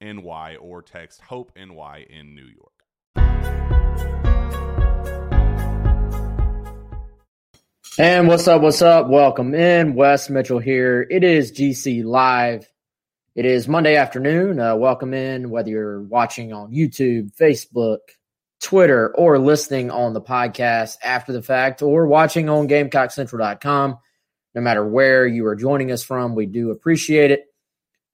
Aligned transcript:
NY 0.00 0.56
or 0.60 0.82
text 0.82 1.20
Hope 1.22 1.52
NY 1.56 2.06
in 2.08 2.34
New 2.34 2.46
York. 2.46 2.72
And 7.98 8.28
what's 8.28 8.46
up? 8.46 8.62
What's 8.62 8.80
up? 8.80 9.08
Welcome 9.08 9.56
in. 9.56 9.96
Wes 9.96 10.30
Mitchell 10.30 10.60
here. 10.60 11.04
It 11.10 11.24
is 11.24 11.50
GC 11.50 12.04
Live. 12.04 12.70
It 13.34 13.44
is 13.44 13.66
Monday 13.66 13.96
afternoon. 13.96 14.60
Uh, 14.60 14.76
welcome 14.76 15.12
in, 15.12 15.50
whether 15.50 15.70
you're 15.70 16.02
watching 16.02 16.52
on 16.52 16.70
YouTube, 16.70 17.34
Facebook, 17.36 17.98
Twitter, 18.62 19.12
or 19.16 19.40
listening 19.40 19.90
on 19.90 20.12
the 20.12 20.20
podcast 20.20 20.98
after 21.02 21.32
the 21.32 21.42
fact, 21.42 21.82
or 21.82 22.06
watching 22.06 22.48
on 22.48 22.68
GamecockCentral.com. 22.68 23.98
No 24.54 24.60
matter 24.60 24.86
where 24.86 25.26
you 25.26 25.46
are 25.46 25.56
joining 25.56 25.90
us 25.90 26.04
from, 26.04 26.36
we 26.36 26.46
do 26.46 26.70
appreciate 26.70 27.32
it. 27.32 27.46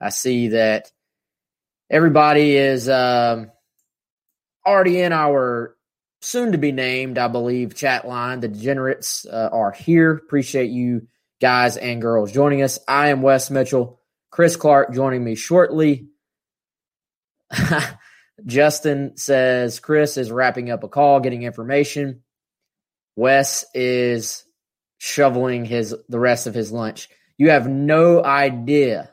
I 0.01 0.09
see 0.09 0.49
that 0.49 0.91
everybody 1.91 2.57
is 2.57 2.89
um, 2.89 3.51
already 4.67 5.01
in 5.01 5.13
our 5.13 5.77
soon 6.21 6.53
to 6.53 6.59
be 6.59 6.73
named, 6.73 7.19
I 7.19 7.29
believe, 7.29 7.75
chat 7.75 8.07
line. 8.07 8.41
The 8.41 8.49
degenerates 8.49 9.27
uh, 9.27 9.51
are 9.53 9.73
here. 9.73 10.13
Appreciate 10.13 10.71
you 10.71 11.07
guys 11.41 11.77
and 11.77 12.01
girls 12.01 12.33
joining 12.33 12.63
us. 12.63 12.79
I 12.89 13.09
am 13.09 13.23
Wes 13.23 13.51
Mitchell. 13.51 14.01
Chris 14.31 14.57
Clark 14.57 14.93
joining 14.93 15.23
me 15.23 15.35
shortly. 15.35 16.09
Justin 18.47 19.17
says 19.17 19.79
Chris 19.79 20.17
is 20.17 20.33
wrapping 20.33 20.71
up 20.71 20.83
a 20.83 20.89
call, 20.89 21.21
getting 21.21 21.43
information. 21.43 22.23
Wes 23.17 23.65
is 23.75 24.45
shoveling 24.99 25.65
his 25.65 25.95
the 26.09 26.19
rest 26.19 26.47
of 26.47 26.55
his 26.55 26.73
lunch. 26.73 27.09
You 27.39 27.51
have 27.51 27.69
no 27.69 28.25
idea, 28.25 29.11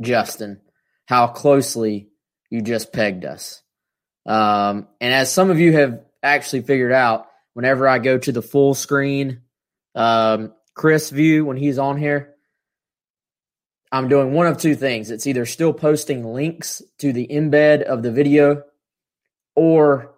Justin, 0.00 0.60
how 1.10 1.26
closely 1.26 2.08
you 2.50 2.62
just 2.62 2.92
pegged 2.92 3.24
us. 3.24 3.64
Um, 4.26 4.86
and 5.00 5.12
as 5.12 5.32
some 5.32 5.50
of 5.50 5.58
you 5.58 5.72
have 5.72 6.04
actually 6.22 6.62
figured 6.62 6.92
out, 6.92 7.26
whenever 7.52 7.88
I 7.88 7.98
go 7.98 8.16
to 8.16 8.30
the 8.30 8.42
full 8.42 8.74
screen 8.74 9.40
um, 9.96 10.52
Chris 10.72 11.10
view 11.10 11.44
when 11.44 11.56
he's 11.56 11.80
on 11.80 11.98
here, 11.98 12.36
I'm 13.90 14.06
doing 14.06 14.32
one 14.32 14.46
of 14.46 14.58
two 14.58 14.76
things. 14.76 15.10
It's 15.10 15.26
either 15.26 15.46
still 15.46 15.72
posting 15.72 16.24
links 16.24 16.80
to 16.98 17.12
the 17.12 17.26
embed 17.26 17.82
of 17.82 18.04
the 18.04 18.12
video 18.12 18.62
or 19.56 20.14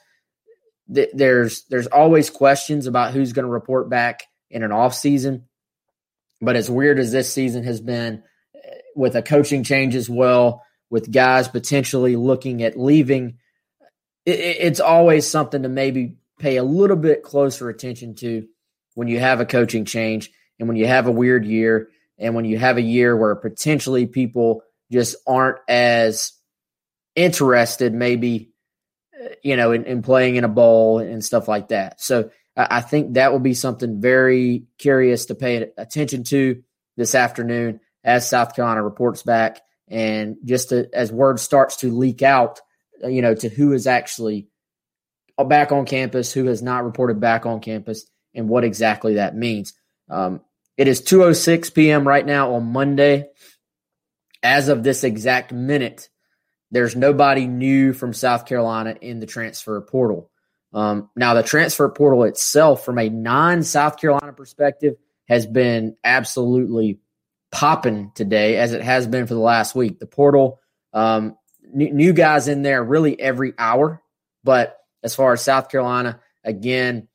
th- 0.93 1.11
there's 1.13 1.65
there's 1.65 1.87
always 1.89 2.31
questions 2.31 2.87
about 2.87 3.13
who's 3.13 3.33
going 3.33 3.45
to 3.47 3.51
report 3.51 3.91
back 3.91 4.23
in 4.51 4.63
an 4.63 4.73
off 4.73 4.95
season. 4.95 5.47
But 6.41 6.57
as 6.57 6.71
weird 6.71 6.99
as 6.99 7.11
this 7.11 7.33
season 7.33 7.65
has 7.65 7.81
been, 7.81 8.23
eh, 8.55 8.75
with 8.95 9.17
a 9.17 9.23
coaching 9.23 9.65
change 9.65 9.97
as 9.97 10.09
well, 10.09 10.63
with 10.89 11.11
guys 11.11 11.49
potentially 11.49 12.15
looking 12.17 12.63
at 12.63 12.79
leaving, 12.79 13.39
it, 14.29 14.57
it's 14.61 14.81
always 14.81 15.27
something 15.27 15.63
to 15.63 15.69
maybe 15.69 16.17
pay 16.39 16.57
a 16.57 16.63
little 16.63 16.97
bit 16.97 17.23
closer 17.23 17.69
attention 17.69 18.15
to 18.17 18.47
when 18.95 19.09
you 19.09 19.19
have 19.19 19.41
a 19.41 19.47
coaching 19.47 19.85
change 19.85 20.31
and 20.59 20.69
when 20.69 20.77
you 20.77 20.87
have 20.87 21.07
a 21.07 21.13
weird 21.13 21.45
year 21.45 21.89
and 22.19 22.35
when 22.35 22.45
you 22.45 22.59
have 22.59 22.77
a 22.77 22.83
year 22.83 23.17
where 23.17 23.35
potentially 23.35 24.07
people 24.07 24.63
just 24.91 25.17
aren't 25.27 25.59
as 25.69 26.33
interested, 27.15 27.93
maybe, 27.93 28.51
uh, 29.15 29.29
you 29.43 29.57
know, 29.57 29.73
in, 29.73 29.85
in 29.85 30.03
playing 30.03 30.37
in 30.37 30.45
a 30.45 30.49
bowl 30.49 30.99
and 30.99 31.25
stuff 31.25 31.49
like 31.49 31.69
that. 31.69 32.01
So 32.01 32.31
I, 32.57 32.67
I 32.71 32.81
think 32.81 33.15
that 33.15 33.33
will 33.33 33.41
be 33.41 33.55
something 33.55 34.01
very 34.01 34.65
curious 34.79 35.27
to 35.27 35.35
pay 35.35 35.71
attention 35.77 36.25
to 36.25 36.63
this 36.97 37.15
afternoon 37.15 37.81
as 38.03 38.29
South 38.29 38.55
Carolina 38.55 38.83
reports 38.83 39.23
back 39.23 39.61
and 39.89 40.37
just 40.45 40.71
to, 40.71 40.89
as 40.93 41.13
word 41.13 41.41
starts 41.41 41.77
to 41.79 41.91
leak 41.91 42.23
out, 42.23 42.61
you 43.05 43.23
know, 43.23 43.35
to 43.35 43.49
who 43.49 43.73
is 43.73 43.87
actually 43.87 44.49
back 45.47 45.73
on 45.73 45.87
campus, 45.87 46.33
who 46.33 46.47
has 46.47 46.63
not 46.63 46.85
reported 46.85 47.21
back 47.21 47.47
on 47.47 47.61
campus, 47.61 48.07
and 48.35 48.49
what 48.49 48.65
exactly 48.65 49.15
that 49.15 49.37
means. 49.37 49.75
Um, 50.11 50.41
it 50.77 50.89
is 50.89 51.03
2:06 51.03 51.75
p.m. 51.75 52.07
right 52.07 52.25
now 52.25 52.55
on 52.55 52.73
Monday. 52.73 53.29
As 54.43 54.69
of 54.69 54.85
this 54.85 55.03
exact 55.03 55.53
minute, 55.53 56.09
there's 56.71 56.95
nobody 56.95 57.47
new 57.47 57.93
from 57.93 58.13
South 58.13 58.47
Carolina 58.47 58.95
in 59.01 59.19
the 59.19 59.27
transfer 59.27 59.81
portal. 59.81 60.31
Um, 60.73 61.11
now, 61.17 61.35
the 61.35 61.43
transfer 61.43 61.89
portal 61.89 62.25
itself, 62.25 62.85
from 62.85 62.99
a 62.99 63.09
non-South 63.09 63.99
Carolina 63.99 64.33
perspective, 64.33 64.95
has 65.29 65.47
been 65.47 65.97
absolutely 66.05 67.01
popping 67.51 68.13
today, 68.15 68.57
as 68.57 68.73
it 68.73 68.83
has 68.83 69.07
been 69.07 69.27
for 69.27 69.35
the 69.35 69.41
last 69.41 69.75
week. 69.75 69.99
The 69.99 70.07
portal, 70.07 70.61
um, 70.93 71.37
new, 71.73 72.13
guys 72.13 72.49
in 72.49 72.63
there 72.63 72.83
really 72.83 73.19
every 73.19 73.53
hour, 73.59 74.03
but 74.45 74.79
as 75.03 75.15
far 75.15 75.33
as 75.33 75.43
South 75.43 75.69
Carolina. 75.69 76.21
Again, 76.45 77.09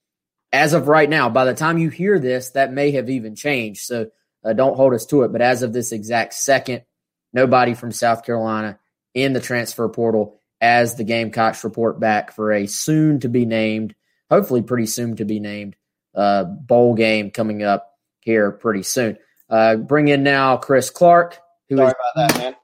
as 0.52 0.74
of 0.74 0.88
right 0.88 1.10
now, 1.10 1.30
by 1.30 1.46
the 1.46 1.54
time 1.54 1.78
you 1.78 1.90
hear 1.90 2.20
this, 2.20 2.52
that 2.52 2.72
may 2.72 2.92
have 2.92 3.10
even 3.10 3.36
changed. 3.36 3.82
So 3.82 4.12
uh, 4.44 4.54
don't 4.54 4.76
hold 4.76 4.94
us 4.94 5.06
to 5.08 5.24
it. 5.24 5.32
But 5.32 5.42
as 5.42 5.64
of 5.64 5.74
this 5.74 5.92
exact 5.92 6.34
second, 6.34 6.84
nobody 7.32 7.74
from 7.74 7.92
South 7.92 8.24
Carolina 8.24 8.80
in 9.14 9.34
the 9.34 9.40
transfer 9.40 9.88
portal 9.90 10.40
as 10.62 10.96
the 10.96 11.04
Gamecocks 11.04 11.64
report 11.64 12.00
back 12.00 12.32
for 12.32 12.52
a 12.52 12.68
soon 12.68 13.20
to 13.22 13.30
be 13.30 13.46
named, 13.46 13.96
hopefully 14.30 14.62
pretty 14.62 14.86
soon 14.86 15.16
to 15.18 15.26
be 15.26 15.40
named, 15.40 15.76
uh, 16.16 16.44
bowl 16.44 16.94
game 16.94 17.32
coming 17.32 17.64
up 17.64 17.98
here 18.22 18.52
pretty 18.52 18.84
soon. 18.84 19.18
Uh, 19.50 19.76
bring 19.76 20.08
in 20.08 20.24
now 20.24 20.58
Chris 20.58 20.90
Clark. 20.90 21.40
Who 21.70 21.78
Sorry 21.78 21.90
is, 21.90 21.94
about 21.94 22.34
that, 22.34 22.38
man. 22.40 22.56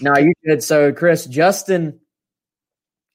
No, 0.00 0.16
you 0.18 0.32
did. 0.44 0.62
So, 0.62 0.92
Chris, 0.92 1.26
Justin 1.26 2.00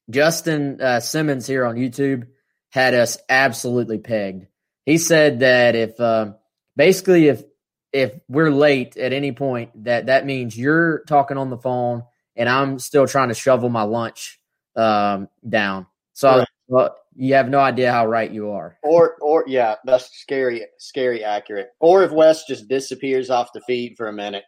Justin 0.09 0.81
uh, 0.81 0.99
Simmons 0.99 1.45
here 1.45 1.65
on 1.65 1.75
YouTube 1.75 2.27
had 2.69 2.93
us 2.93 3.17
absolutely 3.29 3.99
pegged. 3.99 4.47
He 4.85 4.97
said 4.97 5.41
that 5.41 5.75
if 5.75 5.99
um, 5.99 6.35
basically 6.75 7.27
if 7.27 7.43
if 7.91 8.13
we're 8.27 8.51
late 8.51 8.97
at 8.97 9.13
any 9.13 9.31
point, 9.31 9.83
that 9.83 10.07
that 10.07 10.25
means 10.25 10.57
you're 10.57 11.03
talking 11.05 11.37
on 11.37 11.49
the 11.49 11.57
phone 11.57 12.03
and 12.35 12.49
I'm 12.49 12.79
still 12.79 13.07
trying 13.07 13.29
to 13.29 13.35
shovel 13.35 13.69
my 13.69 13.83
lunch 13.83 14.39
um, 14.75 15.27
down. 15.47 15.87
So 16.13 16.39
right. 16.39 16.47
well, 16.67 16.95
you 17.15 17.35
have 17.35 17.49
no 17.49 17.59
idea 17.59 17.91
how 17.91 18.07
right 18.07 18.31
you 18.31 18.51
are. 18.51 18.77
Or 18.83 19.15
or 19.21 19.43
yeah, 19.47 19.75
that's 19.85 20.09
scary, 20.17 20.65
scary 20.77 21.23
accurate. 21.23 21.69
Or 21.79 22.03
if 22.03 22.11
Wes 22.11 22.45
just 22.45 22.67
disappears 22.67 23.29
off 23.29 23.53
the 23.53 23.61
feed 23.61 23.95
for 23.95 24.07
a 24.07 24.13
minute, 24.13 24.43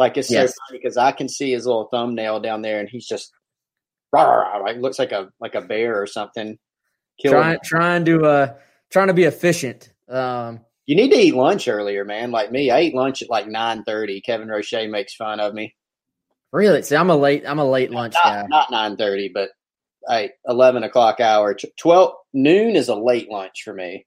like 0.00 0.16
it's 0.16 0.30
yes. 0.30 0.48
so 0.48 0.54
funny 0.66 0.80
because 0.82 0.96
I 0.96 1.12
can 1.12 1.28
see 1.28 1.52
his 1.52 1.66
little 1.66 1.88
thumbnail 1.92 2.40
down 2.40 2.62
there, 2.62 2.80
and 2.80 2.88
he's 2.88 3.06
just 3.06 3.30
like 4.14 4.78
looks 4.78 4.98
like 4.98 5.12
a 5.12 5.28
like 5.40 5.54
a 5.54 5.60
bear 5.60 6.00
or 6.00 6.06
something. 6.06 6.58
Trying 7.24 7.58
trying 7.62 8.06
to 8.06 8.24
uh 8.24 8.54
trying 8.90 9.08
to 9.08 9.14
be 9.14 9.24
efficient. 9.24 9.92
Um, 10.08 10.60
you 10.86 10.96
need 10.96 11.10
to 11.10 11.18
eat 11.18 11.34
lunch 11.34 11.68
earlier, 11.68 12.06
man. 12.06 12.30
Like 12.30 12.50
me, 12.50 12.70
I 12.70 12.78
ate 12.78 12.94
lunch 12.94 13.20
at 13.20 13.28
like 13.28 13.46
nine 13.46 13.84
thirty. 13.84 14.22
Kevin 14.22 14.48
Roche 14.48 14.72
makes 14.88 15.14
fun 15.14 15.38
of 15.38 15.52
me. 15.52 15.76
Really? 16.50 16.80
See, 16.80 16.96
I'm 16.96 17.10
a 17.10 17.16
late 17.16 17.44
I'm 17.46 17.58
a 17.58 17.70
late 17.70 17.90
lunch 17.90 18.14
not, 18.14 18.24
guy. 18.24 18.46
Not 18.48 18.70
nine 18.70 18.96
thirty, 18.96 19.30
but 19.32 19.50
I 20.08 20.30
eleven 20.48 20.82
o'clock 20.82 21.20
hour. 21.20 21.54
Twelve 21.78 22.14
noon 22.32 22.74
is 22.74 22.88
a 22.88 22.96
late 22.96 23.30
lunch 23.30 23.64
for 23.64 23.74
me. 23.74 24.06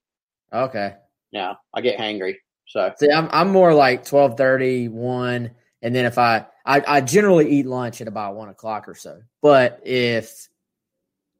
Okay. 0.51 0.95
Yeah, 1.31 1.53
I 1.71 1.81
get 1.81 1.99
hangry. 1.99 2.37
So 2.65 2.91
see, 2.97 3.11
I'm 3.11 3.29
I'm 3.31 3.51
more 3.51 3.75
like 3.75 4.03
12:30, 4.03 4.89
1, 4.89 5.51
and 5.83 5.93
then 5.93 6.05
if 6.05 6.17
I 6.17 6.47
I, 6.65 6.81
I 6.87 7.01
generally 7.01 7.51
eat 7.51 7.67
lunch 7.67 8.01
at 8.01 8.07
about 8.07 8.35
one 8.35 8.49
o'clock 8.49 8.87
or 8.87 8.95
so. 8.95 9.21
But 9.41 9.81
if 9.83 10.47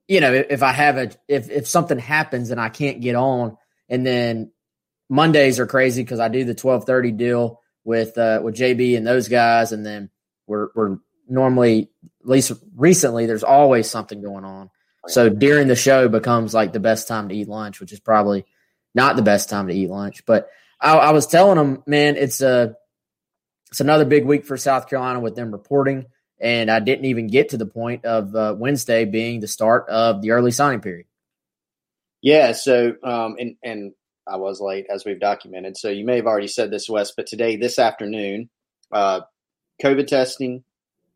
you 0.08 0.20
know, 0.20 0.34
if, 0.34 0.48
if 0.50 0.64
I 0.64 0.74
have 0.74 0.98
a 0.98 1.12
if 1.28 1.50
if 1.50 1.68
something 1.68 1.98
happens 1.98 2.52
and 2.52 2.60
I 2.60 2.70
can't 2.70 3.02
get 3.02 3.16
on, 3.16 3.58
and 3.90 4.06
then 4.06 4.52
Mondays 5.10 5.60
are 5.60 5.66
crazy 5.66 6.04
because 6.04 6.20
I 6.20 6.28
do 6.28 6.44
the 6.44 6.54
twelve 6.54 6.86
thirty 6.86 7.12
deal 7.12 7.62
with 7.86 8.18
uh, 8.18 8.42
with 8.44 8.56
JB 8.56 8.98
and 8.98 9.08
those 9.08 9.30
guys, 9.30 9.72
and 9.72 9.86
then 9.86 10.10
we're 10.46 10.68
we're 10.76 10.98
normally 11.30 11.90
at 12.22 12.30
least 12.30 12.52
recently 12.76 13.26
there's 13.26 13.46
always 13.46 13.90
something 13.90 14.22
going 14.22 14.44
on. 14.44 14.70
So 15.08 15.30
during 15.30 15.68
the 15.68 15.76
show 15.76 16.08
becomes 16.10 16.54
like 16.54 16.74
the 16.74 16.80
best 16.80 17.08
time 17.08 17.30
to 17.30 17.36
eat 17.36 17.48
lunch, 17.48 17.80
which 17.80 17.92
is 17.94 18.00
probably 18.00 18.46
not 18.94 19.16
the 19.16 19.22
best 19.22 19.50
time 19.50 19.68
to 19.68 19.74
eat 19.74 19.90
lunch. 19.90 20.26
But 20.26 20.50
I, 20.80 20.96
I 20.96 21.12
was 21.12 21.28
telling 21.28 21.58
them, 21.58 21.84
man, 21.86 22.16
it's 22.16 22.42
a 22.42 22.76
it's 23.74 23.80
another 23.80 24.06
big 24.06 24.24
week 24.24 24.46
for 24.46 24.56
South 24.56 24.88
Carolina 24.88 25.20
with 25.20 25.36
them 25.36 25.52
reporting. 25.52 26.06
And 26.40 26.70
I 26.70 26.80
didn't 26.80 27.06
even 27.06 27.26
get 27.26 27.50
to 27.50 27.58
the 27.58 27.66
point 27.66 28.06
of 28.06 28.36
uh, 28.36 28.54
Wednesday 28.56 29.04
being 29.04 29.40
the 29.40 29.48
start 29.48 29.90
of 29.90 30.22
the 30.22 30.30
early 30.30 30.52
signing 30.52 30.80
period. 30.80 31.08
Yeah. 32.22 32.52
So, 32.52 32.94
um, 33.04 33.36
and, 33.40 33.56
and 33.64 33.94
I 34.28 34.38
was 34.38 34.62
late 34.62 34.86
as 34.94 35.06
we've 35.06 35.20
documented. 35.20 35.76
So 35.76 35.90
you 35.90 36.06
may 36.06 36.18
have 36.18 36.28
already 36.28 36.50
said 36.50 36.70
this, 36.70 36.88
Wes, 36.88 37.14
but 37.18 37.26
today, 37.26 37.56
this 37.56 37.80
afternoon, 37.80 38.52
uh, 38.92 39.22
COVID 39.82 40.06
testing 40.06 40.64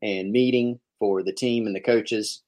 and 0.02 0.32
meeting 0.32 0.80
for 0.98 1.22
the 1.22 1.34
team 1.34 1.68
and 1.68 1.76
the 1.76 1.80
coaches. 1.80 2.42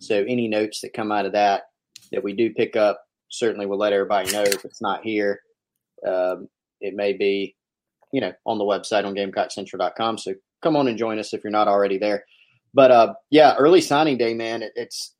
So 0.00 0.24
any 0.26 0.48
notes 0.48 0.80
that 0.80 0.92
come 0.92 1.12
out 1.12 1.24
of 1.24 1.34
that 1.34 1.66
that 2.10 2.24
we 2.24 2.32
do 2.32 2.52
pick 2.52 2.74
up, 2.74 3.00
certainly 3.28 3.66
we'll 3.66 3.78
let 3.78 3.92
everybody 3.92 4.32
know 4.32 4.42
if 4.42 4.64
it's 4.64 4.82
not 4.82 5.04
here. 5.04 5.38
Um, 6.04 6.48
it 6.80 6.94
may 6.96 7.12
be 7.12 7.54
you 8.12 8.20
know, 8.20 8.32
on 8.46 8.58
the 8.58 8.64
website 8.64 9.04
on 9.04 9.14
GamecockCentral.com. 9.14 10.18
So 10.18 10.34
come 10.62 10.76
on 10.76 10.86
and 10.86 10.98
join 10.98 11.18
us 11.18 11.34
if 11.34 11.42
you're 11.42 11.50
not 11.50 11.68
already 11.68 11.98
there. 11.98 12.24
But 12.74 12.90
uh, 12.90 13.14
yeah, 13.30 13.54
early 13.58 13.80
signing 13.80 14.18
day, 14.18 14.34
man, 14.34 14.62
it, 14.62 14.72
it's 14.76 15.14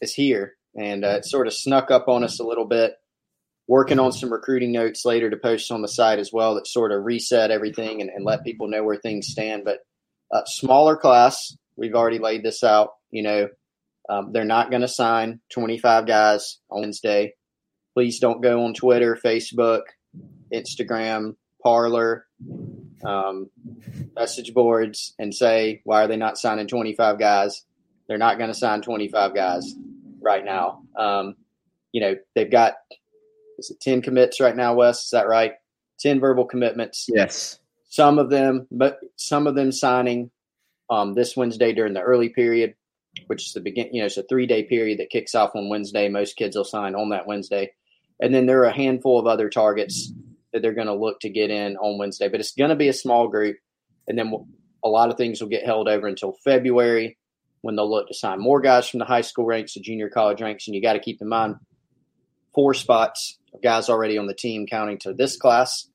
it's 0.00 0.14
here, 0.14 0.54
and 0.76 1.04
uh, 1.04 1.16
it 1.18 1.26
sort 1.26 1.46
of 1.46 1.52
snuck 1.52 1.90
up 1.90 2.08
on 2.08 2.24
us 2.24 2.38
a 2.38 2.44
little 2.44 2.64
bit. 2.64 2.94
Working 3.66 3.98
on 3.98 4.12
some 4.12 4.32
recruiting 4.32 4.72
notes 4.72 5.04
later 5.04 5.28
to 5.28 5.36
post 5.36 5.70
on 5.70 5.82
the 5.82 5.88
site 5.88 6.18
as 6.18 6.32
well 6.32 6.54
that 6.54 6.66
sort 6.66 6.90
of 6.90 7.04
reset 7.04 7.50
everything 7.50 8.00
and, 8.00 8.08
and 8.08 8.24
let 8.24 8.44
people 8.44 8.68
know 8.68 8.82
where 8.82 8.96
things 8.96 9.26
stand. 9.26 9.64
But 9.64 9.80
uh, 10.32 10.44
smaller 10.46 10.96
class, 10.96 11.54
we've 11.76 11.94
already 11.94 12.18
laid 12.18 12.42
this 12.42 12.64
out. 12.64 12.92
You 13.10 13.22
know, 13.22 13.48
um, 14.08 14.32
they're 14.32 14.44
not 14.44 14.70
going 14.70 14.80
to 14.80 14.88
sign 14.88 15.40
25 15.52 16.06
guys 16.06 16.58
on 16.70 16.80
Wednesday. 16.80 17.34
Please 17.94 18.20
don't 18.20 18.42
go 18.42 18.64
on 18.64 18.72
Twitter, 18.72 19.18
Facebook, 19.22 19.82
Instagram, 20.52 21.34
Parler, 21.68 22.24
um, 23.04 23.50
message 24.16 24.54
boards, 24.54 25.14
and 25.18 25.34
say, 25.34 25.82
why 25.84 26.04
are 26.04 26.08
they 26.08 26.16
not 26.16 26.38
signing 26.38 26.66
25 26.66 27.18
guys? 27.18 27.62
They're 28.06 28.16
not 28.16 28.38
going 28.38 28.48
to 28.48 28.54
sign 28.54 28.80
25 28.80 29.34
guys 29.34 29.74
right 30.18 30.42
now. 30.42 30.80
Um, 30.96 31.34
you 31.92 32.00
know, 32.00 32.14
they've 32.34 32.50
got 32.50 32.76
is 33.58 33.70
it 33.70 33.80
10 33.80 34.00
commits 34.00 34.40
right 34.40 34.56
now, 34.56 34.76
Wes? 34.76 35.04
Is 35.04 35.10
that 35.10 35.28
right? 35.28 35.52
10 36.00 36.20
verbal 36.20 36.46
commitments. 36.46 37.04
Yes. 37.06 37.58
Some 37.90 38.18
of 38.18 38.30
them, 38.30 38.66
but 38.70 39.00
some 39.16 39.46
of 39.46 39.54
them 39.54 39.70
signing 39.70 40.30
um, 40.88 41.12
this 41.12 41.36
Wednesday 41.36 41.74
during 41.74 41.92
the 41.92 42.00
early 42.00 42.30
period, 42.30 42.76
which 43.26 43.46
is 43.46 43.52
the 43.52 43.60
begin. 43.60 43.92
You 43.92 44.00
know, 44.00 44.06
it's 44.06 44.16
a 44.16 44.22
three 44.22 44.46
day 44.46 44.62
period 44.62 45.00
that 45.00 45.10
kicks 45.10 45.34
off 45.34 45.54
on 45.54 45.68
Wednesday. 45.68 46.08
Most 46.08 46.36
kids 46.36 46.56
will 46.56 46.64
sign 46.64 46.94
on 46.94 47.10
that 47.10 47.26
Wednesday, 47.26 47.72
and 48.20 48.34
then 48.34 48.46
there 48.46 48.60
are 48.60 48.70
a 48.70 48.74
handful 48.74 49.18
of 49.18 49.26
other 49.26 49.50
targets 49.50 50.14
that 50.58 50.62
they're 50.62 50.74
going 50.74 50.88
to 50.88 50.94
look 50.94 51.20
to 51.20 51.30
get 51.30 51.50
in 51.50 51.76
on 51.76 51.98
Wednesday. 51.98 52.28
But 52.28 52.40
it's 52.40 52.52
going 52.52 52.70
to 52.70 52.76
be 52.76 52.88
a 52.88 52.92
small 52.92 53.28
group, 53.28 53.56
and 54.08 54.18
then 54.18 54.32
a 54.84 54.88
lot 54.88 55.10
of 55.10 55.16
things 55.16 55.40
will 55.40 55.48
get 55.48 55.64
held 55.64 55.88
over 55.88 56.06
until 56.06 56.36
February 56.44 57.16
when 57.60 57.76
they'll 57.76 57.90
look 57.90 58.08
to 58.08 58.14
sign 58.14 58.40
more 58.40 58.60
guys 58.60 58.88
from 58.88 58.98
the 58.98 59.04
high 59.04 59.20
school 59.20 59.44
ranks, 59.44 59.74
the 59.74 59.80
junior 59.80 60.08
college 60.08 60.40
ranks, 60.40 60.66
and 60.66 60.74
you 60.74 60.82
got 60.82 60.92
to 60.94 61.00
keep 61.00 61.20
in 61.20 61.28
mind 61.28 61.56
four 62.54 62.74
spots 62.74 63.38
of 63.54 63.62
guys 63.62 63.88
already 63.88 64.18
on 64.18 64.26
the 64.26 64.34
team 64.34 64.66
counting 64.66 64.98
to 64.98 65.12
this 65.12 65.36
class, 65.36 65.88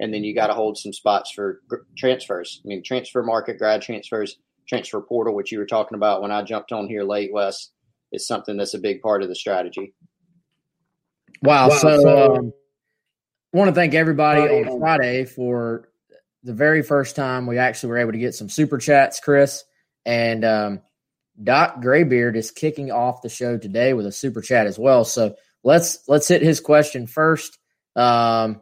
and 0.00 0.12
then 0.12 0.24
you 0.24 0.34
got 0.34 0.48
to 0.48 0.54
hold 0.54 0.78
some 0.78 0.92
spots 0.92 1.30
for 1.30 1.60
transfers. 1.96 2.60
I 2.64 2.68
mean, 2.68 2.82
transfer 2.82 3.22
market, 3.22 3.58
grad 3.58 3.82
transfers, 3.82 4.36
transfer 4.68 5.00
portal, 5.00 5.34
which 5.34 5.52
you 5.52 5.58
were 5.58 5.66
talking 5.66 5.96
about 5.96 6.22
when 6.22 6.30
I 6.30 6.42
jumped 6.42 6.72
on 6.72 6.88
here 6.88 7.04
late, 7.04 7.32
Wes, 7.32 7.70
is 8.12 8.26
something 8.26 8.56
that's 8.56 8.74
a 8.74 8.78
big 8.78 9.00
part 9.00 9.22
of 9.22 9.28
the 9.28 9.34
strategy. 9.34 9.94
Wow. 11.42 11.68
wow 11.68 11.76
so, 11.76 12.00
so 12.00 12.36
um, 12.36 12.52
I 13.52 13.56
want 13.56 13.68
to 13.68 13.74
thank 13.74 13.94
everybody 13.94 14.42
on 14.42 14.78
Friday 14.78 15.24
for 15.24 15.88
the 16.42 16.52
very 16.52 16.82
first 16.82 17.16
time 17.16 17.46
we 17.46 17.56
actually 17.58 17.90
were 17.90 17.98
able 17.98 18.12
to 18.12 18.18
get 18.18 18.34
some 18.34 18.50
super 18.50 18.76
chats, 18.76 19.20
Chris. 19.20 19.64
And 20.04 20.44
um, 20.44 20.82
Doc 21.42 21.80
Graybeard 21.80 22.36
is 22.36 22.50
kicking 22.50 22.90
off 22.90 23.22
the 23.22 23.30
show 23.30 23.56
today 23.56 23.94
with 23.94 24.06
a 24.06 24.12
super 24.12 24.42
chat 24.42 24.66
as 24.66 24.78
well. 24.78 25.04
So 25.04 25.34
let's 25.64 26.06
let's 26.08 26.28
hit 26.28 26.42
his 26.42 26.60
question 26.60 27.06
first. 27.06 27.58
Um, 27.96 28.60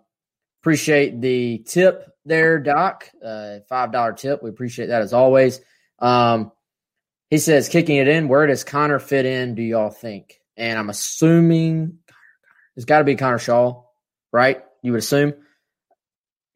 appreciate 0.63 1.21
the 1.21 1.59
tip 1.67 2.13
there, 2.25 2.61
Doc. 2.61 3.11
Uh, 3.25 3.59
Five 3.69 3.91
dollar 3.91 4.13
tip. 4.13 4.43
We 4.43 4.51
appreciate 4.51 4.87
that 4.87 5.03
as 5.03 5.13
always. 5.13 5.61
Um, 5.99 6.53
he 7.29 7.39
says, 7.39 7.69
kicking 7.69 7.97
it 7.97 8.07
in. 8.07 8.29
Where 8.29 8.47
does 8.47 8.63
Connor 8.63 9.01
fit 9.01 9.27
in? 9.27 9.57
Do 9.57 9.63
y'all 9.63 9.91
think? 9.91 10.41
And 10.57 10.79
I'm 10.79 10.91
assuming 10.91 11.99
it's 12.77 12.85
got 12.85 12.99
to 12.99 13.05
be 13.05 13.17
Connor 13.17 13.41
Shaw, 13.41 13.83
right? 14.33 14.63
You 14.83 14.93
would 14.93 14.99
assume. 14.99 15.35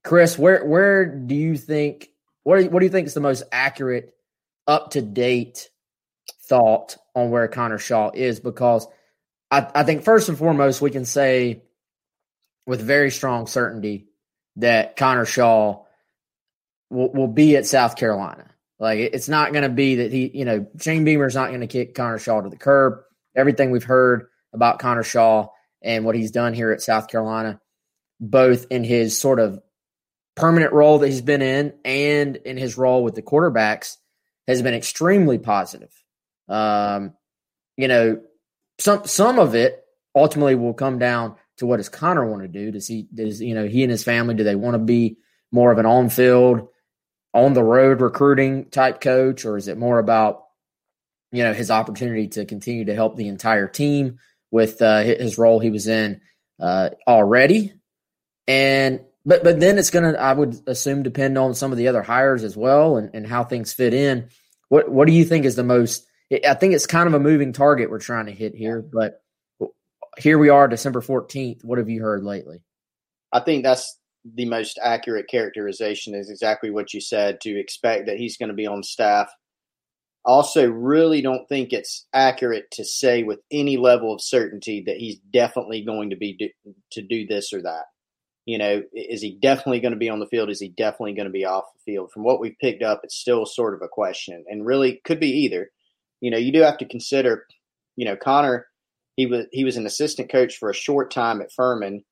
Chris, 0.05 0.39
where 0.39 0.65
where 0.65 1.07
do 1.07 1.35
you 1.35 1.57
think 1.57 2.09
what 2.43 2.71
what 2.71 2.81
do 2.81 2.87
you 2.87 2.91
think 2.91 3.07
is 3.07 3.15
the 3.15 3.21
most 3.21 3.43
accurate, 3.53 4.15
up 4.67 4.91
to 4.93 5.03
date 5.03 5.71
thought 6.45 6.97
on 7.15 7.31
where 7.31 7.49
Connor 7.49 7.79
Shaw 7.79 8.11
is? 8.15 8.41
Because 8.41 8.87
I, 9.51 9.69
I 9.75 9.83
think 9.83 10.05
first 10.05 10.29
and 10.29 10.39
foremost 10.39 10.81
we 10.81 10.91
can 10.91 11.05
say 11.05 11.63
with 12.67 12.81
very 12.81 13.11
strong 13.11 13.47
certainty 13.47 14.07
that 14.57 14.97
Connor 14.97 15.25
Shaw 15.25 15.85
will, 16.89 17.13
will 17.13 17.29
be 17.29 17.57
at 17.57 17.67
South 17.67 17.97
Carolina. 17.97 18.47
Like 18.79 18.99
it's 18.99 19.29
not 19.29 19.53
going 19.53 19.65
to 19.65 19.69
be 19.69 19.97
that 19.97 20.13
he, 20.13 20.31
you 20.33 20.45
know, 20.45 20.67
Shane 20.81 21.05
Beamer's 21.05 21.35
not 21.35 21.49
going 21.49 21.61
to 21.61 21.67
kick 21.67 21.95
Connor 21.95 22.19
Shaw 22.19 22.41
to 22.41 22.49
the 22.49 22.57
curb. 22.57 23.01
Everything 23.37 23.71
we've 23.71 23.85
heard 23.85 24.27
about 24.53 24.79
Connor 24.79 25.03
Shaw 25.03 25.49
and 25.83 26.05
what 26.05 26.15
he's 26.15 26.31
done 26.31 26.55
here 26.55 26.73
at 26.73 26.83
South 26.83 27.09
Carolina, 27.09 27.61
both 28.21 28.67
in 28.71 28.85
his 28.85 29.19
sort 29.19 29.41
of 29.41 29.61
permanent 30.37 30.73
role 30.73 30.99
that 30.99 31.09
he's 31.09 31.23
been 31.23 31.43
in 31.43 31.73
and 31.85 32.37
in 32.37 32.57
his 32.57 32.79
role 32.79 33.03
with 33.03 33.15
the 33.15 33.23
quarterbacks, 33.23 33.97
has 34.47 34.63
been 34.63 34.75
extremely 34.75 35.39
positive. 35.39 35.93
Um, 36.49 37.15
you 37.77 37.89
know, 37.89 38.21
some 38.79 39.05
some 39.07 39.39
of 39.39 39.55
it 39.55 39.83
ultimately 40.15 40.55
will 40.55 40.75
come 40.75 40.99
down 40.99 41.37
to 41.59 41.67
what 41.67 41.77
does 41.77 41.89
Connor 41.89 42.27
want 42.27 42.43
to 42.43 42.49
do? 42.49 42.71
Does 42.71 42.87
he 42.87 43.07
does 43.15 43.41
you 43.41 43.55
know 43.55 43.67
he 43.67 43.83
and 43.83 43.91
his 43.91 44.05
family 44.05 44.35
do 44.35 44.45
they 44.45 44.57
want 44.57 44.75
to 44.75 44.79
be 44.79 45.19
more 45.53 45.73
of 45.73 45.79
an 45.79 45.87
on 45.87 46.09
field, 46.09 46.69
on 47.33 47.55
the 47.55 47.63
road 47.63 48.01
recruiting 48.01 48.71
type 48.71 49.01
coach, 49.01 49.45
or 49.45 49.57
is 49.57 49.69
it 49.69 49.79
more 49.79 49.99
about 49.99 50.45
you 51.33 51.43
know 51.43 51.53
his 51.53 51.71
opportunity 51.71 52.29
to 52.29 52.45
continue 52.45 52.87
to 52.87 52.95
help 52.95 53.17
the 53.17 53.29
entire 53.29 53.69
team 53.69 54.19
with 54.51 54.83
uh, 54.83 55.01
his 55.03 55.39
role 55.39 55.61
he 55.61 55.71
was 55.71 55.87
in 55.87 56.21
uh, 56.59 56.91
already? 57.07 57.75
And 58.51 59.01
but 59.25 59.45
but 59.45 59.61
then 59.61 59.79
it's 59.79 59.91
gonna 59.91 60.15
I 60.15 60.33
would 60.33 60.61
assume 60.67 61.05
depend 61.05 61.39
on 61.39 61.55
some 61.55 61.71
of 61.71 61.79
the 61.79 61.87
other 61.87 62.03
hires 62.03 62.43
as 62.43 62.57
well 62.57 62.97
and, 62.97 63.11
and 63.15 63.25
how 63.25 63.45
things 63.45 63.73
fit 63.73 63.95
in. 63.95 64.29
What 64.71 64.91
what 64.91 65.07
do 65.07 65.13
you 65.13 65.25
think 65.25 65.45
is 65.45 65.55
the 65.55 65.63
most? 65.63 66.05
I 66.45 66.55
think 66.55 66.75
it's 66.75 66.87
kind 66.87 67.07
of 67.07 67.15
a 67.15 67.21
moving 67.21 67.53
target 67.53 67.91
we're 67.91 68.01
trying 68.01 68.27
to 68.27 68.33
hit 68.33 68.57
here, 68.57 68.83
but 68.83 69.23
here 70.19 70.37
we 70.37 70.49
are, 70.49 70.67
December 70.67 71.01
fourteenth. 71.01 71.63
What 71.63 71.79
have 71.79 71.89
you 71.89 72.03
heard 72.03 72.25
lately? 72.25 72.65
I 73.33 73.39
think 73.39 73.63
that's 73.63 73.97
the 74.25 74.47
most 74.47 74.81
accurate 74.83 75.29
characterization 75.29 76.17
is 76.17 76.29
exactly 76.29 76.71
what 76.71 76.93
you 76.93 77.01
said 77.01 77.41
to 77.43 77.57
expect 77.57 78.07
that 78.07 78.19
he's 78.19 78.37
going 78.37 78.49
to 78.49 78.55
be 78.55 78.67
on 78.67 78.83
staff. 78.83 79.31
I 80.27 80.31
also 80.31 80.69
really 80.69 81.23
don't 81.23 81.49
think 81.49 81.73
it's 81.73 82.05
accurate 82.13 82.69
to 82.73 82.85
say 82.85 83.23
with 83.23 83.39
any 83.53 83.77
level 83.77 84.13
of 84.13 84.21
certainty 84.21 84.83
that 84.87 84.97
he's 84.97 85.19
definitely 85.33 85.85
going 85.85 86.11
to 86.11 86.17
be 86.17 86.33
do, 86.37 86.49
to 86.93 87.03
do 87.03 87.29
this 87.29 87.53
or 87.53 87.63
that. 87.63 87.85
You 88.51 88.59
know, 88.59 88.83
is 88.93 89.23
he 89.23 89.39
definitely 89.41 89.79
going 89.79 89.93
to 89.93 89.97
be 89.97 90.11
on 90.11 90.19
the 90.19 90.27
field? 90.27 90.51
Is 90.51 90.59
he 90.59 90.71
definitely 90.71 91.15
going 91.15 91.29
to 91.29 91.33
be 91.33 91.45
off 91.45 91.67
the 91.73 91.93
field? 91.93 92.11
From 92.11 92.25
what 92.25 92.41
we've 92.41 92.59
picked 92.61 92.83
up, 92.83 93.03
it's 93.05 93.15
still 93.15 93.47
sort 93.47 93.75
of 93.75 93.81
a 93.81 93.87
question, 93.87 94.45
and 94.49 94.67
really 94.67 95.01
could 95.05 95.21
be 95.21 95.45
either. 95.45 95.71
You 96.21 96.33
know, 96.33 96.37
you 96.37 96.53
do 96.53 96.63
have 96.63 96.79
to 96.79 96.85
consider. 96.85 97.47
You 97.95 98.07
know, 98.07 98.17
Connor, 98.17 98.67
he 99.15 99.27
was 99.27 99.47
he 99.53 99.63
was 99.63 99.77
an 99.77 99.87
assistant 99.87 100.33
coach 100.33 100.57
for 100.57 100.69
a 100.69 100.75
short 100.75 101.13
time 101.13 101.41
at 101.41 101.53
Furman 101.53 102.03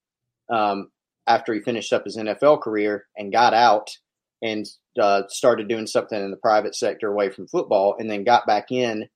um, 0.48 0.92
after 1.26 1.52
he 1.52 1.60
finished 1.60 1.92
up 1.92 2.04
his 2.04 2.16
NFL 2.16 2.62
career 2.62 3.06
and 3.16 3.32
got 3.32 3.52
out 3.52 3.90
and 4.40 4.64
uh, 4.96 5.22
started 5.26 5.66
doing 5.66 5.88
something 5.88 6.22
in 6.22 6.30
the 6.30 6.36
private 6.36 6.76
sector 6.76 7.08
away 7.08 7.30
from 7.30 7.48
football, 7.48 7.96
and 7.98 8.08
then 8.08 8.22
got 8.22 8.46
back 8.46 8.70
in 8.70 9.08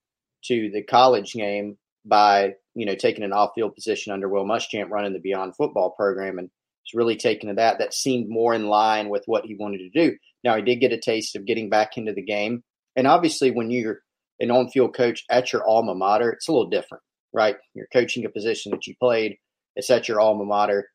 to 0.47 0.69
the 0.73 0.83
college 0.83 1.31
game 1.31 1.77
by 2.03 2.55
you 2.75 2.85
know 2.85 2.95
taking 2.95 3.23
an 3.23 3.31
off-field 3.31 3.75
position 3.75 4.11
under 4.11 4.27
Will 4.27 4.43
Muschamp 4.43 4.89
running 4.89 5.13
the 5.13 5.19
Beyond 5.19 5.55
Football 5.55 5.91
program 5.91 6.37
and 6.37 6.49
was 6.83 6.97
really 6.97 7.15
taken 7.15 7.49
to 7.49 7.55
that. 7.55 7.79
That 7.79 7.93
seemed 7.93 8.29
more 8.29 8.53
in 8.53 8.67
line 8.67 9.09
with 9.09 9.23
what 9.25 9.45
he 9.45 9.55
wanted 9.55 9.79
to 9.79 9.89
do. 9.89 10.17
Now 10.43 10.55
he 10.55 10.61
did 10.61 10.79
get 10.81 10.91
a 10.91 10.99
taste 10.99 11.35
of 11.35 11.45
getting 11.45 11.69
back 11.69 11.97
into 11.97 12.13
the 12.13 12.23
game, 12.23 12.63
and 12.95 13.07
obviously 13.07 13.51
when 13.51 13.71
you're 13.71 13.99
an 14.39 14.51
on-field 14.51 14.95
coach 14.95 15.23
at 15.29 15.53
your 15.53 15.67
alma 15.67 15.95
mater, 15.95 16.31
it's 16.31 16.47
a 16.47 16.51
little 16.51 16.69
different, 16.69 17.03
right? 17.33 17.55
You're 17.73 17.87
coaching 17.93 18.25
a 18.25 18.29
position 18.29 18.71
that 18.71 18.87
you 18.87 18.95
played. 18.99 19.37
It's 19.75 19.89
at 19.89 20.07
your 20.07 20.19
alma 20.19 20.45
mater. 20.45 20.89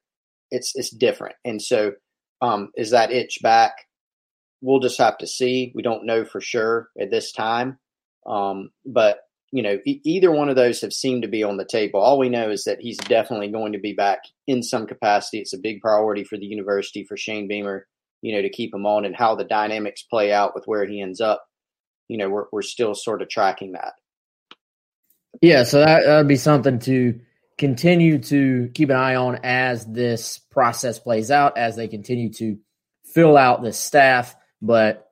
It's 0.50 0.72
it's 0.74 0.90
different, 0.90 1.36
and 1.44 1.60
so 1.60 1.92
um, 2.40 2.70
is 2.76 2.90
that 2.90 3.12
itch 3.12 3.38
back? 3.42 3.72
We'll 4.60 4.80
just 4.80 4.98
have 4.98 5.18
to 5.18 5.26
see. 5.26 5.72
We 5.74 5.82
don't 5.82 6.06
know 6.06 6.24
for 6.24 6.40
sure 6.40 6.88
at 7.00 7.10
this 7.10 7.32
time, 7.32 7.78
um, 8.26 8.70
but 8.84 9.18
you 9.50 9.62
know, 9.62 9.78
e- 9.86 10.00
either 10.04 10.30
one 10.30 10.48
of 10.48 10.56
those 10.56 10.80
have 10.80 10.92
seemed 10.92 11.22
to 11.22 11.28
be 11.28 11.42
on 11.42 11.56
the 11.56 11.64
table. 11.64 12.00
All 12.00 12.18
we 12.18 12.28
know 12.28 12.50
is 12.50 12.64
that 12.64 12.80
he's 12.80 12.98
definitely 12.98 13.48
going 13.48 13.72
to 13.72 13.78
be 13.78 13.92
back 13.92 14.20
in 14.46 14.62
some 14.62 14.86
capacity. 14.86 15.38
It's 15.38 15.54
a 15.54 15.58
big 15.58 15.80
priority 15.80 16.24
for 16.24 16.36
the 16.36 16.46
university 16.46 17.04
for 17.04 17.16
Shane 17.16 17.48
Beamer, 17.48 17.86
you 18.20 18.34
know, 18.34 18.42
to 18.42 18.50
keep 18.50 18.74
him 18.74 18.86
on 18.86 19.04
and 19.04 19.16
how 19.16 19.34
the 19.34 19.44
dynamics 19.44 20.02
play 20.02 20.32
out 20.32 20.54
with 20.54 20.64
where 20.66 20.84
he 20.84 21.00
ends 21.00 21.20
up. 21.20 21.44
You 22.08 22.18
know, 22.18 22.28
we're 22.28 22.46
we're 22.52 22.62
still 22.62 22.94
sort 22.94 23.22
of 23.22 23.28
tracking 23.28 23.72
that. 23.72 23.92
Yeah, 25.42 25.64
so 25.64 25.80
that 25.80 26.06
would 26.06 26.28
be 26.28 26.36
something 26.36 26.78
to 26.80 27.20
continue 27.58 28.18
to 28.18 28.70
keep 28.74 28.88
an 28.90 28.96
eye 28.96 29.16
on 29.16 29.40
as 29.44 29.84
this 29.84 30.38
process 30.38 30.98
plays 30.98 31.30
out, 31.30 31.58
as 31.58 31.76
they 31.76 31.88
continue 31.88 32.32
to 32.34 32.58
fill 33.04 33.36
out 33.36 33.62
the 33.62 33.72
staff. 33.72 34.34
But 34.62 35.08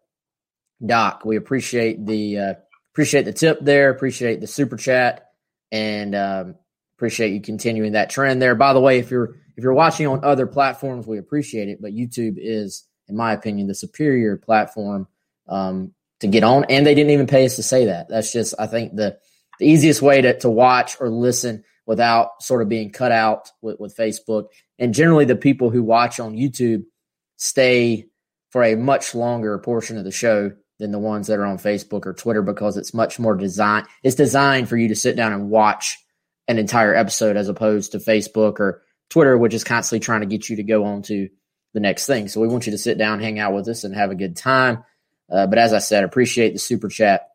Doc, 0.84 1.24
we 1.24 1.36
appreciate 1.36 2.04
the 2.04 2.38
uh, 2.38 2.54
appreciate 2.96 3.26
the 3.26 3.32
tip 3.32 3.58
there. 3.60 3.90
Appreciate 3.90 4.40
the 4.40 4.46
super 4.46 4.78
chat, 4.78 5.32
and 5.70 6.14
um, 6.14 6.54
appreciate 6.96 7.34
you 7.34 7.42
continuing 7.42 7.92
that 7.92 8.08
trend 8.08 8.40
there. 8.40 8.54
By 8.54 8.72
the 8.72 8.80
way, 8.80 8.98
if 8.98 9.10
you're 9.10 9.34
if 9.54 9.62
you're 9.62 9.74
watching 9.74 10.06
on 10.06 10.24
other 10.24 10.46
platforms, 10.46 11.06
we 11.06 11.18
appreciate 11.18 11.68
it. 11.68 11.82
But 11.82 11.92
YouTube 11.92 12.36
is, 12.38 12.88
in 13.06 13.14
my 13.14 13.34
opinion, 13.34 13.66
the 13.66 13.74
superior 13.74 14.38
platform 14.38 15.08
um, 15.46 15.92
to 16.20 16.26
get 16.26 16.42
on. 16.42 16.64
And 16.70 16.86
they 16.86 16.94
didn't 16.94 17.10
even 17.10 17.26
pay 17.26 17.44
us 17.44 17.56
to 17.56 17.62
say 17.62 17.84
that. 17.84 18.08
That's 18.08 18.32
just 18.32 18.54
I 18.58 18.66
think 18.66 18.96
the 18.96 19.18
the 19.58 19.66
easiest 19.66 20.00
way 20.00 20.22
to 20.22 20.38
to 20.38 20.48
watch 20.48 20.96
or 20.98 21.10
listen 21.10 21.64
without 21.84 22.42
sort 22.42 22.62
of 22.62 22.70
being 22.70 22.92
cut 22.92 23.12
out 23.12 23.50
with, 23.60 23.78
with 23.78 23.94
Facebook. 23.94 24.46
And 24.78 24.94
generally, 24.94 25.26
the 25.26 25.36
people 25.36 25.68
who 25.68 25.82
watch 25.82 26.18
on 26.18 26.34
YouTube 26.34 26.84
stay 27.36 28.06
for 28.52 28.64
a 28.64 28.74
much 28.74 29.14
longer 29.14 29.58
portion 29.58 29.98
of 29.98 30.04
the 30.04 30.10
show 30.10 30.52
than 30.78 30.90
the 30.90 30.99
ones 30.99 31.26
that 31.26 31.38
are 31.38 31.47
on 31.47 31.59
Facebook 31.59 32.06
or 32.06 32.12
Twitter 32.12 32.42
because 32.42 32.76
it's 32.76 32.95
much 32.95 33.18
more 33.18 33.35
designed. 33.35 33.87
It's 34.02 34.16
designed 34.16 34.68
for 34.68 34.76
you 34.76 34.88
to 34.88 34.97
sit 34.97 35.16
down 35.16 35.33
and 35.33 35.50
watch 35.50 35.99
an 36.49 36.59
entire 36.59 36.95
episode 36.95 37.37
as 37.37 37.49
opposed 37.49 37.92
to 37.92 37.99
Facebook 37.99 38.61
or 38.61 38.83
Twitter, 39.11 39.38
which 39.38 39.54
is 39.54 39.64
constantly 39.64 40.04
trying 40.04 40.21
to 40.21 40.26
get 40.26 40.49
you 40.49 40.56
to 40.56 40.62
go 40.62 40.85
on 40.85 41.02
to 41.02 41.28
the 41.75 41.80
next 41.80 42.06
thing. 42.06 42.28
So 42.28 42.40
we 42.40 42.49
want 42.49 42.66
you 42.66 42.73
to 42.73 42.78
sit 42.78 42.99
down, 42.99 43.21
hang 43.21 43.38
out 43.38 43.54
with 43.54 43.68
us, 43.68 43.85
and 43.85 43.95
have 43.95 44.11
a 44.11 44.16
good 44.16 44.37
time. 44.37 44.85
Uh, 45.30 45.47
but 45.47 45.59
as 45.59 45.73
I 45.73 45.78
said, 45.78 46.04
appreciate 46.04 46.52
the 46.52 46.59
super 46.59 46.88
chat 46.88 47.28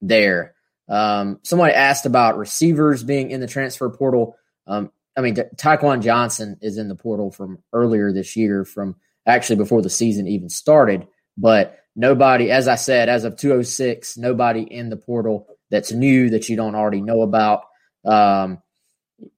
there. 0.00 0.54
Um, 0.88 1.40
somebody 1.42 1.74
asked 1.74 2.06
about 2.06 2.38
receivers 2.38 3.02
being 3.02 3.30
in 3.30 3.40
the 3.40 3.46
transfer 3.46 3.88
portal. 3.90 4.36
Um, 4.66 4.90
I 5.16 5.20
mean, 5.20 5.34
Taekwon 5.34 6.02
Johnson 6.02 6.58
is 6.60 6.78
in 6.78 6.88
the 6.88 6.94
portal 6.94 7.30
from 7.30 7.58
earlier 7.72 8.12
this 8.12 8.36
year, 8.36 8.64
from 8.64 8.96
actually 9.24 9.56
before 9.56 9.82
the 9.82 9.90
season 9.90 10.28
even 10.28 10.48
started. 10.48 11.06
But 11.36 11.78
nobody, 11.96 12.50
as 12.50 12.68
I 12.68 12.76
said, 12.76 13.08
as 13.08 13.24
of 13.24 13.36
206, 13.36 14.18
nobody 14.18 14.62
in 14.62 14.90
the 14.90 14.96
portal 14.96 15.48
that's 15.70 15.90
new 15.90 16.30
that 16.30 16.48
you 16.48 16.56
don't 16.56 16.76
already 16.76 17.00
know 17.00 17.22
about. 17.22 17.64
Um, 18.04 18.62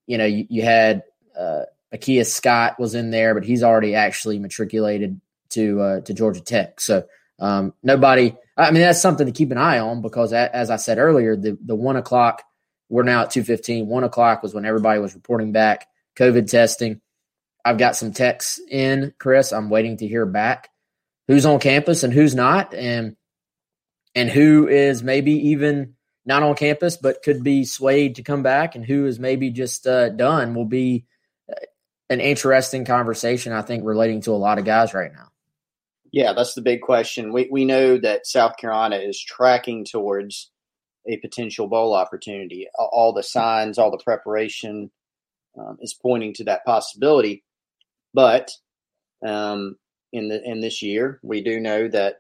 you 0.07 0.19
know, 0.19 0.27
you, 0.27 0.47
you 0.51 0.63
had 0.63 1.05
uh, 1.39 1.63
Akia 1.95 2.27
Scott 2.27 2.79
was 2.79 2.95
in 2.95 3.11
there, 3.11 3.35
but 3.35 3.45
he's 3.45 3.63
already 3.63 3.95
actually 3.95 4.39
matriculated 4.39 5.21
to 5.51 5.81
uh, 5.81 6.01
to 6.03 6.13
Georgia 6.13 6.41
Tech. 6.41 6.81
So 6.81 7.07
um, 7.39 7.73
nobody. 7.83 8.35
I 8.57 8.73
mean, 8.73 8.83
that's 8.83 9.01
something 9.01 9.27
to 9.27 9.33
keep 9.33 9.53
an 9.53 9.59
eye 9.59 9.79
on 9.79 10.03
because, 10.03 10.33
as 10.33 10.69
I 10.69 10.77
said 10.77 10.99
earlier, 10.99 11.37
the 11.37 11.57
the 11.65 11.77
one 11.77 11.97
o'clock. 11.97 12.43
We're 12.91 13.03
now 13.03 13.23
at 13.23 13.31
two 13.31 13.45
fifteen. 13.45 13.87
One 13.87 14.05
o'clock 14.05 14.43
was 14.43 14.55
when 14.55 14.65
everybody 14.65 14.99
was 14.99 15.15
reporting 15.15 15.53
back 15.53 15.87
COVID 16.17 16.51
testing. 16.51 17.01
I've 17.65 17.79
got 17.79 17.97
some 17.97 18.13
texts 18.13 18.61
in, 18.71 19.13
Chris. 19.19 19.53
I'm 19.53 19.69
waiting 19.69 19.99
to 19.99 20.09
hear 20.09 20.25
back 20.25 20.71
who's 21.29 21.47
on 21.47 21.61
campus 21.61 22.03
and 22.03 22.13
who's 22.13 22.35
not, 22.35 22.75
and 22.75 23.17
and 24.15 24.31
who 24.31 24.67
is 24.67 25.03
maybe 25.03 25.51
even 25.51 25.95
not 26.27 26.43
on 26.43 26.57
campus 26.57 26.97
but 26.97 27.23
could 27.23 27.45
be 27.45 27.65
swayed 27.65 28.17
to 28.17 28.23
come 28.23 28.43
back, 28.43 28.75
and 28.75 28.85
who 28.85 29.07
is 29.07 29.21
maybe 29.21 29.51
just 29.51 29.87
uh, 29.87 30.09
done. 30.09 30.55
Will 30.55 30.65
be 30.65 31.05
uh, 31.49 31.55
an 32.11 32.21
interesting 32.21 32.85
conversation, 32.85 33.53
I 33.53 33.63
think, 33.63 33.85
relating 33.85 34.23
to 34.23 34.33
a 34.33 34.33
lot 34.33 34.59
of 34.59 34.65
guys 34.65 34.95
right 34.95 35.13
now. 35.13 35.29
Yeah, 36.11 36.33
that's 36.33 36.55
the 36.55 36.63
big 36.63 36.81
question. 36.81 37.33
We 37.33 37.49
we 37.51 37.65
know 37.65 37.99
that 37.99 38.27
South 38.27 38.57
Carolina 38.57 38.97
is 38.97 39.23
tracking 39.23 39.85
towards 39.85 40.51
a 41.07 41.19
potential 41.19 41.69
bowl 41.69 41.95
opportunity. 41.95 42.69
All 42.79 43.13
the 43.13 43.23
signs, 43.23 43.79
all 43.79 43.91
the 43.91 44.03
preparation, 44.03 44.91
um, 45.59 45.79
is 45.81 45.95
pointing 45.95 46.35
to 46.35 46.45
that 46.45 46.65
possibility. 46.65 47.45
But 48.15 48.51
um, 49.27 49.77
in 50.13 50.29
the 50.29 50.43
in 50.43 50.61
this 50.61 50.83
year, 50.83 51.21
we 51.23 51.43
do 51.43 51.61
know 51.61 51.89
that 51.89 52.17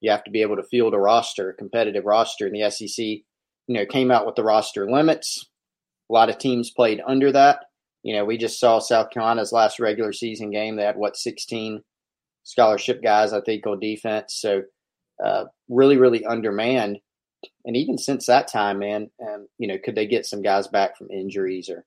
you 0.00 0.10
have 0.10 0.24
to 0.24 0.30
be 0.30 0.42
able 0.42 0.56
to 0.56 0.64
field 0.64 0.94
a 0.94 0.98
roster, 0.98 1.50
a 1.50 1.54
competitive 1.54 2.04
roster. 2.04 2.46
And 2.46 2.54
the 2.54 2.70
SEC, 2.70 3.04
you 3.04 3.24
know, 3.68 3.86
came 3.86 4.10
out 4.10 4.26
with 4.26 4.34
the 4.34 4.42
roster 4.42 4.90
limits. 4.90 5.48
A 6.10 6.12
lot 6.12 6.28
of 6.28 6.38
teams 6.38 6.70
played 6.70 7.00
under 7.06 7.30
that. 7.32 7.60
You 8.02 8.16
know, 8.16 8.24
we 8.24 8.36
just 8.36 8.58
saw 8.58 8.80
South 8.80 9.10
Carolina's 9.10 9.52
last 9.52 9.78
regular 9.78 10.12
season 10.12 10.50
game. 10.50 10.76
They 10.76 10.82
had 10.82 10.96
what 10.96 11.16
16 11.16 11.82
scholarship 12.42 13.00
guys, 13.02 13.32
I 13.32 13.40
think, 13.40 13.66
on 13.66 13.78
defense. 13.78 14.34
So 14.40 14.62
uh, 15.24 15.44
really, 15.68 15.96
really 15.96 16.24
undermanned. 16.24 16.98
And 17.64 17.76
even 17.76 17.96
since 17.96 18.26
that 18.26 18.48
time, 18.48 18.80
man, 18.80 19.08
um, 19.22 19.46
you 19.58 19.68
know, 19.68 19.78
could 19.82 19.94
they 19.94 20.06
get 20.06 20.26
some 20.26 20.42
guys 20.42 20.66
back 20.66 20.96
from 20.96 21.10
injuries 21.10 21.68
or, 21.68 21.84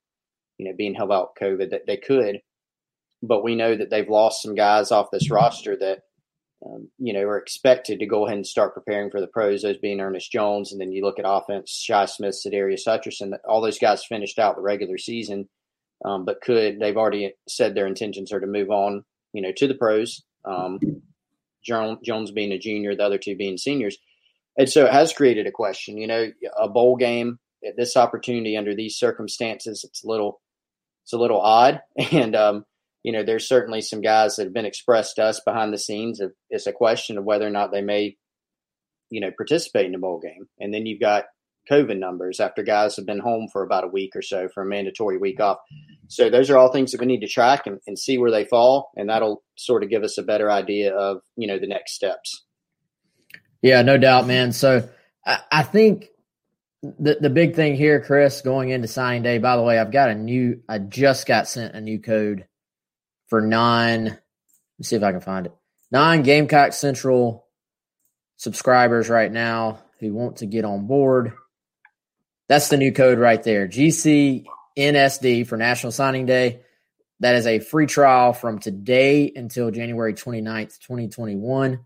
you 0.58 0.66
know, 0.66 0.76
being 0.78 0.96
held 0.96 1.12
out 1.12 1.36
COVID? 1.40 1.70
That 1.72 1.86
they 1.86 1.98
could, 1.98 2.40
but 3.22 3.44
we 3.44 3.56
know 3.56 3.76
that 3.76 3.90
they've 3.90 4.10
lost 4.10 4.42
some 4.42 4.56
guys 4.56 4.92
off 4.92 5.12
this 5.12 5.30
roster 5.32 5.76
that, 5.78 6.00
um, 6.66 6.90
you 6.98 7.14
know, 7.14 7.22
are 7.22 7.38
expected 7.38 8.00
to 8.00 8.06
go 8.06 8.26
ahead 8.26 8.38
and 8.38 8.48
start 8.48 8.74
preparing 8.74 9.10
for 9.10 9.22
the 9.22 9.28
pros. 9.28 9.62
Those 9.62 9.78
being 9.78 10.00
Ernest 10.00 10.32
Jones, 10.32 10.72
and 10.72 10.80
then 10.80 10.92
you 10.92 11.04
look 11.04 11.20
at 11.20 11.26
offense: 11.28 11.72
Shi 11.72 12.08
Smith, 12.08 12.36
Sadarius 12.36 12.88
Hutcherson. 12.88 13.38
All 13.48 13.62
those 13.62 13.80
guys 13.80 14.06
finished 14.06 14.40
out 14.40 14.56
the 14.56 14.62
regular 14.62 14.98
season, 14.98 15.50
um, 16.04 16.26
but 16.26 16.42
could 16.42 16.80
they've 16.80 16.98
already 16.98 17.34
said 17.48 17.76
their 17.76 17.88
intentions 17.88 18.32
are 18.32 18.40
to 18.40 18.48
move 18.48 18.70
on, 18.70 19.04
you 19.34 19.42
know, 19.42 19.52
to 19.58 19.68
the 19.68 19.76
pros. 19.76 20.24
Um, 20.46 20.80
Jones 21.66 22.32
being 22.32 22.52
a 22.52 22.60
junior, 22.60 22.96
the 22.96 23.04
other 23.04 23.18
two 23.18 23.36
being 23.36 23.58
seniors. 23.58 23.98
And 24.58 24.70
so 24.70 24.86
it 24.86 24.94
has 24.94 25.14
created 25.14 25.48
a 25.48 25.52
question. 25.52 25.98
You 25.98 26.08
know, 26.08 26.32
a 26.60 26.70
bowl 26.70 26.96
game 26.96 27.40
at 27.68 27.76
this 27.76 27.98
opportunity 27.98 28.56
under 28.56 28.76
these 28.76 28.98
circumstances, 28.98 29.84
it's 29.84 30.04
a 30.04 30.08
little, 30.08 30.42
it's 31.04 31.14
a 31.14 31.18
little 31.18 31.42
odd. 31.42 31.82
And 32.12 32.36
um, 32.36 32.66
you 33.06 33.12
know, 33.12 33.22
there's 33.22 33.48
certainly 33.48 33.82
some 33.82 34.02
guys 34.02 34.36
that 34.36 34.46
have 34.46 34.54
been 34.54 34.66
expressed 34.66 35.18
to 35.18 35.24
us 35.26 35.40
behind 35.46 35.72
the 35.72 35.78
scenes. 35.78 36.20
It's 36.50 36.66
a 36.66 36.74
question 36.74 37.20
of 37.20 37.24
whether 37.24 37.46
or 37.46 37.52
not 37.52 37.72
they 37.72 37.84
may, 37.84 38.18
you 39.12 39.22
know, 39.22 39.30
participate 39.30 39.86
in 39.86 39.92
the 39.92 40.00
bowl 40.00 40.20
game. 40.20 40.48
And 40.60 40.74
then 40.74 40.88
you've 40.88 41.00
got 41.00 41.26
COVID 41.72 42.00
numbers 42.00 42.40
after 42.40 42.64
guys 42.64 42.96
have 42.96 43.06
been 43.06 43.20
home 43.20 43.48
for 43.54 43.62
about 43.62 43.84
a 43.84 43.90
week 43.90 44.16
or 44.16 44.24
so 44.24 44.48
for 44.52 44.64
a 44.64 44.66
mandatory 44.66 45.20
week 45.20 45.40
off. 45.40 45.60
So 46.08 46.32
those 46.32 46.50
are 46.50 46.58
all 46.58 46.72
things 46.72 46.94
that 46.94 47.00
we 47.00 47.06
need 47.06 47.20
to 47.20 47.28
track 47.28 47.68
and, 47.68 47.80
and 47.86 47.98
see 47.98 48.18
where 48.18 48.32
they 48.32 48.44
fall, 48.44 48.90
and 48.96 49.08
that'll 49.08 49.44
sort 49.56 49.84
of 49.84 49.92
give 49.92 50.02
us 50.02 50.18
a 50.18 50.24
better 50.24 50.50
idea 50.50 50.92
of 50.96 51.22
you 51.36 51.48
know 51.48 51.60
the 51.60 51.68
next 51.68 51.94
steps. 51.94 52.44
Yeah, 53.62 53.84
no 53.84 54.00
doubt, 54.00 54.26
man. 54.26 54.52
So 54.52 54.90
I, 55.24 55.42
I 55.52 55.62
think 55.62 56.08
the 56.82 57.18
the 57.22 57.30
big 57.30 57.54
thing 57.54 57.76
here, 57.76 58.02
Chris, 58.02 58.42
going 58.42 58.70
into 58.70 58.88
signing 58.88 59.22
day. 59.22 59.38
By 59.38 59.58
the 59.58 59.64
way, 59.64 59.78
I've 59.78 59.92
got 59.92 60.10
a 60.10 60.16
new. 60.16 60.62
I 60.68 60.80
just 60.80 61.28
got 61.28 61.48
sent 61.48 61.76
a 61.76 61.82
new 61.82 62.00
code 62.00 62.46
for 63.28 63.42
non. 63.42 64.18
Let's 64.78 64.90
see 64.90 64.96
if 64.96 65.04
I 65.04 65.12
can 65.12 65.22
find 65.22 65.46
it. 65.46 65.54
Non 65.92 66.24
Gamecock 66.24 66.74
Central 66.74 67.46
subscribers 68.38 69.10
right 69.10 69.32
now 69.32 69.80
who 70.00 70.14
want 70.14 70.38
to 70.38 70.46
get 70.46 70.66
on 70.66 70.88
board. 70.88 71.34
That's 72.48 72.70
the 72.70 72.78
new 72.78 72.92
code 72.92 73.18
right 73.18 73.42
there. 73.42 73.68
GCNSD 73.68 75.48
for 75.48 75.58
National 75.58 75.92
Signing 75.92 76.26
Day. 76.26 76.62
That 77.22 77.36
is 77.36 77.48
a 77.48 77.60
free 77.60 77.88
trial 77.88 78.34
from 78.34 78.60
today 78.60 79.32
until 79.36 79.72
January 79.72 80.14
29th, 80.14 80.80
2021. 80.80 81.80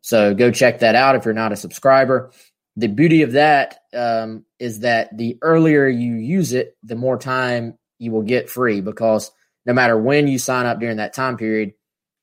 So 0.00 0.34
go 0.34 0.50
check 0.50 0.80
that 0.80 0.94
out 0.94 1.16
if 1.16 1.24
you're 1.24 1.34
not 1.34 1.52
a 1.52 1.56
subscriber. 1.56 2.32
The 2.76 2.88
beauty 2.88 3.22
of 3.22 3.32
that 3.32 3.80
um, 3.92 4.46
is 4.58 4.80
that 4.80 5.16
the 5.16 5.38
earlier 5.42 5.86
you 5.86 6.14
use 6.14 6.54
it, 6.54 6.76
the 6.82 6.96
more 6.96 7.18
time 7.18 7.78
you 7.98 8.10
will 8.10 8.22
get 8.22 8.48
free 8.48 8.80
because 8.80 9.30
no 9.66 9.72
matter 9.72 9.98
when 9.98 10.28
you 10.28 10.38
sign 10.38 10.66
up 10.66 10.80
during 10.80 10.96
that 10.96 11.12
time 11.12 11.36
period, 11.36 11.74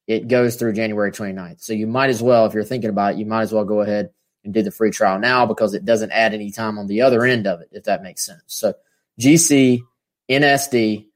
it 0.08 0.28
goes 0.28 0.56
through 0.56 0.74
January 0.74 1.12
29th. 1.12 1.62
So 1.62 1.74
you 1.74 1.88
might 1.88 2.10
as 2.10 2.24
well, 2.24 2.46
if 2.46 2.54
you're 2.54 2.64
thinking 2.64 2.90
about 2.90 3.14
it, 3.14 3.20
you 3.20 3.26
might 3.26 3.44
as 3.44 3.54
well 3.54 3.66
go 3.66 3.82
ahead 3.82 4.10
and 4.44 4.54
do 4.54 4.64
the 4.64 4.72
free 4.72 4.92
trial 4.92 5.20
now 5.20 5.46
because 5.46 5.74
it 5.74 5.86
doesn't 5.86 6.12
add 6.12 6.34
any 6.34 6.52
time 6.52 6.80
on 6.80 6.88
the 6.88 7.02
other 7.02 7.26
end 7.26 7.46
of 7.46 7.62
it, 7.62 7.70
if 7.72 7.84
that 7.84 8.04
makes 8.04 8.26
sense. 8.26 8.42
So 8.48 8.74
GC 9.20 9.82
NSD 10.30 11.08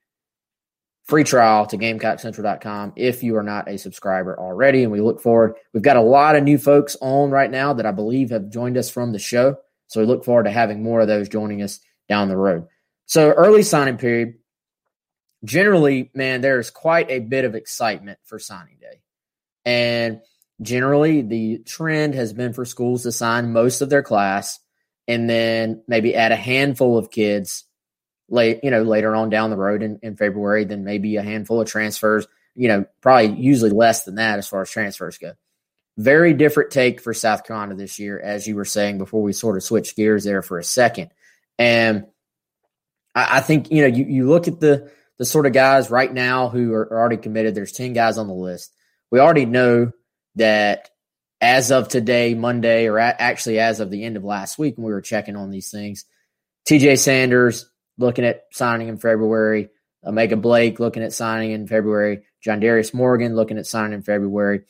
free 1.05 1.23
trial 1.23 1.65
to 1.65 1.77
GamecockCentral.com 1.77 2.93
if 2.95 3.23
you 3.23 3.35
are 3.35 3.43
not 3.43 3.69
a 3.69 3.77
subscriber 3.77 4.39
already. 4.39 4.83
And 4.83 4.91
we 4.91 5.01
look 5.01 5.21
forward. 5.21 5.55
We've 5.73 5.83
got 5.83 5.97
a 5.97 6.01
lot 6.01 6.35
of 6.35 6.43
new 6.43 6.57
folks 6.57 6.95
on 7.01 7.31
right 7.31 7.51
now 7.51 7.73
that 7.73 7.85
I 7.85 7.91
believe 7.91 8.29
have 8.29 8.49
joined 8.49 8.77
us 8.77 8.89
from 8.89 9.11
the 9.11 9.19
show. 9.19 9.57
So 9.87 9.99
we 9.99 10.07
look 10.07 10.23
forward 10.23 10.43
to 10.43 10.51
having 10.51 10.83
more 10.83 11.01
of 11.01 11.07
those 11.07 11.27
joining 11.27 11.61
us 11.61 11.79
down 12.07 12.29
the 12.29 12.37
road. 12.37 12.65
So 13.07 13.31
early 13.31 13.63
signing 13.63 13.97
period. 13.97 14.35
Generally, 15.43 16.11
man, 16.13 16.41
there's 16.41 16.69
quite 16.69 17.09
a 17.09 17.19
bit 17.19 17.45
of 17.45 17.55
excitement 17.55 18.19
for 18.23 18.37
signing 18.37 18.77
day. 18.79 19.01
And 19.65 20.21
generally 20.61 21.21
the 21.21 21.59
trend 21.59 22.13
has 22.13 22.33
been 22.33 22.53
for 22.53 22.65
schools 22.65 23.03
to 23.03 23.11
sign 23.11 23.51
most 23.51 23.81
of 23.81 23.89
their 23.89 24.03
class 24.03 24.59
and 25.07 25.29
then 25.29 25.83
maybe 25.87 26.15
add 26.15 26.31
a 26.31 26.35
handful 26.35 26.97
of 26.97 27.09
kids 27.09 27.65
late, 28.29 28.59
you 28.63 28.71
know, 28.71 28.83
later 28.83 29.15
on 29.15 29.29
down 29.29 29.49
the 29.49 29.57
road 29.57 29.83
in, 29.83 29.99
in 30.03 30.15
February, 30.15 30.63
then 30.63 30.83
maybe 30.83 31.17
a 31.17 31.23
handful 31.23 31.59
of 31.59 31.67
transfers, 31.67 32.27
you 32.55 32.67
know, 32.67 32.85
probably 33.01 33.35
usually 33.41 33.71
less 33.71 34.03
than 34.03 34.15
that 34.15 34.39
as 34.39 34.47
far 34.47 34.61
as 34.61 34.69
transfers 34.69 35.17
go. 35.17 35.33
Very 35.97 36.33
different 36.33 36.71
take 36.71 37.01
for 37.01 37.13
South 37.13 37.43
Carolina 37.43 37.75
this 37.75 37.99
year, 37.99 38.19
as 38.19 38.47
you 38.47 38.55
were 38.55 38.65
saying 38.65 38.97
before 38.97 39.21
we 39.21 39.33
sort 39.33 39.57
of 39.57 39.63
switched 39.63 39.95
gears 39.95 40.23
there 40.23 40.41
for 40.41 40.57
a 40.57 40.63
second. 40.63 41.11
And 41.59 42.05
I, 43.13 43.37
I 43.37 43.39
think, 43.41 43.71
you 43.71 43.81
know, 43.81 43.95
you, 43.95 44.05
you 44.05 44.29
look 44.29 44.47
at 44.47 44.59
the 44.59 44.89
the 45.21 45.25
sort 45.25 45.45
of 45.45 45.53
guys 45.53 45.91
right 45.91 46.11
now 46.11 46.49
who 46.49 46.73
are, 46.73 46.81
are 46.81 46.99
already 46.99 47.17
committed. 47.17 47.53
There's 47.53 47.73
10 47.73 47.93
guys 47.93 48.17
on 48.17 48.25
the 48.25 48.33
list. 48.33 48.73
We 49.11 49.19
already 49.19 49.45
know 49.45 49.91
that 50.33 50.89
as 51.39 51.69
of 51.69 51.89
today, 51.89 52.33
Monday, 52.33 52.87
or 52.87 52.97
actually 52.97 53.59
as 53.59 53.81
of 53.81 53.91
the 53.91 54.03
end 54.03 54.17
of 54.17 54.23
last 54.23 54.57
week 54.57 54.77
when 54.77 54.87
we 54.87 54.91
were 54.91 54.99
checking 54.99 55.35
on 55.35 55.51
these 55.51 55.69
things, 55.69 56.05
TJ 56.67 56.97
Sanders 56.97 57.69
looking 57.99 58.25
at 58.25 58.45
signing 58.51 58.87
in 58.87 58.97
February, 58.97 59.69
O'Mega 60.03 60.37
Blake 60.37 60.79
looking 60.79 61.03
at 61.03 61.13
signing 61.13 61.51
in 61.51 61.67
February, 61.67 62.23
John 62.43 62.59
Darius 62.59 62.91
Morgan 62.91 63.35
looking 63.35 63.59
at 63.59 63.67
signing 63.67 63.93
in 63.93 64.01
February. 64.01 64.61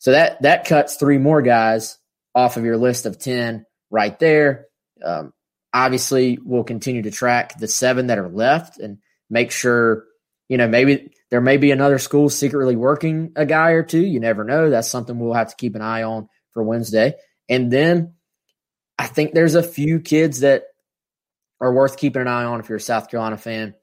So 0.00 0.10
that 0.10 0.42
that 0.42 0.66
cuts 0.66 0.96
three 0.96 1.16
more 1.16 1.40
guys 1.40 1.96
off 2.34 2.58
of 2.58 2.66
your 2.66 2.76
list 2.76 3.06
of 3.06 3.18
10 3.18 3.64
right 3.90 4.18
there. 4.18 4.66
Um, 5.02 5.32
obviously, 5.72 6.38
we'll 6.44 6.62
continue 6.62 7.00
to 7.00 7.10
track 7.10 7.58
the 7.58 7.68
seven 7.68 8.08
that 8.08 8.18
are 8.18 8.28
left 8.28 8.78
and 8.78 8.98
make 9.30 9.50
sure, 9.50 10.04
you 10.48 10.56
know, 10.56 10.68
maybe 10.68 11.12
there 11.30 11.40
may 11.40 11.56
be 11.56 11.70
another 11.70 11.98
school 11.98 12.28
secretly 12.28 12.76
working 12.76 13.32
a 13.36 13.46
guy 13.46 13.70
or 13.70 13.82
two. 13.82 14.04
You 14.04 14.20
never 14.20 14.44
know. 14.44 14.70
That's 14.70 14.88
something 14.88 15.18
we'll 15.18 15.34
have 15.34 15.50
to 15.50 15.56
keep 15.56 15.74
an 15.74 15.82
eye 15.82 16.02
on 16.02 16.28
for 16.52 16.62
Wednesday. 16.62 17.14
And 17.48 17.70
then 17.70 18.14
I 18.98 19.06
think 19.06 19.32
there's 19.32 19.54
a 19.54 19.62
few 19.62 20.00
kids 20.00 20.40
that 20.40 20.64
are 21.60 21.72
worth 21.72 21.96
keeping 21.96 22.22
an 22.22 22.28
eye 22.28 22.44
on 22.44 22.60
if 22.60 22.68
you're 22.68 22.76
a 22.76 22.80
South 22.80 23.10
Carolina 23.10 23.36
fan. 23.36 23.74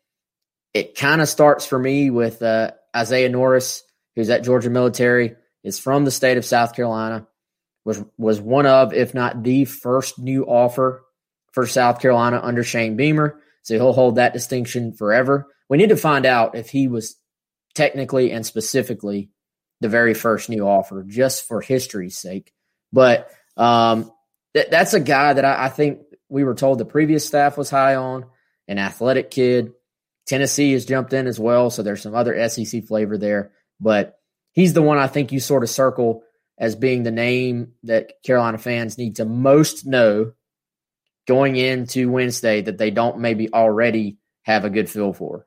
It 0.74 0.96
kind 0.96 1.22
of 1.22 1.28
starts 1.28 1.66
for 1.66 1.78
me 1.78 2.10
with 2.10 2.42
uh, 2.42 2.72
Isaiah 2.96 3.30
Norris, 3.30 3.84
who's 4.16 4.30
at 4.30 4.44
Georgia 4.44 4.70
Military, 4.70 5.36
is 5.64 5.80
from 5.80 6.06
the 6.06 6.12
state 6.12 6.38
of 6.38 6.46
South 6.46 6.76
Carolina, 6.76 7.28
was 7.84 8.04
was 8.18 8.40
one 8.40 8.66
of, 8.66 8.94
if 8.94 9.14
not 9.14 9.44
the 9.44 9.66
first 9.66 10.18
new 10.20 10.46
offer 10.46 11.04
for 11.52 11.68
South 11.68 12.00
Carolina 12.00 12.40
under 12.42 12.64
Shane 12.64 12.96
Beamer. 12.96 13.42
So 13.64 13.76
he'll 13.76 13.94
hold 13.94 14.16
that 14.16 14.34
distinction 14.34 14.94
forever. 14.94 15.48
We 15.70 15.78
need 15.78 15.90
to 15.90 15.98
find 15.98 16.26
out 16.26 16.56
if 16.56 16.70
he 16.70 16.88
was 16.88 17.16
technically 17.76 18.32
and 18.32 18.46
specifically 18.46 19.30
the 19.80 19.90
very 19.90 20.14
first 20.14 20.50
new 20.50 20.68
offer, 20.68 21.04
just 21.08 21.48
for 21.48 21.62
history's 21.62 22.18
sake. 22.18 22.54
But 22.94 23.30
um, 23.58 24.12
th- 24.54 24.70
that's 24.70 24.94
a 24.94 25.00
guy 25.00 25.34
that 25.34 25.46
I, 25.46 25.66
I 25.66 25.70
think 25.70 26.00
we 26.30 26.44
were 26.44 26.56
told 26.56 26.78
the 26.78 26.86
previous 26.86 27.26
staff 27.26 27.58
was 27.58 27.70
high 27.70 27.96
on, 27.96 28.26
an 28.68 28.78
athletic 28.78 29.32
kid. 29.32 29.74
Tennessee 30.28 30.74
has 30.74 30.86
jumped 30.86 31.14
in 31.14 31.28
as 31.28 31.40
well, 31.40 31.70
so 31.70 31.84
there's 31.84 32.02
some 32.02 32.16
other 32.16 32.48
SEC 32.48 32.86
flavor 32.86 33.18
there. 33.18 33.52
But 33.80 34.18
he's 34.54 34.74
the 34.74 34.82
one 34.82 34.98
I 34.98 35.08
think 35.08 35.32
you 35.32 35.40
sort 35.40 35.64
of 35.64 35.70
circle 35.70 36.24
as 36.58 36.76
being 36.76 37.04
the 37.04 37.12
name 37.12 37.74
that 37.84 38.22
Carolina 38.24 38.60
fans 38.60 38.98
need 38.98 39.16
to 39.16 39.26
most 39.26 39.86
know 39.86 40.34
going 41.28 41.56
into 41.56 42.12
Wednesday 42.12 42.62
that 42.62 42.78
they 42.78 42.92
don't 42.92 43.20
maybe 43.20 43.52
already 43.54 44.18
have 44.44 44.66
a 44.66 44.70
good 44.70 44.90
feel 44.90 45.14
for. 45.14 45.46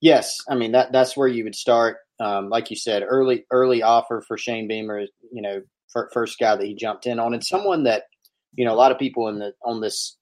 Yes, 0.00 0.38
I 0.48 0.54
mean 0.54 0.72
that 0.72 0.92
that's 0.92 1.16
where 1.16 1.28
you 1.28 1.44
would 1.44 1.54
start. 1.54 1.98
Um, 2.18 2.48
like 2.48 2.70
you 2.70 2.76
said, 2.76 3.02
early 3.06 3.44
early 3.50 3.82
offer 3.82 4.22
for 4.26 4.38
Shane 4.38 4.68
Beamer. 4.68 5.06
You 5.32 5.42
know, 5.42 5.62
first 6.12 6.38
guy 6.38 6.56
that 6.56 6.64
he 6.64 6.74
jumped 6.74 7.06
in 7.06 7.18
on, 7.18 7.34
and 7.34 7.44
someone 7.44 7.84
that 7.84 8.04
you 8.54 8.64
know 8.64 8.72
a 8.72 8.76
lot 8.76 8.92
of 8.92 8.98
people 8.98 9.28
in 9.28 9.38
the 9.38 9.52
on 9.64 9.80
this 9.80 10.16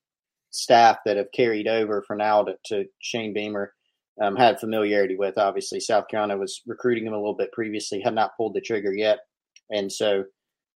staff 0.50 0.98
that 1.04 1.16
have 1.16 1.30
carried 1.32 1.68
over 1.68 2.02
for 2.06 2.16
now 2.16 2.42
to, 2.42 2.56
to 2.66 2.84
Shane 3.00 3.34
Beamer 3.34 3.72
um, 4.20 4.34
had 4.34 4.58
familiarity 4.58 5.16
with. 5.16 5.38
Obviously, 5.38 5.78
South 5.78 6.08
Carolina 6.08 6.38
was 6.38 6.62
recruiting 6.66 7.06
him 7.06 7.12
a 7.12 7.18
little 7.18 7.36
bit 7.36 7.52
previously, 7.52 8.00
had 8.00 8.14
not 8.14 8.36
pulled 8.36 8.54
the 8.54 8.60
trigger 8.60 8.92
yet, 8.92 9.18
and 9.70 9.92
so 9.92 10.24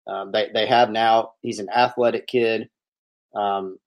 um, 0.08 0.32
they 0.32 0.50
they 0.54 0.68
have 0.68 0.90
now. 0.90 1.32
He's 1.42 1.60
an 1.60 1.70
athletic 1.70 2.28
kid. 2.28 2.70
Um, 3.36 3.78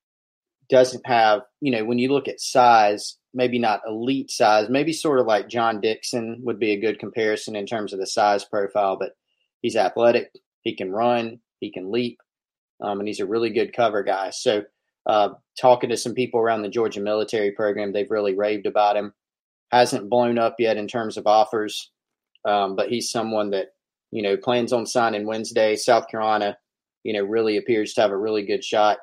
doesn't 0.70 1.06
have 1.06 1.42
you 1.60 1.70
know 1.70 1.84
when 1.84 1.98
you 1.98 2.10
look 2.10 2.26
at 2.26 2.40
size 2.40 3.18
maybe 3.34 3.58
not 3.58 3.82
elite 3.86 4.30
size, 4.30 4.68
maybe 4.70 4.92
sort 4.92 5.18
of 5.18 5.26
like 5.26 5.48
John 5.48 5.80
Dixon 5.80 6.40
would 6.44 6.60
be 6.60 6.70
a 6.70 6.80
good 6.80 7.00
comparison 7.00 7.56
in 7.56 7.66
terms 7.66 7.92
of 7.92 7.98
the 7.98 8.06
size 8.06 8.44
profile, 8.44 8.96
but 8.98 9.10
he's 9.60 9.76
athletic. 9.76 10.30
He 10.62 10.76
can 10.76 10.92
run, 10.92 11.40
he 11.58 11.72
can 11.72 11.90
leap, 11.90 12.20
um, 12.80 13.00
and 13.00 13.08
he's 13.08 13.20
a 13.20 13.26
really 13.26 13.50
good 13.50 13.74
cover 13.74 14.02
guy. 14.04 14.30
So, 14.30 14.62
uh, 15.06 15.30
talking 15.60 15.90
to 15.90 15.96
some 15.96 16.14
people 16.14 16.40
around 16.40 16.62
the 16.62 16.70
Georgia 16.70 17.00
military 17.00 17.50
program, 17.50 17.92
they've 17.92 18.10
really 18.10 18.34
raved 18.34 18.66
about 18.66 18.96
him. 18.96 19.12
Hasn't 19.70 20.08
blown 20.08 20.38
up 20.38 20.56
yet 20.58 20.76
in 20.76 20.86
terms 20.86 21.16
of 21.16 21.26
offers, 21.26 21.90
um, 22.46 22.76
but 22.76 22.88
he's 22.88 23.10
someone 23.10 23.50
that 23.50 23.68
you 24.12 24.22
know 24.22 24.36
plans 24.36 24.72
on 24.72 24.86
signing 24.86 25.26
Wednesday. 25.26 25.74
South 25.76 26.08
Carolina, 26.08 26.56
you 27.02 27.12
know, 27.12 27.24
really 27.24 27.56
appears 27.56 27.92
to 27.94 28.00
have 28.00 28.12
a 28.12 28.16
really 28.16 28.46
good 28.46 28.64
shot 28.64 28.98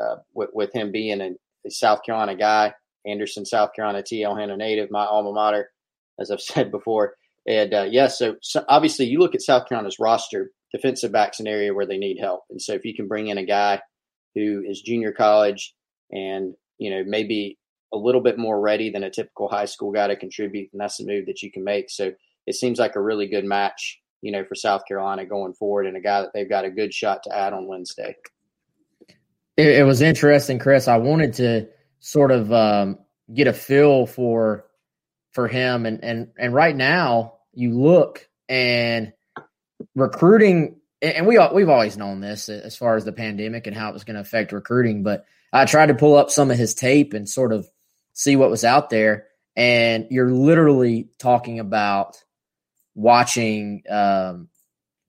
uh, 0.00 0.16
with, 0.32 0.50
with 0.52 0.72
him 0.72 0.92
being 0.92 1.20
a, 1.20 1.30
South 1.70 2.00
Carolina 2.04 2.36
guy. 2.36 2.74
Anderson, 3.06 3.44
South 3.44 3.70
Carolina, 3.74 4.02
TL 4.02 4.38
Hanna 4.38 4.56
native, 4.56 4.90
my 4.90 5.04
alma 5.04 5.32
mater, 5.32 5.70
as 6.18 6.30
I've 6.30 6.40
said 6.42 6.70
before. 6.70 7.14
And 7.46 7.74
uh, 7.74 7.82
yes, 7.82 8.18
yeah, 8.20 8.28
so, 8.28 8.36
so, 8.40 8.64
obviously 8.68 9.06
you 9.06 9.18
look 9.18 9.34
at 9.34 9.42
South 9.42 9.68
Carolina's 9.68 9.98
roster, 9.98 10.50
defensive 10.72 11.12
backs 11.12 11.40
an 11.40 11.46
area 11.46 11.74
where 11.74 11.86
they 11.86 11.98
need 11.98 12.18
help. 12.18 12.42
And 12.50 12.60
so 12.60 12.72
if 12.72 12.84
you 12.84 12.94
can 12.94 13.06
bring 13.06 13.28
in 13.28 13.38
a 13.38 13.44
guy 13.44 13.80
who 14.34 14.62
is 14.66 14.80
junior 14.80 15.12
college 15.12 15.74
and, 16.10 16.54
you 16.78 16.90
know, 16.90 17.02
maybe 17.06 17.58
a 17.92 17.98
little 17.98 18.22
bit 18.22 18.38
more 18.38 18.60
ready 18.60 18.90
than 18.90 19.04
a 19.04 19.10
typical 19.10 19.48
high 19.48 19.66
school 19.66 19.92
guy 19.92 20.08
to 20.08 20.16
contribute, 20.16 20.70
then 20.72 20.78
that's 20.78 21.00
a 21.00 21.06
move 21.06 21.26
that 21.26 21.42
you 21.42 21.52
can 21.52 21.64
make. 21.64 21.90
So 21.90 22.12
it 22.46 22.54
seems 22.54 22.78
like 22.78 22.96
a 22.96 23.02
really 23.02 23.28
good 23.28 23.44
match, 23.44 24.00
you 24.22 24.32
know, 24.32 24.44
for 24.44 24.54
South 24.54 24.82
Carolina 24.88 25.26
going 25.26 25.52
forward 25.52 25.86
and 25.86 25.96
a 25.96 26.00
guy 26.00 26.22
that 26.22 26.30
they've 26.34 26.48
got 26.48 26.64
a 26.64 26.70
good 26.70 26.92
shot 26.92 27.22
to 27.24 27.36
add 27.36 27.52
on 27.52 27.68
Wednesday. 27.68 28.16
It, 29.56 29.68
it 29.68 29.84
was 29.84 30.02
interesting, 30.02 30.58
Chris. 30.58 30.88
I 30.88 30.98
wanted 30.98 31.34
to 31.34 31.68
sort 32.00 32.30
of 32.30 32.52
um, 32.52 32.98
get 33.32 33.46
a 33.46 33.52
feel 33.52 34.06
for 34.06 34.66
for 35.32 35.48
him, 35.48 35.86
and 35.86 36.02
and 36.02 36.28
and 36.38 36.54
right 36.54 36.74
now 36.76 37.34
you 37.52 37.78
look 37.78 38.28
and 38.48 39.12
recruiting, 39.94 40.76
and 41.02 41.26
we 41.26 41.38
we've 41.52 41.68
always 41.68 41.96
known 41.96 42.20
this 42.20 42.48
as 42.48 42.76
far 42.76 42.96
as 42.96 43.04
the 43.04 43.12
pandemic 43.12 43.66
and 43.66 43.76
how 43.76 43.88
it 43.90 43.94
was 43.94 44.04
going 44.04 44.14
to 44.14 44.20
affect 44.20 44.52
recruiting, 44.52 45.02
but 45.02 45.24
I 45.52 45.64
tried 45.66 45.86
to 45.86 45.94
pull 45.94 46.16
up 46.16 46.30
some 46.30 46.50
of 46.50 46.58
his 46.58 46.74
tape 46.74 47.14
and 47.14 47.28
sort 47.28 47.52
of 47.52 47.66
see 48.12 48.36
what 48.36 48.50
was 48.50 48.64
out 48.64 48.90
there, 48.90 49.26
and 49.56 50.06
you're 50.10 50.32
literally 50.32 51.08
talking 51.18 51.60
about 51.60 52.22
watching 52.94 53.82
um, 53.88 54.48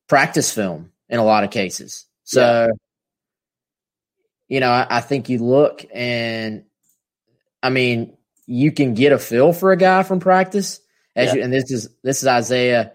practice 0.08 0.54
film 0.54 0.92
in 1.10 1.20
a 1.20 1.24
lot 1.26 1.44
of 1.44 1.52
cases. 1.52 2.06
So, 2.24 2.42
yeah. 2.42 2.68
You 4.48 4.60
know, 4.60 4.70
I, 4.70 4.88
I, 4.90 5.02
think 5.02 5.30
you 5.30 5.40
look 5.40 5.86
and 5.94 6.66
I 7.64 7.70
mean, 7.70 8.18
you 8.46 8.72
can 8.72 8.94
get 8.94 9.12
a 9.12 9.18
feel 9.18 9.54
for 9.54 9.72
a 9.72 9.78
guy 9.78 10.04
from 10.04 10.20
practice 10.20 10.80
as 11.16 11.30
yeah. 11.30 11.36
you, 11.36 11.44
and 11.44 11.54
this 11.54 11.72
is 11.72 11.90
this 12.04 12.22
is 12.22 12.28
Isaiah, 12.28 12.94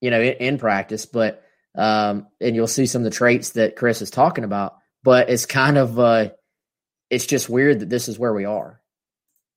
you 0.00 0.10
know, 0.10 0.20
in, 0.20 0.34
in 0.34 0.58
practice, 0.58 1.06
but 1.06 1.44
um, 1.76 2.26
and 2.40 2.56
you'll 2.56 2.66
see 2.66 2.86
some 2.86 3.02
of 3.02 3.04
the 3.04 3.16
traits 3.16 3.50
that 3.50 3.76
Chris 3.76 4.02
is 4.02 4.10
talking 4.10 4.44
about. 4.44 4.76
But 5.02 5.30
it's 5.30 5.46
kind 5.46 5.78
of 5.78 5.98
uh, 5.98 6.30
it's 7.08 7.26
just 7.26 7.48
weird 7.48 7.80
that 7.80 7.88
this 7.88 8.08
is 8.08 8.18
where 8.18 8.34
we 8.34 8.44
are. 8.44 8.80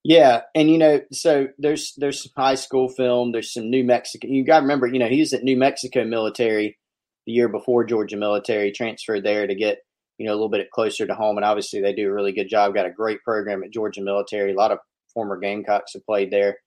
Yeah, 0.04 0.41
and 0.54 0.69
you 0.69 0.78
know, 0.78 1.02
so 1.12 1.48
there's 1.58 1.93
there's 1.98 2.24
some 2.24 2.34
high 2.36 2.56
school 2.56 2.89
film, 2.89 3.32
there's 3.32 3.54
some 3.54 3.69
New 3.69 3.84
Mexico. 3.84 4.28
You 4.28 4.43
got 4.43 4.60
to 4.60 4.63
remember, 4.63 4.88
you 4.88 5.00
know, 5.00 5.08
he 5.08 5.22
was 5.22 5.34
at 5.34 5.43
New 5.43 5.58
Mexico 5.58 6.04
military 6.04 6.78
the 7.26 7.32
year 7.32 7.48
before 7.48 7.86
Georgia 7.86 8.17
military, 8.17 8.72
transferred 8.72 9.24
there 9.24 9.48
to 9.48 9.56
get 9.56 9.80
you 10.17 10.26
know, 10.26 10.32
a 10.32 10.36
little 10.36 10.49
bit 10.49 10.71
closer 10.71 11.06
to 11.06 11.15
home. 11.15 11.38
And 11.38 11.45
obviously, 11.45 11.82
they 11.82 11.93
do 11.93 12.08
a 12.10 12.13
really 12.13 12.32
good 12.32 12.49
job. 12.49 12.73
Got 12.73 12.86
a 12.86 12.91
great 12.91 13.23
program 13.23 13.63
at 13.63 13.71
Georgia 13.71 14.02
Military. 14.02 14.54
A 14.54 14.58
lot 14.58 14.71
of 14.71 14.80
former 15.13 15.38
Gamecocks 15.38 15.93
have 15.93 16.06
played 16.06 16.32
there. 16.32 16.58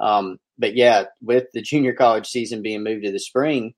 Um, 0.00 0.38
but 0.58 0.74
yeah, 0.74 1.04
with 1.22 1.44
the 1.52 1.62
junior 1.62 1.94
college 1.94 2.26
season 2.26 2.62
being 2.62 2.82
moved 2.82 3.04
to 3.04 3.12
the 3.12 3.18
spring, 3.18 3.74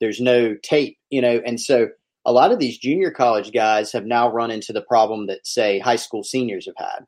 there's 0.00 0.20
no 0.20 0.56
tape, 0.62 0.96
you 1.10 1.20
know, 1.20 1.40
and 1.44 1.60
so 1.60 1.88
a 2.24 2.32
lot 2.32 2.52
of 2.52 2.58
these 2.58 2.78
junior 2.78 3.10
college 3.10 3.52
guys 3.52 3.92
have 3.92 4.04
now 4.04 4.30
run 4.30 4.50
into 4.50 4.72
the 4.72 4.82
problem 4.82 5.26
that 5.26 5.46
say 5.46 5.78
high 5.78 5.96
school 5.96 6.22
seniors 6.22 6.66
have 6.66 6.74
had. 6.76 7.04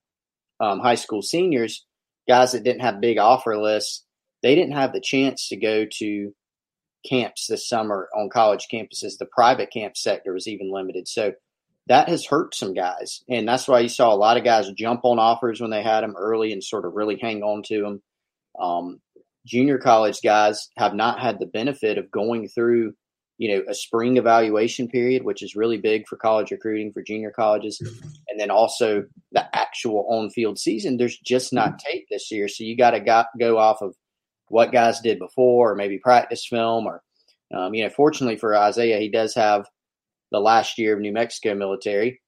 Um, 0.60 0.80
high 0.80 0.94
school 0.94 1.22
seniors, 1.22 1.84
guys 2.28 2.52
that 2.52 2.62
didn't 2.62 2.82
have 2.82 3.00
big 3.00 3.18
offer 3.18 3.58
lists, 3.58 4.04
they 4.42 4.54
didn't 4.54 4.74
have 4.74 4.92
the 4.92 5.00
chance 5.00 5.48
to 5.48 5.56
go 5.56 5.86
to 5.98 6.34
camps 7.08 7.46
this 7.46 7.68
summer 7.68 8.08
on 8.16 8.28
college 8.28 8.68
campuses. 8.72 9.18
The 9.18 9.26
private 9.26 9.70
camp 9.70 9.96
sector 9.96 10.32
was 10.32 10.46
even 10.46 10.72
limited. 10.72 11.08
So 11.08 11.32
that 11.88 12.08
has 12.08 12.26
hurt 12.26 12.54
some 12.54 12.74
guys. 12.74 13.22
And 13.28 13.46
that's 13.46 13.66
why 13.66 13.80
you 13.80 13.88
saw 13.88 14.12
a 14.12 14.16
lot 14.16 14.36
of 14.36 14.44
guys 14.44 14.70
jump 14.72 15.00
on 15.04 15.18
offers 15.18 15.60
when 15.60 15.70
they 15.70 15.82
had 15.82 16.02
them 16.02 16.14
early 16.16 16.52
and 16.52 16.62
sort 16.62 16.84
of 16.84 16.94
really 16.94 17.18
hang 17.20 17.42
on 17.42 17.62
to 17.64 17.80
them. 17.82 18.02
Um, 18.60 19.00
junior 19.46 19.78
college 19.78 20.20
guys 20.22 20.68
have 20.76 20.94
not 20.94 21.18
had 21.18 21.38
the 21.38 21.46
benefit 21.46 21.98
of 21.98 22.10
going 22.10 22.48
through, 22.48 22.94
you 23.38 23.56
know, 23.56 23.64
a 23.68 23.74
spring 23.74 24.16
evaluation 24.16 24.88
period, 24.88 25.24
which 25.24 25.42
is 25.42 25.56
really 25.56 25.78
big 25.78 26.06
for 26.06 26.16
college 26.16 26.52
recruiting 26.52 26.92
for 26.92 27.02
junior 27.02 27.32
colleges. 27.32 27.80
And 28.28 28.38
then 28.38 28.50
also 28.50 29.04
the 29.32 29.44
actual 29.56 30.06
on 30.08 30.30
field 30.30 30.58
season. 30.58 30.96
There's 30.96 31.18
just 31.18 31.52
not 31.52 31.80
tape 31.80 32.06
this 32.08 32.30
year. 32.30 32.46
So 32.46 32.62
you 32.62 32.76
got 32.76 32.92
to 32.92 33.26
go 33.38 33.58
off 33.58 33.82
of 33.82 33.96
what 34.52 34.70
guys 34.70 35.00
did 35.00 35.18
before, 35.18 35.72
or 35.72 35.74
maybe 35.74 35.98
practice 35.98 36.46
film, 36.46 36.86
or 36.86 37.02
um, 37.54 37.72
you 37.74 37.84
know, 37.84 37.90
fortunately 37.90 38.36
for 38.36 38.56
Isaiah, 38.56 38.98
he 38.98 39.10
does 39.10 39.34
have 39.34 39.66
the 40.30 40.40
last 40.40 40.78
year 40.78 40.94
of 40.94 41.00
New 41.00 41.12
Mexico 41.12 41.54
military, 41.54 42.20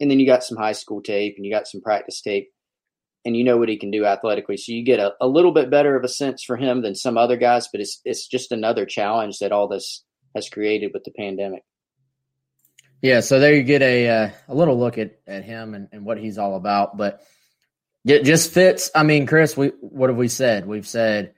and 0.00 0.08
then 0.10 0.20
you 0.20 0.26
got 0.26 0.44
some 0.44 0.56
high 0.56 0.72
school 0.72 1.02
tape 1.02 1.34
and 1.36 1.44
you 1.44 1.52
got 1.52 1.66
some 1.66 1.80
practice 1.80 2.22
tape, 2.22 2.50
and 3.24 3.36
you 3.36 3.42
know 3.42 3.56
what 3.56 3.68
he 3.68 3.78
can 3.78 3.90
do 3.90 4.04
athletically. 4.04 4.56
So 4.56 4.70
you 4.70 4.84
get 4.84 5.00
a, 5.00 5.14
a 5.20 5.26
little 5.26 5.52
bit 5.52 5.70
better 5.70 5.96
of 5.96 6.04
a 6.04 6.08
sense 6.08 6.44
for 6.44 6.56
him 6.56 6.82
than 6.82 6.94
some 6.94 7.18
other 7.18 7.36
guys, 7.36 7.68
but 7.72 7.80
it's 7.80 8.00
it's 8.04 8.28
just 8.28 8.52
another 8.52 8.86
challenge 8.86 9.40
that 9.40 9.50
all 9.50 9.66
this 9.66 10.04
has 10.36 10.48
created 10.48 10.92
with 10.94 11.02
the 11.02 11.10
pandemic. 11.10 11.64
Yeah, 13.02 13.20
so 13.20 13.40
there 13.40 13.54
you 13.54 13.64
get 13.64 13.82
a 13.82 14.08
uh, 14.08 14.30
a 14.46 14.54
little 14.54 14.78
look 14.78 14.98
at, 14.98 15.18
at 15.26 15.42
him 15.44 15.74
and, 15.74 15.88
and 15.90 16.04
what 16.04 16.18
he's 16.18 16.38
all 16.38 16.54
about, 16.54 16.96
but 16.96 17.22
it 18.04 18.22
just 18.22 18.52
fits. 18.52 18.90
I 18.94 19.02
mean, 19.02 19.26
Chris, 19.26 19.56
we 19.56 19.72
what 19.80 20.10
have 20.10 20.16
we 20.16 20.28
said? 20.28 20.66
We've 20.66 20.86
said 20.86 21.34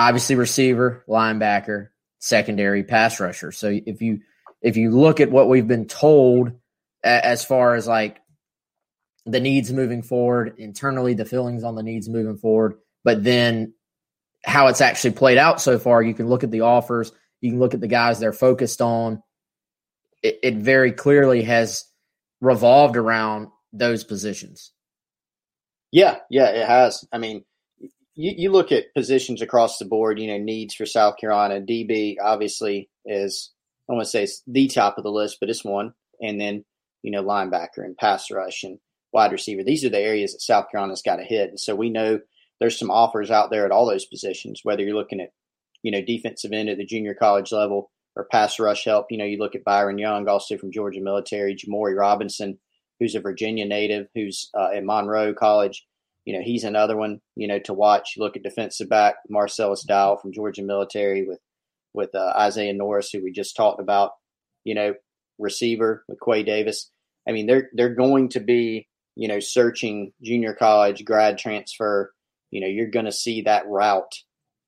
obviously 0.00 0.34
receiver, 0.34 1.04
linebacker, 1.06 1.88
secondary, 2.20 2.82
pass 2.82 3.20
rusher. 3.20 3.52
So 3.52 3.68
if 3.68 4.00
you 4.00 4.20
if 4.62 4.76
you 4.76 4.90
look 4.90 5.20
at 5.20 5.30
what 5.30 5.48
we've 5.48 5.68
been 5.68 5.86
told 5.86 6.52
as 7.04 7.44
far 7.44 7.74
as 7.74 7.86
like 7.86 8.18
the 9.26 9.40
needs 9.40 9.72
moving 9.72 10.02
forward 10.02 10.54
internally, 10.58 11.14
the 11.14 11.26
feelings 11.26 11.64
on 11.64 11.74
the 11.74 11.82
needs 11.82 12.08
moving 12.08 12.38
forward, 12.38 12.74
but 13.04 13.22
then 13.22 13.74
how 14.44 14.68
it's 14.68 14.80
actually 14.80 15.12
played 15.12 15.38
out 15.38 15.60
so 15.60 15.78
far, 15.78 16.02
you 16.02 16.14
can 16.14 16.28
look 16.28 16.44
at 16.44 16.50
the 16.50 16.62
offers, 16.62 17.12
you 17.42 17.50
can 17.50 17.58
look 17.58 17.74
at 17.74 17.80
the 17.80 17.86
guys 17.86 18.18
they're 18.18 18.32
focused 18.32 18.80
on. 18.80 19.22
It, 20.22 20.38
it 20.42 20.54
very 20.56 20.92
clearly 20.92 21.42
has 21.42 21.84
revolved 22.40 22.96
around 22.96 23.48
those 23.72 24.04
positions. 24.04 24.72
Yeah, 25.92 26.18
yeah, 26.30 26.48
it 26.48 26.66
has. 26.66 27.04
I 27.12 27.18
mean, 27.18 27.44
you, 28.20 28.34
you 28.36 28.52
look 28.52 28.70
at 28.70 28.94
positions 28.94 29.40
across 29.40 29.78
the 29.78 29.84
board, 29.86 30.18
you 30.18 30.28
know, 30.28 30.38
needs 30.38 30.74
for 30.74 30.84
South 30.84 31.16
Carolina. 31.16 31.60
DB 31.60 32.16
obviously 32.22 32.90
is, 33.06 33.50
I 33.88 33.94
want 33.94 34.04
to 34.04 34.10
say 34.10 34.24
it's 34.24 34.42
the 34.46 34.68
top 34.68 34.98
of 34.98 35.04
the 35.04 35.10
list, 35.10 35.38
but 35.40 35.48
it's 35.48 35.64
one. 35.64 35.94
And 36.20 36.38
then, 36.38 36.64
you 37.02 37.10
know, 37.10 37.24
linebacker 37.24 37.78
and 37.78 37.96
pass 37.96 38.30
rush 38.30 38.62
and 38.62 38.78
wide 39.12 39.32
receiver. 39.32 39.64
These 39.64 39.86
are 39.86 39.88
the 39.88 39.98
areas 39.98 40.32
that 40.32 40.42
South 40.42 40.66
Carolina's 40.70 41.02
got 41.02 41.16
to 41.16 41.24
hit. 41.24 41.48
And 41.48 41.58
so 41.58 41.74
we 41.74 41.88
know 41.88 42.20
there's 42.60 42.78
some 42.78 42.90
offers 42.90 43.30
out 43.30 43.50
there 43.50 43.64
at 43.64 43.72
all 43.72 43.86
those 43.86 44.04
positions, 44.04 44.60
whether 44.62 44.82
you're 44.82 44.94
looking 44.94 45.20
at, 45.20 45.32
you 45.82 45.90
know, 45.90 46.02
defensive 46.02 46.52
end 46.52 46.68
at 46.68 46.76
the 46.76 46.84
junior 46.84 47.14
college 47.14 47.52
level 47.52 47.90
or 48.16 48.28
pass 48.30 48.58
rush 48.58 48.84
help. 48.84 49.06
You 49.08 49.16
know, 49.16 49.24
you 49.24 49.38
look 49.38 49.54
at 49.54 49.64
Byron 49.64 49.96
Young, 49.96 50.28
also 50.28 50.58
from 50.58 50.72
Georgia 50.72 51.00
military, 51.00 51.56
Jamori 51.56 51.96
Robinson, 51.96 52.58
who's 52.98 53.14
a 53.14 53.20
Virginia 53.20 53.64
native, 53.64 54.08
who's 54.14 54.50
uh, 54.54 54.68
at 54.74 54.84
Monroe 54.84 55.32
College 55.32 55.86
you 56.24 56.36
know, 56.36 56.42
he's 56.44 56.64
another 56.64 56.96
one, 56.96 57.20
you 57.36 57.48
know, 57.48 57.58
to 57.60 57.74
watch. 57.74 58.14
You 58.16 58.22
look 58.22 58.36
at 58.36 58.42
defensive 58.42 58.88
back 58.88 59.16
Marcellus 59.28 59.84
Dial 59.84 60.16
from 60.16 60.32
Georgia 60.32 60.62
Military 60.62 61.26
with 61.26 61.40
with 61.92 62.14
uh, 62.14 62.32
Isaiah 62.36 62.72
Norris, 62.72 63.10
who 63.10 63.22
we 63.22 63.32
just 63.32 63.56
talked 63.56 63.80
about. 63.80 64.12
You 64.64 64.74
know, 64.74 64.94
receiver 65.38 66.04
with 66.06 66.18
Quay 66.24 66.42
Davis. 66.42 66.90
I 67.28 67.32
mean, 67.32 67.46
they're 67.46 67.70
they're 67.72 67.94
going 67.94 68.28
to 68.30 68.40
be, 68.40 68.88
you 69.16 69.28
know, 69.28 69.40
searching 69.40 70.12
junior 70.22 70.54
college 70.54 71.04
grad 71.04 71.38
transfer. 71.38 72.12
You 72.50 72.60
know, 72.60 72.66
you're 72.66 72.90
going 72.90 73.06
to 73.06 73.12
see 73.12 73.42
that 73.42 73.66
route, 73.66 74.14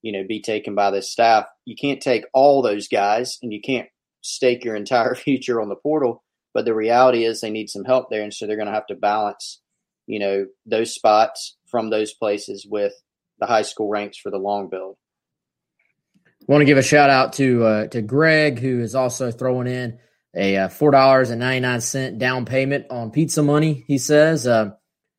you 0.03 0.13
know, 0.13 0.25
be 0.27 0.41
taken 0.41 0.75
by 0.75 0.91
this 0.91 1.11
staff. 1.11 1.47
You 1.65 1.77
can't 1.77 2.01
take 2.01 2.25
all 2.33 2.63
those 2.63 2.89
guys, 2.89 3.39
and 3.43 3.53
you 3.53 3.61
can't 3.61 3.89
stake 4.23 4.65
your 4.65 4.77
entire 4.77 5.15
future 5.17 5.61
on 5.61 5.69
the 5.69 5.77
portal. 5.77 6.23
But 6.55 6.65
the 6.65 6.75
reality 6.75 7.25
is, 7.25 7.41
they 7.41 7.51
need 7.51 7.71
some 7.71 7.85
help 7.85 8.09
there, 8.11 8.23
and 8.23 8.33
so 8.33 8.47
they're 8.47 8.57
going 8.57 8.67
to 8.67 8.75
have 8.75 8.87
to 8.87 8.95
balance 8.95 9.61
you 10.07 10.19
know, 10.19 10.47
those 10.67 10.95
spots 10.95 11.57
from 11.67 11.91
those 11.91 12.13
places 12.13 12.67
with 12.69 12.93
the 13.39 13.47
high 13.47 13.63
school 13.63 13.89
ranks 13.89 14.19
for 14.19 14.31
the 14.31 14.39
long 14.39 14.69
build. 14.69 14.97
Want 16.49 16.61
to 16.61 16.67
give 16.67 16.79
a 16.79 16.83
shout 16.83 17.11
out 17.11 17.35
to 17.35 17.65
uh, 17.65 17.87
to 17.89 18.03
Greg, 18.03 18.59
who 18.59 18.81
is 18.81 18.95
also 18.95 19.31
throwing 19.31 19.69
in 19.69 19.99
a 20.35 20.57
uh, 20.57 20.69
four 20.69 20.91
dollars 20.91 21.31
and 21.31 21.41
ninety 21.41 21.61
nine 21.61 21.81
cent 21.81 22.19
down 22.19 22.47
payment 22.47 22.87
on 22.91 23.11
pizza 23.11 23.43
money. 23.43 23.85
He 23.87 23.99
says, 23.99 24.47
uh, 24.47 24.71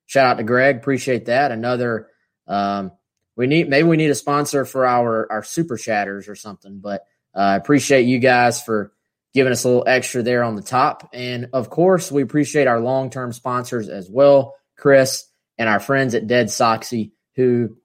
"Shout 0.05 0.25
out 0.25 0.37
to 0.37 0.43
Greg, 0.43 0.77
appreciate 0.77 1.25
that." 1.25 1.51
Another 1.51 2.09
Um, 2.45 2.91
we 3.35 3.47
need 3.47 3.69
maybe 3.69 3.87
we 3.87 3.97
need 3.97 4.11
a 4.11 4.15
sponsor 4.15 4.65
for 4.65 4.85
our 4.85 5.31
our 5.31 5.43
super 5.43 5.77
chatters 5.77 6.27
or 6.27 6.35
something. 6.35 6.79
But 6.79 7.05
uh, 7.35 7.39
I 7.39 7.55
appreciate 7.55 8.03
you 8.03 8.19
guys 8.19 8.61
for 8.61 8.91
giving 9.33 9.51
us 9.51 9.63
a 9.63 9.67
little 9.67 9.87
extra 9.87 10.21
there 10.21 10.43
on 10.43 10.55
the 10.55 10.61
top, 10.61 11.09
and 11.13 11.49
of 11.53 11.69
course 11.69 12.11
we 12.11 12.21
appreciate 12.21 12.67
our 12.67 12.79
long 12.79 13.09
term 13.09 13.31
sponsors 13.31 13.89
as 13.89 14.09
well, 14.09 14.55
Chris 14.83 15.23
and 15.57 15.69
our 15.69 15.79
friends 15.79 16.13
at 16.13 16.27
Dead 16.27 16.47
Soxy, 16.47 17.13
who 17.37 17.77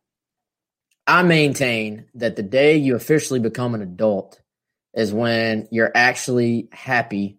I 1.06 1.22
maintain 1.22 2.06
that 2.14 2.34
the 2.34 2.42
day 2.42 2.78
you 2.78 2.96
officially 2.96 3.38
become 3.38 3.76
an 3.76 3.82
adult 3.82 4.40
is 4.94 5.12
when 5.12 5.68
you're 5.70 5.92
actually 5.94 6.68
happy 6.72 7.38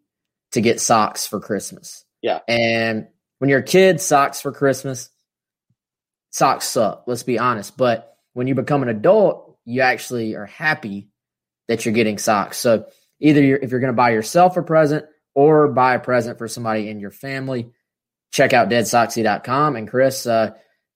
to 0.54 0.62
get 0.62 0.80
socks 0.80 1.28
for 1.28 1.42
Christmas. 1.42 2.06
Yeah. 2.22 2.40
And 2.48 3.08
when 3.40 3.50
you're 3.50 3.60
a 3.60 3.64
kid, 3.64 4.00
socks 4.00 4.40
for 4.40 4.54
Christmas, 4.54 5.10
socks 6.30 6.66
suck, 6.66 7.04
let's 7.06 7.24
be 7.24 7.38
honest. 7.38 7.76
But 7.76 8.16
when 8.32 8.48
you 8.48 8.56
become 8.56 8.82
an 8.82 8.88
adult, 8.88 9.58
you 9.66 9.82
actually 9.82 10.36
are 10.36 10.46
happy 10.46 11.10
that 11.68 11.84
you're 11.84 11.94
getting 11.94 12.18
socks. 12.18 12.58
So 12.58 12.86
either 13.20 13.44
you're, 13.44 13.58
if 13.58 13.72
you're 13.72 13.82
going 13.82 13.92
to 13.92 13.98
buy 13.98 14.12
yourself 14.12 14.56
a 14.56 14.64
present 14.64 15.06
or 15.36 15.68
buy 15.68 15.96
a 15.96 16.00
present 16.00 16.38
for 16.38 16.48
somebody 16.48 16.90
in 16.90 17.02
your 17.02 17.12
family, 17.12 17.74
check 18.32 18.54
out 18.54 18.70
deadsoxy.com. 18.70 19.76
And 19.76 19.88
Chris, 19.88 20.26
uh, 20.26 20.52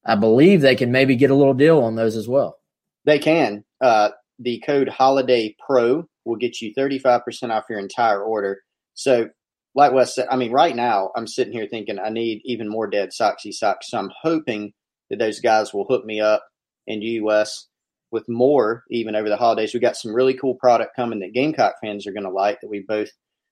I 0.05 0.15
believe 0.15 0.61
they 0.61 0.75
can 0.75 0.91
maybe 0.91 1.15
get 1.15 1.31
a 1.31 1.35
little 1.35 1.53
deal 1.53 1.81
on 1.81 1.95
those 1.95 2.15
as 2.15 2.27
well. 2.27 2.57
They 3.05 3.19
can. 3.19 3.63
Uh, 3.81 4.09
the 4.39 4.61
code 4.65 4.89
Holiday 4.89 5.55
Pro 5.65 6.05
will 6.25 6.35
get 6.35 6.61
you 6.61 6.73
35% 6.77 7.21
off 7.49 7.65
your 7.69 7.79
entire 7.79 8.21
order. 8.21 8.61
So, 8.93 9.29
like 9.75 9.91
Wes 9.91 10.15
said, 10.15 10.27
I 10.29 10.35
mean, 10.35 10.51
right 10.51 10.75
now 10.75 11.11
I'm 11.15 11.27
sitting 11.27 11.53
here 11.53 11.67
thinking 11.69 11.99
I 11.99 12.09
need 12.09 12.41
even 12.45 12.69
more 12.69 12.87
Dead 12.87 13.09
Soxy 13.09 13.51
socks. 13.51 13.89
So 13.89 13.97
I'm 13.97 14.11
hoping 14.21 14.73
that 15.09 15.19
those 15.19 15.39
guys 15.39 15.73
will 15.73 15.85
hook 15.85 16.05
me 16.05 16.21
up 16.21 16.43
in 16.85 17.01
US 17.01 17.67
with 18.11 18.29
more 18.29 18.83
even 18.91 19.15
over 19.15 19.29
the 19.29 19.37
holidays. 19.37 19.73
We 19.73 19.79
got 19.79 19.97
some 19.97 20.13
really 20.13 20.35
cool 20.35 20.55
product 20.55 20.95
coming 20.95 21.19
that 21.19 21.33
Gamecock 21.33 21.75
fans 21.81 22.05
are 22.05 22.13
going 22.13 22.25
to 22.25 22.29
like 22.29 22.61
that 22.61 22.69
we 22.69 22.85
both, 22.87 23.09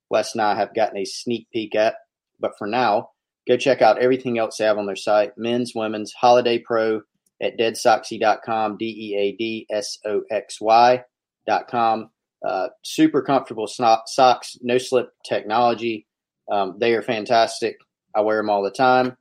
Wes 0.09 0.35
and 0.35 0.41
I, 0.41 0.55
have 0.55 0.75
gotten 0.75 0.97
a 0.97 1.05
sneak 1.05 1.47
peek 1.51 1.75
at. 1.75 1.95
But 2.39 2.51
for 2.57 2.67
now, 2.67 3.09
go 3.47 3.57
check 3.57 3.81
out 3.81 3.99
everything 3.99 4.37
else 4.37 4.57
they 4.57 4.65
have 4.65 4.77
on 4.77 4.85
their 4.85 4.95
site 4.95 5.37
men's, 5.37 5.73
women's, 5.75 6.13
holiday 6.13 6.59
pro 6.59 7.01
at 7.41 7.57
deadsoxy.com, 7.57 8.77
D 8.77 8.85
E 8.85 9.15
A 9.17 9.31
D 9.35 9.67
S 9.71 9.97
O 10.05 10.21
X 10.29 10.61
Y.com. 10.61 12.09
Uh, 12.47 12.67
super 12.83 13.21
comfortable 13.21 13.67
socks, 13.67 14.57
no 14.61 14.77
slip 14.77 15.11
technology. 15.27 16.07
Um, 16.51 16.77
they 16.79 16.93
are 16.93 17.03
fantastic. 17.03 17.77
I 18.15 18.21
wear 18.21 18.37
them 18.37 18.49
all 18.49 18.63
the 18.63 18.71
time, 18.71 19.15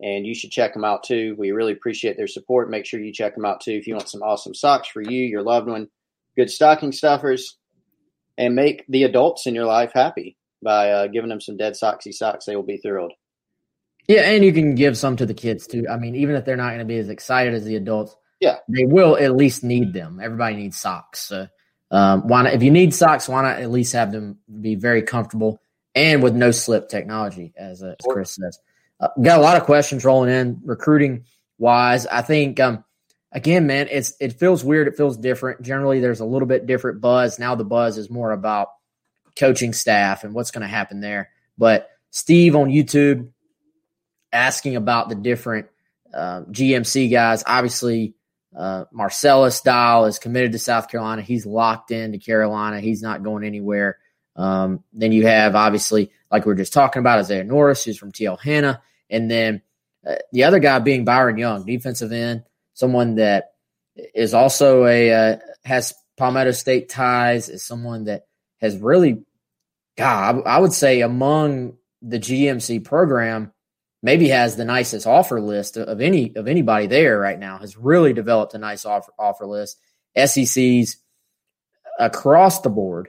and 0.00 0.26
you 0.26 0.34
should 0.34 0.50
check 0.50 0.74
them 0.74 0.84
out 0.84 1.04
too. 1.04 1.34
We 1.38 1.52
really 1.52 1.72
appreciate 1.72 2.16
their 2.16 2.26
support. 2.26 2.70
Make 2.70 2.84
sure 2.84 3.00
you 3.00 3.12
check 3.12 3.34
them 3.34 3.44
out 3.44 3.60
too 3.60 3.72
if 3.72 3.86
you 3.86 3.94
want 3.94 4.08
some 4.08 4.22
awesome 4.22 4.54
socks 4.54 4.88
for 4.88 5.02
you, 5.02 5.22
your 5.22 5.42
loved 5.42 5.68
one, 5.68 5.88
good 6.36 6.50
stocking 6.50 6.92
stuffers, 6.92 7.56
and 8.36 8.54
make 8.54 8.84
the 8.88 9.04
adults 9.04 9.46
in 9.46 9.54
your 9.54 9.66
life 9.66 9.92
happy 9.94 10.36
by 10.62 10.90
uh, 10.90 11.06
giving 11.06 11.30
them 11.30 11.40
some 11.40 11.56
dead 11.56 11.74
soxy 11.74 12.12
socks. 12.12 12.44
They 12.44 12.56
will 12.56 12.64
be 12.64 12.78
thrilled. 12.78 13.12
Yeah, 14.06 14.22
and 14.22 14.44
you 14.44 14.52
can 14.52 14.74
give 14.74 14.98
some 14.98 15.16
to 15.16 15.26
the 15.26 15.34
kids 15.34 15.66
too. 15.66 15.86
I 15.90 15.96
mean, 15.96 16.14
even 16.14 16.36
if 16.36 16.44
they're 16.44 16.56
not 16.56 16.68
going 16.68 16.80
to 16.80 16.84
be 16.84 16.98
as 16.98 17.08
excited 17.08 17.54
as 17.54 17.64
the 17.64 17.76
adults, 17.76 18.16
yeah, 18.40 18.58
they 18.68 18.84
will 18.84 19.16
at 19.16 19.34
least 19.34 19.64
need 19.64 19.92
them. 19.92 20.20
Everybody 20.22 20.56
needs 20.56 20.78
socks. 20.78 21.20
So, 21.20 21.48
um, 21.90 22.28
why 22.28 22.42
not? 22.42 22.54
If 22.54 22.62
you 22.62 22.70
need 22.70 22.94
socks, 22.94 23.28
why 23.28 23.42
not 23.42 23.60
at 23.60 23.70
least 23.70 23.94
have 23.94 24.12
them 24.12 24.38
be 24.60 24.74
very 24.74 25.02
comfortable 25.02 25.60
and 25.94 26.22
with 26.22 26.34
no 26.34 26.50
slip 26.50 26.88
technology, 26.88 27.52
as, 27.56 27.82
uh, 27.82 27.94
as 27.98 28.06
Chris 28.06 28.34
says. 28.34 28.58
Uh, 29.00 29.08
got 29.22 29.38
a 29.38 29.42
lot 29.42 29.56
of 29.56 29.64
questions 29.64 30.04
rolling 30.04 30.30
in 30.30 30.60
recruiting 30.64 31.24
wise. 31.58 32.06
I 32.06 32.22
think 32.22 32.60
um, 32.60 32.84
again, 33.32 33.66
man, 33.66 33.88
it's 33.90 34.14
it 34.20 34.38
feels 34.38 34.64
weird. 34.64 34.88
It 34.88 34.96
feels 34.96 35.16
different. 35.16 35.62
Generally, 35.62 36.00
there's 36.00 36.20
a 36.20 36.24
little 36.24 36.48
bit 36.48 36.66
different 36.66 37.00
buzz 37.00 37.38
now. 37.38 37.54
The 37.54 37.64
buzz 37.64 37.98
is 37.98 38.10
more 38.10 38.32
about 38.32 38.68
coaching 39.38 39.72
staff 39.72 40.24
and 40.24 40.34
what's 40.34 40.50
going 40.50 40.62
to 40.62 40.68
happen 40.68 41.00
there. 41.00 41.30
But 41.58 41.90
Steve 42.10 42.54
on 42.54 42.68
YouTube 42.68 43.30
asking 44.34 44.76
about 44.76 45.08
the 45.08 45.14
different 45.14 45.68
uh, 46.12 46.42
GMC 46.42 47.10
guys. 47.10 47.42
Obviously, 47.46 48.14
uh, 48.54 48.84
Marcellus 48.92 49.60
Dial 49.62 50.04
is 50.06 50.18
committed 50.18 50.52
to 50.52 50.58
South 50.58 50.88
Carolina. 50.88 51.22
He's 51.22 51.46
locked 51.46 51.90
in 51.90 52.12
to 52.12 52.18
Carolina. 52.18 52.80
He's 52.80 53.02
not 53.02 53.22
going 53.22 53.44
anywhere. 53.44 53.98
Um, 54.36 54.82
then 54.92 55.12
you 55.12 55.26
have 55.26 55.54
obviously, 55.54 56.10
like 56.30 56.44
we 56.44 56.50
were 56.50 56.56
just 56.56 56.72
talking 56.72 57.00
about, 57.00 57.20
Isaiah 57.20 57.44
Norris, 57.44 57.84
who's 57.84 57.98
from 57.98 58.12
TL 58.12 58.40
Hanna, 58.40 58.82
and 59.08 59.30
then 59.30 59.62
uh, 60.06 60.16
the 60.32 60.44
other 60.44 60.58
guy 60.58 60.78
being 60.80 61.04
Byron 61.04 61.38
Young, 61.38 61.64
defensive 61.64 62.12
end, 62.12 62.42
someone 62.74 63.16
that 63.16 63.52
is 63.96 64.34
also 64.34 64.86
a 64.86 65.12
uh, 65.12 65.36
has 65.64 65.94
Palmetto 66.16 66.50
State 66.50 66.88
ties, 66.88 67.48
is 67.48 67.64
someone 67.64 68.04
that 68.04 68.26
has 68.60 68.76
really, 68.76 69.22
God, 69.96 70.42
I, 70.44 70.56
I 70.56 70.58
would 70.58 70.72
say 70.72 71.00
among 71.00 71.76
the 72.02 72.18
GMC 72.18 72.84
program 72.84 73.52
maybe 74.04 74.28
has 74.28 74.54
the 74.54 74.66
nicest 74.66 75.06
offer 75.06 75.40
list 75.40 75.78
of 75.78 76.00
any 76.02 76.36
of 76.36 76.46
anybody 76.46 76.86
there 76.86 77.18
right 77.18 77.38
now. 77.38 77.58
Has 77.58 77.76
really 77.76 78.12
developed 78.12 78.54
a 78.54 78.58
nice 78.58 78.84
offer 78.84 79.12
offer 79.18 79.46
list. 79.46 79.80
SECs 80.16 80.98
across 81.98 82.60
the 82.60 82.70
board, 82.70 83.08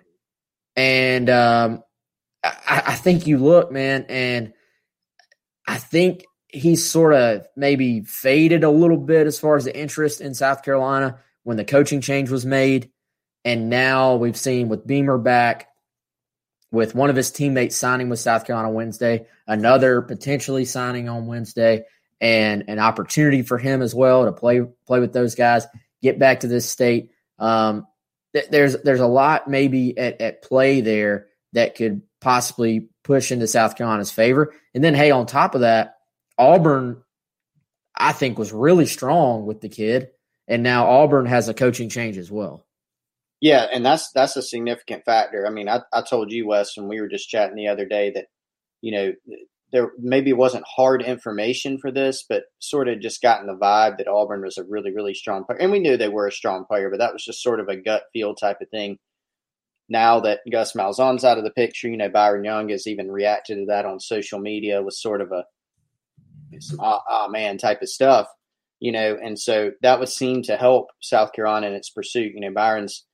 and 0.76 1.30
um, 1.30 1.84
I, 2.44 2.82
I 2.88 2.96
think 2.96 3.28
you 3.28 3.38
look, 3.38 3.72
man, 3.72 4.06
and 4.10 4.54
I 5.68 5.78
think 5.78 6.24
he's 6.48 6.90
sort 6.90 7.14
of 7.14 7.46
maybe 7.56 8.02
faded 8.02 8.64
a 8.64 8.70
little 8.70 8.98
bit 8.98 9.28
as 9.28 9.38
far 9.38 9.58
as 9.58 9.66
the 9.66 9.78
interest 9.78 10.22
in 10.22 10.34
South 10.34 10.64
Carolina 10.64 11.20
when 11.44 11.58
the 11.58 11.66
coaching 11.66 12.02
change 12.02 12.30
was 12.32 12.46
made. 12.46 12.90
And 13.44 13.70
now 13.70 14.16
we've 14.16 14.38
seen 14.38 14.70
with 14.70 14.88
Beamer 14.88 15.20
back, 15.20 15.68
with 16.76 16.94
one 16.94 17.10
of 17.10 17.16
his 17.16 17.32
teammates 17.32 17.76
signing 17.76 18.10
with 18.10 18.20
South 18.20 18.46
Carolina 18.46 18.70
Wednesday, 18.70 19.26
another 19.48 20.02
potentially 20.02 20.66
signing 20.66 21.10
on 21.10 21.26
Wednesday, 21.26 21.86
and 22.22 22.66
an 22.68 22.80
opportunity 22.80 23.42
for 23.42 23.58
him 23.58 23.82
as 23.82 23.96
well 23.96 24.26
to 24.26 24.32
play 24.32 24.62
play 24.86 25.00
with 25.00 25.14
those 25.14 25.36
guys, 25.36 25.66
get 26.02 26.20
back 26.20 26.42
to 26.42 26.48
this 26.48 26.70
state. 26.70 27.12
Um, 27.40 27.88
th- 28.34 28.50
there's 28.50 28.78
there's 28.84 29.00
a 29.00 29.08
lot 29.08 29.50
maybe 29.50 29.98
at, 29.98 30.22
at 30.22 30.42
play 30.44 30.82
there 30.82 31.28
that 31.54 31.76
could 31.76 32.02
possibly 32.22 32.90
push 33.04 33.32
into 33.32 33.48
South 33.48 33.78
Carolina's 33.78 34.12
favor. 34.12 34.54
And 34.74 34.84
then 34.84 34.94
hey, 34.94 35.12
on 35.12 35.26
top 35.26 35.56
of 35.56 35.62
that, 35.62 35.96
Auburn, 36.38 37.02
I 37.96 38.12
think 38.12 38.38
was 38.38 38.52
really 38.52 38.86
strong 38.86 39.46
with 39.46 39.62
the 39.62 39.70
kid, 39.70 40.10
and 40.48 40.62
now 40.62 40.88
Auburn 40.88 41.26
has 41.26 41.48
a 41.48 41.54
coaching 41.54 41.90
change 41.90 42.18
as 42.18 42.30
well. 42.30 42.65
Yeah, 43.46 43.68
and 43.72 43.86
that's 43.86 44.10
that's 44.12 44.36
a 44.38 44.42
significant 44.42 45.06
factor. 45.06 45.46
I 45.46 45.52
mean, 45.52 45.70
I, 45.70 45.82
I 45.94 46.02
told 46.02 46.32
you, 46.32 46.48
Wes, 46.48 46.76
when 46.76 46.88
we 46.88 47.00
were 47.00 47.08
just 47.08 47.30
chatting 47.30 47.56
the 47.56 47.68
other 47.68 47.86
day 47.86 48.10
that, 48.16 48.26
you 48.82 48.92
know, 48.92 49.14
there 49.72 49.92
maybe 50.00 50.34
wasn't 50.34 50.66
hard 50.66 51.04
information 51.04 51.78
for 51.78 51.92
this, 51.92 52.26
but 52.28 52.46
sort 52.58 52.88
of 52.88 53.02
just 53.02 53.22
gotten 53.22 53.46
the 53.46 53.54
vibe 53.54 54.00
that 54.00 54.08
Auburn 54.08 54.42
was 54.42 54.58
a 54.58 54.64
really, 54.64 54.92
really 54.92 55.14
strong 55.14 55.44
player. 55.44 55.60
And 55.60 55.72
we 55.72 55.78
knew 55.78 55.96
they 55.96 56.10
were 56.10 56.26
a 56.26 56.32
strong 56.32 56.66
player, 56.66 56.90
but 56.90 56.98
that 56.98 57.14
was 57.14 57.24
just 57.24 57.44
sort 57.44 57.60
of 57.60 57.68
a 57.68 57.76
gut 57.76 58.06
feel 58.12 58.34
type 58.34 58.62
of 58.62 58.70
thing. 58.70 58.98
Now 59.90 60.22
that 60.22 60.40
Gus 60.52 60.74
Malzahn's 60.74 61.24
out 61.24 61.38
of 61.38 61.44
the 61.44 61.52
picture, 61.52 61.88
you 61.88 61.98
know, 61.98 62.10
Byron 62.10 62.46
Young 62.46 62.70
has 62.70 62.88
even 62.88 63.12
reacted 63.12 63.60
to 63.60 63.66
that 63.68 63.86
on 63.86 64.00
social 64.00 64.40
media 64.40 64.82
with 64.82 64.96
sort 64.96 65.22
of 65.22 65.32
a 65.32 65.44
some 66.60 66.80
ah, 66.80 67.04
ah 67.08 67.28
man 67.28 67.60
type 67.60 67.84
of 67.84 67.90
stuff, 67.90 68.26
you 68.80 68.92
know, 68.92 69.16
and 69.24 69.38
so 69.38 69.70
that 69.84 70.00
would 70.00 70.10
seem 70.10 70.42
to 70.42 70.58
help 70.58 70.88
South 71.00 71.32
Carolina 71.32 71.68
in 71.68 71.74
its 71.74 71.92
pursuit. 71.92 72.32
You 72.34 72.42
know, 72.42 72.52
Byron's 72.52 73.06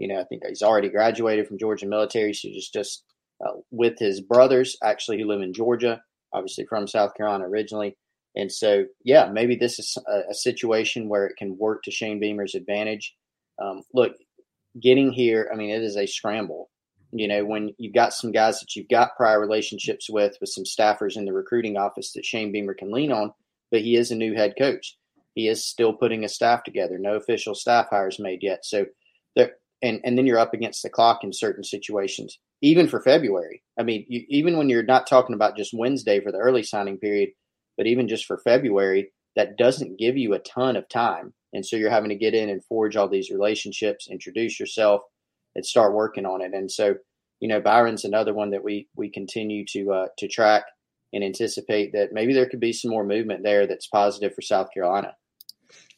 you 0.00 0.08
know, 0.08 0.18
I 0.18 0.24
think 0.24 0.42
he's 0.46 0.62
already 0.62 0.88
graduated 0.88 1.46
from 1.46 1.58
Georgia 1.58 1.86
military, 1.86 2.32
so 2.32 2.48
just 2.48 2.72
just 2.72 3.04
uh, 3.44 3.52
with 3.70 3.98
his 3.98 4.20
brothers 4.20 4.76
actually 4.82 5.20
who 5.20 5.28
live 5.28 5.42
in 5.42 5.52
Georgia, 5.52 6.02
obviously 6.32 6.64
from 6.64 6.88
South 6.88 7.14
Carolina 7.14 7.44
originally. 7.44 7.96
And 8.34 8.50
so, 8.50 8.86
yeah, 9.04 9.28
maybe 9.30 9.56
this 9.56 9.78
is 9.78 9.98
a, 10.08 10.30
a 10.30 10.34
situation 10.34 11.08
where 11.08 11.26
it 11.26 11.36
can 11.36 11.58
work 11.58 11.82
to 11.82 11.90
Shane 11.90 12.18
Beamer's 12.18 12.54
advantage. 12.54 13.14
Um, 13.60 13.82
look, 13.92 14.14
getting 14.80 15.12
here, 15.12 15.50
I 15.52 15.56
mean, 15.56 15.70
it 15.70 15.82
is 15.82 15.96
a 15.96 16.06
scramble. 16.06 16.70
You 17.12 17.28
know, 17.28 17.44
when 17.44 17.74
you've 17.76 17.94
got 17.94 18.14
some 18.14 18.30
guys 18.30 18.60
that 18.60 18.76
you've 18.76 18.88
got 18.88 19.16
prior 19.16 19.40
relationships 19.40 20.08
with, 20.08 20.36
with 20.40 20.48
some 20.48 20.64
staffers 20.64 21.16
in 21.16 21.24
the 21.24 21.32
recruiting 21.32 21.76
office 21.76 22.12
that 22.12 22.24
Shane 22.24 22.52
Beamer 22.52 22.74
can 22.74 22.92
lean 22.92 23.12
on, 23.12 23.32
but 23.70 23.82
he 23.82 23.96
is 23.96 24.10
a 24.10 24.16
new 24.16 24.34
head 24.34 24.54
coach. 24.56 24.96
He 25.34 25.48
is 25.48 25.66
still 25.66 25.92
putting 25.92 26.24
a 26.24 26.28
staff 26.28 26.62
together. 26.62 26.98
No 26.98 27.16
official 27.16 27.54
staff 27.54 27.88
hires 27.90 28.18
made 28.18 28.42
yet. 28.42 28.64
So 28.64 28.86
and 29.82 30.00
and 30.04 30.16
then 30.16 30.26
you're 30.26 30.38
up 30.38 30.54
against 30.54 30.82
the 30.82 30.90
clock 30.90 31.24
in 31.24 31.32
certain 31.32 31.64
situations 31.64 32.38
even 32.62 32.88
for 32.88 33.00
february. 33.00 33.62
I 33.78 33.82
mean 33.82 34.04
you, 34.08 34.24
even 34.28 34.56
when 34.56 34.68
you're 34.68 34.82
not 34.82 35.06
talking 35.06 35.34
about 35.34 35.56
just 35.56 35.74
wednesday 35.74 36.20
for 36.20 36.32
the 36.32 36.38
early 36.38 36.62
signing 36.62 36.98
period 36.98 37.30
but 37.76 37.86
even 37.86 38.08
just 38.08 38.26
for 38.26 38.38
february 38.38 39.10
that 39.36 39.56
doesn't 39.56 39.98
give 39.98 40.16
you 40.16 40.34
a 40.34 40.40
ton 40.40 40.76
of 40.76 40.88
time. 40.88 41.32
And 41.52 41.64
so 41.64 41.76
you're 41.76 41.90
having 41.90 42.08
to 42.10 42.16
get 42.16 42.34
in 42.34 42.48
and 42.48 42.64
forge 42.64 42.96
all 42.96 43.08
these 43.08 43.30
relationships 43.30 44.08
introduce 44.10 44.58
yourself 44.58 45.02
and 45.54 45.64
start 45.64 45.94
working 45.94 46.26
on 46.26 46.42
it. 46.42 46.52
And 46.52 46.70
so 46.70 46.96
you 47.40 47.48
know 47.48 47.60
byron's 47.60 48.04
another 48.04 48.32
one 48.32 48.50
that 48.50 48.62
we 48.62 48.88
we 48.94 49.10
continue 49.10 49.64
to 49.66 49.92
uh, 49.92 50.06
to 50.18 50.28
track 50.28 50.64
and 51.12 51.24
anticipate 51.24 51.92
that 51.92 52.12
maybe 52.12 52.32
there 52.32 52.48
could 52.48 52.60
be 52.60 52.72
some 52.72 52.90
more 52.90 53.04
movement 53.04 53.42
there 53.42 53.66
that's 53.66 53.88
positive 53.88 54.34
for 54.34 54.42
south 54.42 54.68
carolina 54.72 55.14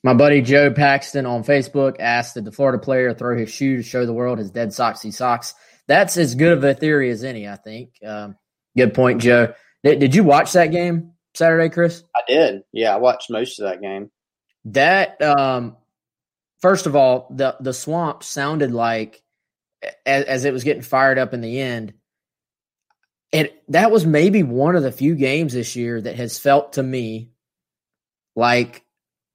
My 0.05 0.15
buddy 0.15 0.43
Joe 0.43 0.73
Paxton 0.73 1.27
on 1.27 1.45
Facebook 1.45 1.97
asked 2.01 2.35
did 2.35 2.45
the 2.45 2.53
Florida 2.53 2.79
player 2.79 3.15
throw 3.15 3.37
his 3.37 3.51
shoe 3.51 3.77
to 3.77 3.83
show 3.83 4.05
the 4.05 4.13
world 4.13 4.39
his 4.39 4.51
dead 4.51 4.71
soxy 4.71 5.13
socks. 5.13 5.55
That's 5.87 6.17
as 6.17 6.35
good 6.35 6.53
of 6.53 6.65
a 6.65 6.75
theory 6.75 7.11
as 7.11 7.23
any, 7.23 7.49
I 7.49 7.57
think. 7.57 7.91
Um, 8.05 8.37
good 8.77 8.95
point, 8.95 9.21
Joe. 9.21 9.55
Did, 9.85 10.01
did 10.01 10.15
you 10.15 10.25
watch 10.25 10.53
that 10.53 10.73
game 10.73 11.13
Saturday, 11.35 11.69
Chris? 11.69 12.03
I 12.15 12.21
did. 12.27 12.63
Yeah, 12.73 12.95
I 12.95 12.99
watched 12.99 13.31
most 13.31 13.61
of 13.61 13.69
that 13.69 13.81
game. 13.81 14.11
That 14.67 15.21
um, 15.23 15.77
first 16.61 16.87
of 16.87 16.97
all, 16.97 17.29
the 17.31 17.57
the 17.61 17.73
swamp 17.73 18.23
sounded 18.23 18.73
like 18.73 19.23
as, 20.07 20.25
as 20.25 20.45
it 20.45 20.53
was 20.53 20.65
getting 20.65 20.83
fired 20.83 21.19
up 21.19 21.35
in 21.35 21.41
the 21.41 21.61
end. 21.61 21.95
It 23.33 23.63
that 23.69 23.91
was 23.91 24.05
maybe 24.05 24.43
one 24.43 24.77
of 24.77 24.83
the 24.83 24.93
few 24.93 25.15
games 25.15 25.53
this 25.53 25.75
year 25.75 26.01
that 26.01 26.17
has 26.17 26.39
felt 26.39 26.75
to 26.75 26.83
me 26.83 27.31
like 28.37 28.85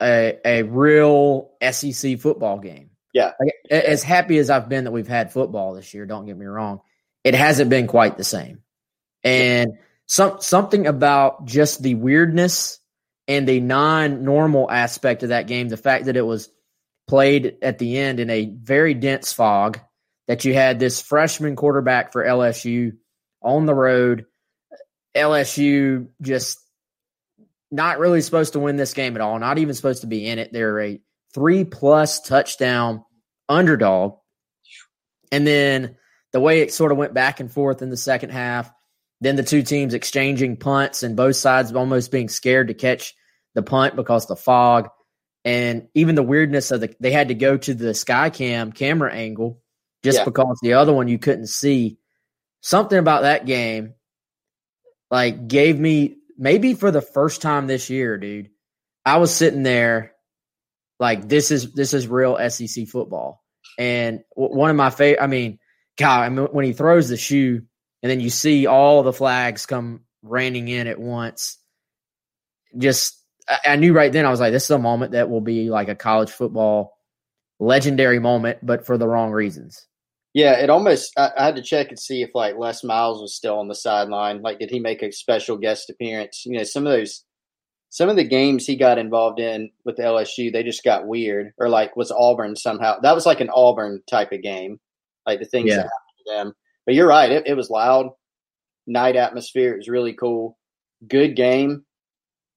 a 0.02 0.38
a 0.46 0.64
real 0.64 1.52
SEC 1.72 2.20
football 2.20 2.60
game. 2.60 2.92
Yeah. 3.14 3.32
Like, 3.40 3.54
as 3.72 4.04
happy 4.04 4.38
as 4.38 4.50
I've 4.50 4.70
been 4.70 4.84
that 4.84 4.92
we've 4.92 5.08
had 5.08 5.32
football 5.32 5.74
this 5.74 5.94
year, 5.94 6.06
don't 6.06 6.26
get 6.26 6.38
me 6.38 6.46
wrong, 6.46 6.82
it 7.24 7.34
hasn't 7.34 7.70
been 7.70 7.88
quite 7.88 8.18
the 8.18 8.24
same. 8.24 8.62
And 9.24 9.80
some 10.06 10.40
something 10.40 10.88
about 10.88 11.46
just 11.46 11.82
the 11.82 11.96
weirdness 11.96 12.80
and 13.28 13.48
the 13.48 13.60
non-normal 13.60 14.70
aspect 14.70 15.24
of 15.24 15.30
that 15.30 15.48
game, 15.48 15.68
the 15.68 15.78
fact 15.78 16.06
that 16.06 16.16
it 16.16 16.22
was 16.22 16.50
played 17.08 17.58
at 17.62 17.80
the 17.80 17.98
end 17.98 18.20
in 18.20 18.30
a 18.30 18.46
very 18.46 18.94
dense 18.94 19.34
fog, 19.34 19.80
that 20.28 20.46
you 20.46 20.54
had 20.54 20.80
this 20.80 21.02
freshman 21.02 21.56
quarterback 21.56 22.12
for 22.12 22.24
LSU 22.24 22.94
on 23.42 23.66
the 23.66 23.74
road, 23.74 24.26
LSU 25.16 26.08
just 26.22 26.60
not 27.72 28.00
really 28.00 28.22
supposed 28.22 28.54
to 28.54 28.60
win 28.60 28.78
this 28.78 28.94
game 28.94 29.16
at 29.16 29.22
all, 29.22 29.38
not 29.40 29.58
even 29.58 29.76
supposed 29.76 30.02
to 30.02 30.08
be 30.08 30.26
in 30.28 30.40
it. 30.40 30.52
They're 30.54 30.80
a 30.80 31.02
three 31.34 31.64
plus 31.66 32.22
touchdown 32.22 33.04
underdog. 33.50 34.18
And 35.32 35.46
then 35.46 35.98
the 36.32 36.40
way 36.40 36.62
it 36.62 36.74
sort 36.74 36.92
of 36.92 36.98
went 36.98 37.14
back 37.14 37.40
and 37.40 37.52
forth 37.52 37.82
in 37.82 37.90
the 37.90 37.98
second 37.98 38.30
half, 38.30 38.72
then 39.20 39.36
the 39.36 39.44
two 39.44 39.64
teams 39.64 39.94
exchanging 39.94 40.58
punts 40.58 41.04
and 41.04 41.16
both 41.16 41.36
sides 41.36 41.74
almost 41.74 42.12
being 42.12 42.30
scared 42.30 42.68
to 42.68 42.74
catch 42.74 43.14
the 43.56 43.64
punt 43.64 43.96
because 43.96 44.28
the 44.28 44.36
fog 44.36 44.90
and 45.44 45.88
even 45.96 46.16
the 46.16 46.24
weirdness 46.24 46.72
of 46.72 46.82
the 46.82 46.96
they 47.00 47.12
had 47.12 47.30
to 47.30 47.34
go 47.34 47.58
to 47.58 47.74
the 47.74 47.94
sky 47.94 48.30
cam 48.30 48.72
camera 48.72 49.12
angle 49.12 49.62
just 50.04 50.20
Yeah. 50.20 50.26
because 50.26 50.60
the 50.62 50.74
other 50.74 50.94
one 50.94 51.08
you 51.08 51.18
couldn't 51.18 51.48
see. 51.48 51.98
Something 52.62 53.00
about 53.00 53.24
that 53.24 53.46
game 53.46 53.94
like 55.10 55.48
gave 55.48 55.80
me 55.80 56.18
maybe 56.38 56.74
for 56.74 56.92
the 56.92 57.02
first 57.02 57.42
time 57.42 57.68
this 57.68 57.90
year, 57.90 58.18
dude. 58.18 58.50
I 59.06 59.18
was 59.18 59.34
sitting 59.34 59.64
there 59.64 60.14
like 61.00 61.28
this 61.30 61.52
is 61.52 61.72
this 61.74 61.94
is 61.94 62.08
real 62.08 62.38
SEC 62.50 62.88
football. 62.88 63.44
And 63.78 64.22
w- 64.36 64.56
one 64.56 64.70
of 64.70 64.76
my 64.76 64.90
favorite, 64.90 65.24
I 65.24 65.28
mean, 65.28 65.60
God, 65.98 66.24
I 66.24 66.30
mean, 66.30 66.48
when 66.52 66.66
he 66.66 66.74
throws 66.74 67.10
the 67.10 67.18
shoe 67.18 67.62
and 68.04 68.10
then 68.12 68.20
you 68.20 68.30
see 68.30 68.68
all 68.68 69.04
the 69.04 69.14
flags 69.14 69.66
come 69.66 70.02
raining 70.24 70.68
in 70.68 70.88
at 70.88 71.00
once, 71.00 71.58
just 72.78 73.24
I, 73.48 73.60
I 73.66 73.76
knew 73.76 73.94
right 73.94 74.12
then 74.12 74.26
I 74.26 74.30
was 74.30 74.40
like, 74.40 74.52
this 74.52 74.66
is 74.66 74.72
a 74.72 74.78
moment 74.78 75.14
that 75.14 75.30
will 75.30 75.42
be 75.42 75.70
like 75.70 75.90
a 75.90 75.96
college 75.96 76.30
football 76.30 76.98
legendary 77.60 78.20
moment, 78.20 78.60
but 78.62 78.86
for 78.86 78.98
the 78.98 79.08
wrong 79.08 79.32
reasons. 79.32 79.88
Yeah, 80.38 80.60
it 80.60 80.70
almost. 80.70 81.14
I, 81.18 81.32
I 81.36 81.46
had 81.46 81.56
to 81.56 81.64
check 81.64 81.90
and 81.90 81.98
see 81.98 82.22
if 82.22 82.30
like 82.36 82.58
Les 82.60 82.84
Miles 82.84 83.20
was 83.20 83.34
still 83.36 83.58
on 83.58 83.68
the 83.70 83.74
sideline. 83.74 84.44
Like, 84.44 84.60
did 84.60 84.70
he 84.70 84.80
make 84.80 85.02
a 85.02 85.12
special 85.12 85.58
guest 85.58 85.90
appearance? 85.90 86.44
You 86.46 86.60
know, 86.60 86.64
some 86.64 86.86
of 86.86 86.94
those, 86.94 87.24
some 87.90 88.08
of 88.08 88.18
the 88.18 88.24
games 88.24 88.64
he 88.68 88.76
got 88.76 89.00
involved 89.00 89.40
in 89.40 89.72
with 89.84 89.98
LSU, 89.98 90.54
they 90.54 90.62
just 90.62 90.84
got 90.84 91.08
weird. 91.08 91.54
Or 91.58 91.70
like, 91.70 91.96
was 91.96 92.12
Auburn 92.12 92.56
somehow? 92.56 93.00
That 93.00 93.16
was 93.16 93.26
like 93.26 93.42
an 93.42 93.50
Auburn 93.52 94.04
type 94.08 94.32
of 94.32 94.44
game, 94.44 94.80
like 95.26 95.40
the 95.40 95.46
things 95.46 95.70
Yeah. 95.70 95.78
that 95.78 95.82
happened 95.86 96.28
to 96.28 96.32
them. 96.34 96.54
But 96.86 96.94
you're 96.94 97.08
right. 97.08 97.32
It, 97.32 97.48
it 97.48 97.56
was 97.56 97.72
loud, 97.72 98.12
night 98.86 99.16
atmosphere. 99.16 99.74
It 99.74 99.78
was 99.78 99.90
really 99.90 100.14
cool. 100.14 100.56
Good 101.08 101.36
game. 101.36 101.84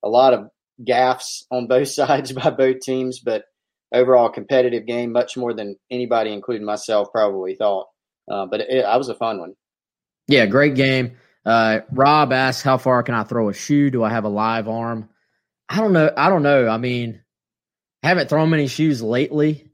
A 0.03 0.09
lot 0.11 0.35
of 0.35 0.51
gaffs 0.85 1.47
on 1.51 1.67
both 1.67 1.89
sides 2.01 2.31
by 2.33 2.51
both 2.51 2.81
teams, 2.81 3.21
but 3.21 3.45
overall 3.93 4.29
competitive 4.29 4.87
game, 4.87 5.13
much 5.13 5.37
more 5.37 5.53
than 5.53 5.77
anybody, 5.91 6.33
including 6.33 6.67
myself, 6.67 7.09
probably 7.13 7.57
thought. 7.57 7.87
Uh, 8.31 8.47
but 8.47 8.61
it, 8.61 8.85
I 8.85 8.97
was 8.97 9.09
a 9.09 9.15
fun 9.15 9.41
one. 9.41 9.55
Yeah, 10.29 10.47
great 10.47 10.75
game. 10.75 11.17
Uh, 11.45 11.81
Rob 11.91 12.33
asks, 12.33 12.63
"How 12.63 12.79
far 12.79 13.03
can 13.03 13.15
I 13.15 13.25
throw 13.25 13.49
a 13.49 13.55
shoe? 13.55 13.91
Do 13.91 14.05
I 14.05 14.11
have 14.11 14.25
a 14.25 14.29
live 14.29 14.69
arm?" 14.69 15.09
I 15.69 15.79
don't 15.79 15.93
know. 15.93 16.11
I 16.17 16.29
don't 16.29 16.43
know. 16.43 16.69
I 16.69 16.79
mean, 16.79 17.23
I 18.03 18.09
haven't 18.09 18.29
thrown 18.29 18.51
many 18.51 18.67
shoes 18.67 19.03
lately, 19.03 19.71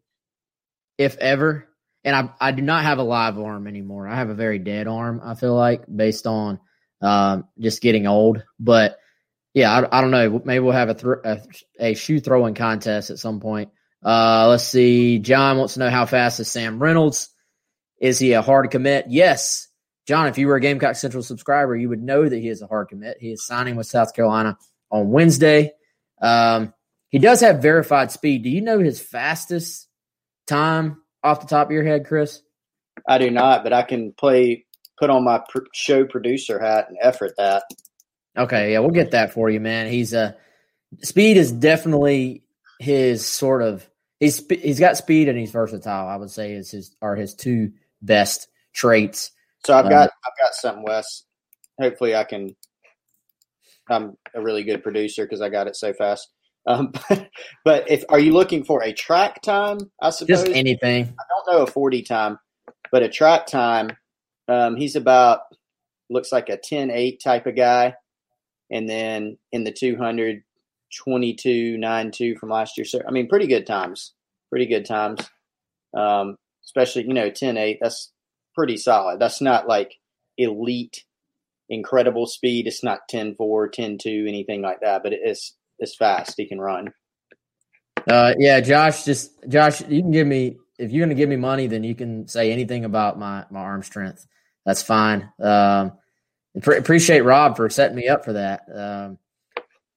if 0.98 1.16
ever, 1.18 1.68
and 2.05 2.14
I 2.14 2.31
I 2.40 2.52
do 2.52 2.62
not 2.62 2.85
have 2.85 2.98
a 2.98 3.02
live 3.02 3.38
arm 3.38 3.66
anymore. 3.66 4.09
I 4.09 4.16
have 4.16 4.31
a 4.31 4.35
very 4.35 4.59
dead 4.59 4.88
arm. 4.88 5.20
I 5.24 5.35
feel 5.35 5.55
like 5.55 5.85
based 5.94 6.26
on 6.26 6.61
um, 7.02 7.48
just 7.59 7.83
getting 7.83 8.07
old. 8.07 8.42
But 8.59 8.98
yeah, 9.55 9.72
I, 9.72 9.98
I 9.98 10.00
don't 10.00 10.11
know. 10.11 10.40
Maybe 10.44 10.61
we'll 10.61 10.72
have 10.72 10.88
a, 10.88 10.94
thr 10.94 11.14
a 11.24 11.40
a 11.79 11.94
shoe 11.94 12.20
throwing 12.20 12.55
contest 12.55 13.11
at 13.11 13.18
some 13.18 13.40
point. 13.40 13.70
Uh, 14.07 14.47
let's 14.51 14.62
see. 14.62 15.19
John 15.19 15.59
wants 15.59 15.75
to 15.75 15.81
know 15.81 15.90
how 15.90 16.07
fast 16.07 16.38
is 16.38 16.49
Sam 16.49 16.81
Reynolds. 16.81 17.29
Is 18.01 18.21
he 18.21 18.33
a 18.35 18.42
hard 18.42 18.71
commit? 18.71 19.07
Yes. 19.09 19.66
John, 20.07 20.29
if 20.29 20.38
you 20.38 20.47
were 20.47 20.55
a 20.55 20.61
Gamecock 20.61 20.95
Central 20.95 21.25
subscriber, 21.25 21.75
you 21.75 21.88
would 21.88 22.03
know 22.03 22.29
that 22.29 22.38
he 22.38 22.49
is 22.49 22.62
a 22.62 22.69
hard 22.69 22.88
commit. 22.88 23.16
He 23.19 23.33
is 23.33 23.45
signing 23.45 23.75
with 23.75 23.88
South 23.88 24.14
Carolina 24.14 24.57
on 24.92 25.11
Wednesday. 25.11 25.73
Um, 26.23 26.73
he 27.09 27.19
does 27.19 27.40
have 27.40 27.61
verified 27.61 28.12
speed. 28.12 28.45
Do 28.45 28.49
you 28.49 28.61
know 28.61 28.79
his 28.79 29.01
fastest 29.01 29.88
time 30.47 31.03
off 31.25 31.40
the 31.40 31.49
top 31.49 31.66
of 31.66 31.73
your 31.73 31.85
head, 31.85 32.07
Chris? 32.07 32.40
I 33.09 33.19
do 33.19 33.31
not, 33.33 33.64
but 33.64 33.73
I 33.73 33.83
can 33.83 34.12
play, 34.12 34.66
put 35.01 35.11
on 35.11 35.25
my 35.25 35.42
pr- 35.49 35.66
show 35.75 36.05
producer 36.05 36.61
hat 36.61 36.87
and 36.88 36.99
effort 37.03 37.33
that. 37.38 37.64
Okay, 38.38 38.73
yeah, 38.73 38.79
we'll 38.79 38.90
get 38.90 39.11
that 39.11 39.33
for 39.33 39.51
you, 39.51 39.59
man. 39.59 39.90
He's 39.90 40.14
uh 40.14 40.33
speed 41.03 41.37
is 41.37 41.51
definitely 41.51 42.45
his 42.79 43.27
sort 43.27 43.62
of 43.62 43.88
he's 44.20 44.44
he's 44.48 44.81
got 44.81 44.96
speed 44.96 45.29
and 45.29 45.38
he's 45.38 45.50
versatile. 45.50 46.09
I 46.09 46.16
would 46.16 46.31
say 46.31 46.52
is 46.52 46.70
his 46.70 46.94
are 47.02 47.16
his 47.16 47.35
two 47.35 47.72
best 48.02 48.48
traits. 48.72 49.31
So 49.64 49.74
I've 49.74 49.88
got, 49.88 50.11
I've 50.24 50.44
got 50.44 50.55
something, 50.55 50.85
Wes. 50.85 51.24
Hopefully, 51.81 52.14
I 52.14 52.24
can. 52.24 52.55
I'm 53.88 54.16
a 54.35 54.40
really 54.40 54.64
good 54.64 54.83
producer 54.83 55.24
because 55.24 55.40
I 55.40 55.48
got 55.48 55.66
it 55.66 55.76
so 55.76 55.92
fast. 55.92 56.29
Um, 56.66 56.92
but 57.64 57.90
if 57.90 58.05
are 58.09 58.18
you 58.18 58.33
looking 58.33 58.64
for 58.64 58.83
a 58.83 58.92
track 58.92 59.42
time? 59.42 59.79
I 60.00 60.11
suppose 60.11 60.44
Just 60.44 60.48
anything. 60.48 61.05
I 61.05 61.22
don't 61.29 61.59
know 61.59 61.62
a 61.62 61.66
40 61.66 62.02
time, 62.02 62.38
but 62.90 63.02
a 63.02 63.09
track 63.09 63.46
time, 63.46 63.90
um, 64.48 64.76
he's 64.76 64.96
about, 64.96 65.40
looks 66.11 66.33
like 66.33 66.48
a 66.48 66.57
10 66.57 66.90
8 66.90 67.20
type 67.22 67.46
of 67.46 67.57
guy. 67.57 67.94
And 68.70 68.88
then 68.88 69.38
in 69.52 69.62
the 69.62 69.72
200, 69.72 70.42
22 70.96 71.78
9 71.78 72.11
2 72.11 72.37
from 72.37 72.50
last 72.50 72.76
year. 72.76 72.85
So, 72.85 73.00
I 73.06 73.11
mean, 73.11 73.28
pretty 73.28 73.46
good 73.46 73.66
times. 73.66 74.14
Pretty 74.50 74.66
good 74.66 74.87
times. 74.87 75.20
Um, 75.96 76.37
especially, 76.64 77.06
you 77.06 77.14
know, 77.14 77.30
10 77.30 77.56
8, 77.56 77.78
that's 77.80 78.12
pretty 78.54 78.76
solid. 78.76 79.20
That's 79.20 79.40
not 79.40 79.68
like 79.68 79.94
elite, 80.38 81.04
incredible 81.68 82.26
speed. 82.26 82.66
It's 82.66 82.85
not 82.85 83.09
10 83.09 83.35
4, 83.37 83.68
10 83.68 83.98
2, 83.98 84.24
anything 84.28 84.62
like 84.62 84.80
that, 84.80 85.02
but 85.02 85.12
it 85.12 85.20
is, 85.24 85.54
it's 85.78 85.96
fast. 85.96 86.35
He 86.37 86.46
can 86.46 86.61
run. 86.61 86.92
Uh, 88.09 88.35
yeah, 88.38 88.61
Josh. 88.61 89.04
Just 89.04 89.32
Josh, 89.48 89.80
you 89.88 90.00
can 90.00 90.12
give 90.12 90.26
me 90.26 90.56
if 90.78 90.92
you're 90.92 91.04
going 91.04 91.16
to 91.16 91.20
give 91.20 91.28
me 91.28 91.37
money, 91.37 91.66
then 91.66 91.82
you 91.82 91.94
can 91.94 92.28
say 92.28 92.52
anything 92.52 92.85
about 92.85 93.18
my 93.18 93.44
my 93.50 93.61
arm 93.61 93.82
strength. 93.82 94.26
That's 94.64 94.82
fine. 94.82 95.30
Um, 95.40 95.92
pre- 96.62 96.78
appreciate 96.78 97.20
Rob 97.20 97.56
for 97.56 97.68
setting 97.70 97.96
me 97.96 98.09
up 98.09 98.24
for 98.24 98.35
that. 98.35 98.62
Um, 98.73 99.18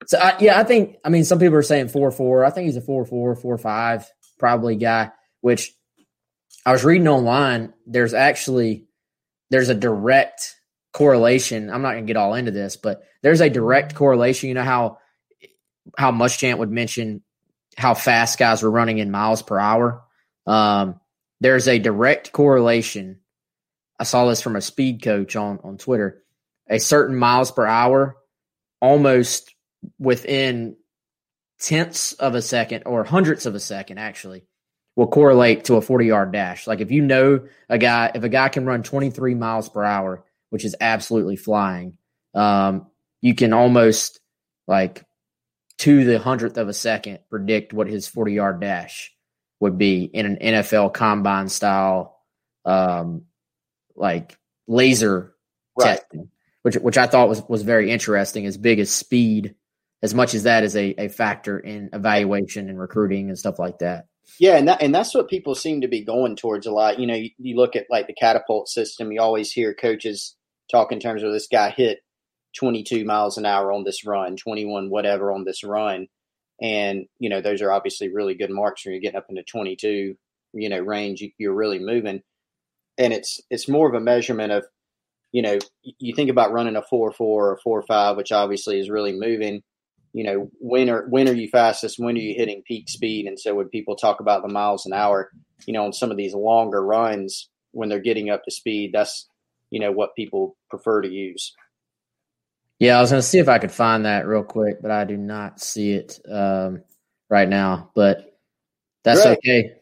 so 0.05 0.17
I, 0.17 0.35
yeah, 0.39 0.59
I 0.59 0.63
think 0.63 0.97
I 1.03 1.09
mean 1.09 1.25
some 1.25 1.39
people 1.39 1.57
are 1.57 1.63
saying 1.63 1.89
four 1.89 2.11
four. 2.11 2.45
I 2.45 2.49
think 2.49 2.65
he's 2.65 2.77
a 2.77 2.81
four 2.81 3.05
four 3.05 3.35
four 3.35 3.57
five 3.57 4.09
probably 4.37 4.75
guy. 4.75 5.11
Which 5.41 5.73
I 6.65 6.71
was 6.71 6.83
reading 6.83 7.07
online. 7.07 7.73
There's 7.85 8.13
actually 8.13 8.87
there's 9.49 9.69
a 9.69 9.75
direct 9.75 10.55
correlation. 10.93 11.69
I'm 11.69 11.81
not 11.81 11.93
going 11.93 12.05
to 12.05 12.07
get 12.07 12.17
all 12.17 12.33
into 12.33 12.51
this, 12.51 12.75
but 12.75 13.03
there's 13.21 13.41
a 13.41 13.49
direct 13.49 13.95
correlation. 13.95 14.49
You 14.49 14.55
know 14.55 14.63
how 14.63 14.97
how 15.97 16.11
Muschamp 16.11 16.57
would 16.57 16.71
mention 16.71 17.23
how 17.77 17.93
fast 17.93 18.37
guys 18.37 18.61
were 18.61 18.71
running 18.71 18.97
in 18.97 19.11
miles 19.11 19.41
per 19.41 19.57
hour. 19.57 20.03
Um, 20.45 20.99
there's 21.39 21.67
a 21.67 21.79
direct 21.79 22.31
correlation. 22.31 23.19
I 23.97 24.03
saw 24.03 24.25
this 24.25 24.41
from 24.41 24.55
a 24.55 24.61
speed 24.61 25.01
coach 25.03 25.35
on 25.35 25.59
on 25.63 25.77
Twitter. 25.77 26.23
A 26.69 26.79
certain 26.79 27.15
miles 27.15 27.51
per 27.51 27.65
hour, 27.65 28.15
almost 28.79 29.53
within 29.97 30.75
tenths 31.59 32.13
of 32.13 32.35
a 32.35 32.41
second 32.41 32.83
or 32.85 33.03
hundredths 33.03 33.45
of 33.45 33.55
a 33.55 33.59
second, 33.59 33.97
actually, 33.97 34.43
will 34.95 35.07
correlate 35.07 35.65
to 35.65 35.75
a 35.75 35.81
40 35.81 36.05
yard 36.05 36.31
dash. 36.31 36.67
Like 36.67 36.81
if 36.81 36.91
you 36.91 37.01
know 37.01 37.47
a 37.69 37.77
guy, 37.77 38.11
if 38.13 38.23
a 38.23 38.29
guy 38.29 38.49
can 38.49 38.65
run 38.65 38.83
23 38.83 39.35
miles 39.35 39.69
per 39.69 39.83
hour, 39.83 40.25
which 40.49 40.65
is 40.65 40.75
absolutely 40.79 41.35
flying, 41.35 41.97
um, 42.33 42.87
you 43.21 43.35
can 43.35 43.53
almost 43.53 44.19
like 44.67 45.05
to 45.79 46.03
the 46.03 46.19
hundredth 46.19 46.57
of 46.57 46.67
a 46.67 46.73
second 46.73 47.19
predict 47.29 47.73
what 47.73 47.87
his 47.87 48.07
40 48.07 48.33
yard 48.33 48.61
dash 48.61 49.13
would 49.59 49.77
be 49.77 50.03
in 50.03 50.25
an 50.25 50.37
NFL 50.37 50.93
combine 50.93 51.49
style, 51.49 52.19
um, 52.65 53.23
like 53.95 54.37
laser 54.67 55.33
right. 55.77 55.99
testing, 55.99 56.29
which 56.61 56.75
which 56.75 56.97
I 56.97 57.07
thought 57.07 57.29
was 57.29 57.41
was 57.47 57.63
very 57.63 57.91
interesting. 57.91 58.45
As 58.45 58.57
big 58.57 58.79
as 58.79 58.91
speed, 58.91 59.55
as 60.01 60.13
much 60.13 60.33
as 60.33 60.43
that 60.43 60.63
is 60.63 60.75
a, 60.75 60.93
a 60.97 61.09
factor 61.09 61.59
in 61.59 61.89
evaluation 61.93 62.69
and 62.69 62.79
recruiting 62.79 63.29
and 63.29 63.37
stuff 63.37 63.59
like 63.59 63.79
that. 63.79 64.05
Yeah, 64.39 64.57
and 64.57 64.67
that 64.67 64.81
and 64.81 64.93
that's 64.93 65.15
what 65.15 65.29
people 65.29 65.55
seem 65.55 65.81
to 65.81 65.87
be 65.87 66.03
going 66.03 66.35
towards 66.35 66.67
a 66.67 66.71
lot. 66.71 66.99
You 66.99 67.07
know, 67.07 67.15
you, 67.15 67.29
you 67.39 67.55
look 67.55 67.75
at 67.75 67.87
like 67.89 68.07
the 68.07 68.13
catapult 68.13 68.67
system. 68.69 69.11
You 69.11 69.21
always 69.21 69.51
hear 69.51 69.73
coaches 69.73 70.35
talk 70.69 70.91
in 70.91 70.99
terms 70.99 71.23
of 71.23 71.31
this 71.31 71.47
guy 71.51 71.71
hit 71.71 71.99
22 72.57 73.05
miles 73.05 73.37
an 73.37 73.45
hour 73.45 73.71
on 73.71 73.83
this 73.83 74.05
run, 74.05 74.35
21 74.37 74.89
whatever 74.89 75.31
on 75.31 75.45
this 75.45 75.63
run, 75.63 76.07
and 76.61 77.05
you 77.17 77.29
know 77.29 77.41
those 77.41 77.61
are 77.61 77.71
obviously 77.71 78.13
really 78.13 78.35
good 78.35 78.51
marks 78.51 78.85
when 78.85 78.93
you're 78.93 79.01
getting 79.01 79.17
up 79.17 79.25
into 79.29 79.43
22, 79.43 80.15
you 80.53 80.69
know, 80.69 80.79
range. 80.79 81.21
You, 81.21 81.31
you're 81.39 81.55
really 81.55 81.79
moving, 81.79 82.21
and 82.97 83.13
it's 83.13 83.41
it's 83.49 83.67
more 83.67 83.89
of 83.89 83.95
a 83.95 83.99
measurement 83.99 84.51
of, 84.51 84.63
you 85.31 85.41
know, 85.41 85.57
you 85.81 86.13
think 86.13 86.29
about 86.29 86.53
running 86.53 86.75
a 86.75 86.83
four 86.83 87.11
four 87.11 87.49
or 87.49 87.57
four 87.63 87.81
five, 87.81 88.15
which 88.15 88.31
obviously 88.31 88.79
is 88.79 88.91
really 88.91 89.13
moving 89.13 89.63
you 90.13 90.23
know, 90.23 90.49
when 90.59 90.89
are 90.89 91.07
when 91.09 91.27
are 91.27 91.33
you 91.33 91.47
fastest? 91.49 91.99
When 91.99 92.15
are 92.15 92.19
you 92.19 92.35
hitting 92.35 92.63
peak 92.67 92.89
speed? 92.89 93.27
And 93.27 93.39
so 93.39 93.55
when 93.55 93.69
people 93.69 93.95
talk 93.95 94.19
about 94.19 94.41
the 94.41 94.51
miles 94.51 94.85
an 94.85 94.93
hour, 94.93 95.29
you 95.65 95.73
know, 95.73 95.85
on 95.85 95.93
some 95.93 96.11
of 96.11 96.17
these 96.17 96.33
longer 96.33 96.83
runs, 96.83 97.49
when 97.71 97.89
they're 97.89 97.99
getting 97.99 98.29
up 98.29 98.43
to 98.45 98.51
speed, 98.51 98.91
that's 98.93 99.27
you 99.69 99.79
know 99.79 99.91
what 99.91 100.15
people 100.15 100.55
prefer 100.69 101.01
to 101.01 101.09
use. 101.09 101.53
Yeah, 102.79 102.97
I 102.97 103.01
was 103.01 103.11
going 103.11 103.21
to 103.21 103.27
see 103.27 103.39
if 103.39 103.49
I 103.49 103.59
could 103.59 103.73
find 103.73 104.05
that 104.05 104.25
real 104.25 104.43
quick, 104.43 104.81
but 104.81 104.89
I 104.89 105.03
do 105.03 105.17
not 105.17 105.59
see 105.59 105.91
it 105.91 106.17
um, 106.31 106.81
right 107.29 107.47
now. 107.47 107.91
But 107.93 108.37
that's 109.03 109.21
Greg, 109.21 109.37
okay. 109.37 109.73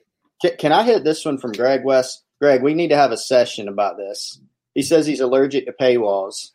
Can, 0.42 0.58
can 0.58 0.72
I 0.72 0.84
hit 0.84 1.04
this 1.04 1.24
one 1.24 1.38
from 1.38 1.52
Greg 1.52 1.84
West? 1.84 2.24
Greg, 2.42 2.64
we 2.64 2.74
need 2.74 2.90
to 2.90 2.98
have 2.98 3.12
a 3.12 3.18
session 3.18 3.68
about 3.68 3.98
this. 3.98 4.42
He 4.74 4.82
says 4.82 5.06
he's 5.06 5.20
allergic 5.20 5.68
to 5.68 5.74
paywalls. 5.74 6.52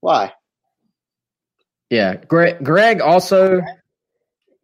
Why? 0.00 0.32
Yeah, 1.90 2.16
Greg. 2.16 2.62
Greg 2.62 3.00
also, 3.00 3.62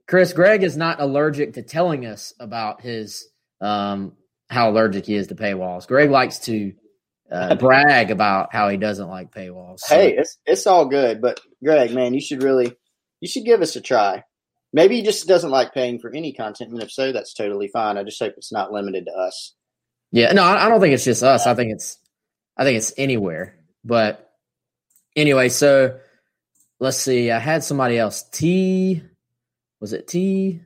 Chris. 0.07 0.33
Greg 0.33 0.63
is 0.63 0.77
not 0.77 1.01
allergic 1.01 1.55
to 1.55 1.63
telling 1.63 2.07
us 2.07 2.35
about 2.39 2.83
his 2.83 3.27
um, 3.61 4.13
how 4.51 4.71
allergic 4.71 5.07
he 5.07 5.15
is 5.15 5.29
to 5.29 5.35
paywalls. 5.35 5.87
Greg 5.87 6.11
likes 6.11 6.41
to 6.41 6.75
uh, 7.31 7.55
brag 7.57 8.11
about 8.11 8.53
how 8.53 8.69
he 8.69 8.77
doesn't 8.77 9.09
like 9.09 9.31
paywalls. 9.31 9.81
So. 9.81 9.95
Hey, 9.95 10.17
it's 10.17 10.39
it's 10.45 10.67
all 10.67 10.87
good, 10.87 11.23
but 11.23 11.41
Greg, 11.63 11.93
man, 11.93 12.13
you 12.15 12.21
should 12.21 12.43
really 12.43 12.77
you 13.21 13.29
should 13.29 13.45
give 13.45 13.63
us 13.63 13.77
a 13.77 13.81
try. 13.81 14.25
Maybe 14.73 14.97
he 14.97 15.03
just 15.03 15.27
doesn't 15.29 15.51
like 15.51 15.73
paying 15.73 16.01
for 16.01 16.11
any 16.11 16.33
content, 16.33 16.73
and 16.73 16.83
if 16.83 16.91
so, 16.91 17.13
that's 17.13 17.33
totally 17.33 17.69
fine. 17.69 17.97
I 17.97 18.03
just 18.03 18.21
hope 18.21 18.35
it's 18.37 18.53
not 18.53 18.73
limited 18.73 19.07
to 19.07 19.13
us. 19.13 19.55
Yeah, 20.13 20.33
no, 20.33 20.43
I 20.45 20.69
don't 20.69 20.81
think 20.81 20.95
it's 20.95 21.05
just 21.05 21.23
us. 21.23 21.47
I 21.47 21.55
think 21.55 21.73
it's 21.73 21.99
I 22.57 22.65
think 22.65 22.77
it's 22.77 22.93
anywhere. 22.99 23.57
But 23.85 24.31
anyway, 25.17 25.49
so 25.49 25.99
let's 26.85 26.99
see. 26.99 27.31
I 27.31 27.39
had 27.39 27.65
somebody 27.65 27.99
else. 27.99 28.23
T 28.31 29.03
was 29.81 29.95
it 29.95 30.07
T 30.07 30.61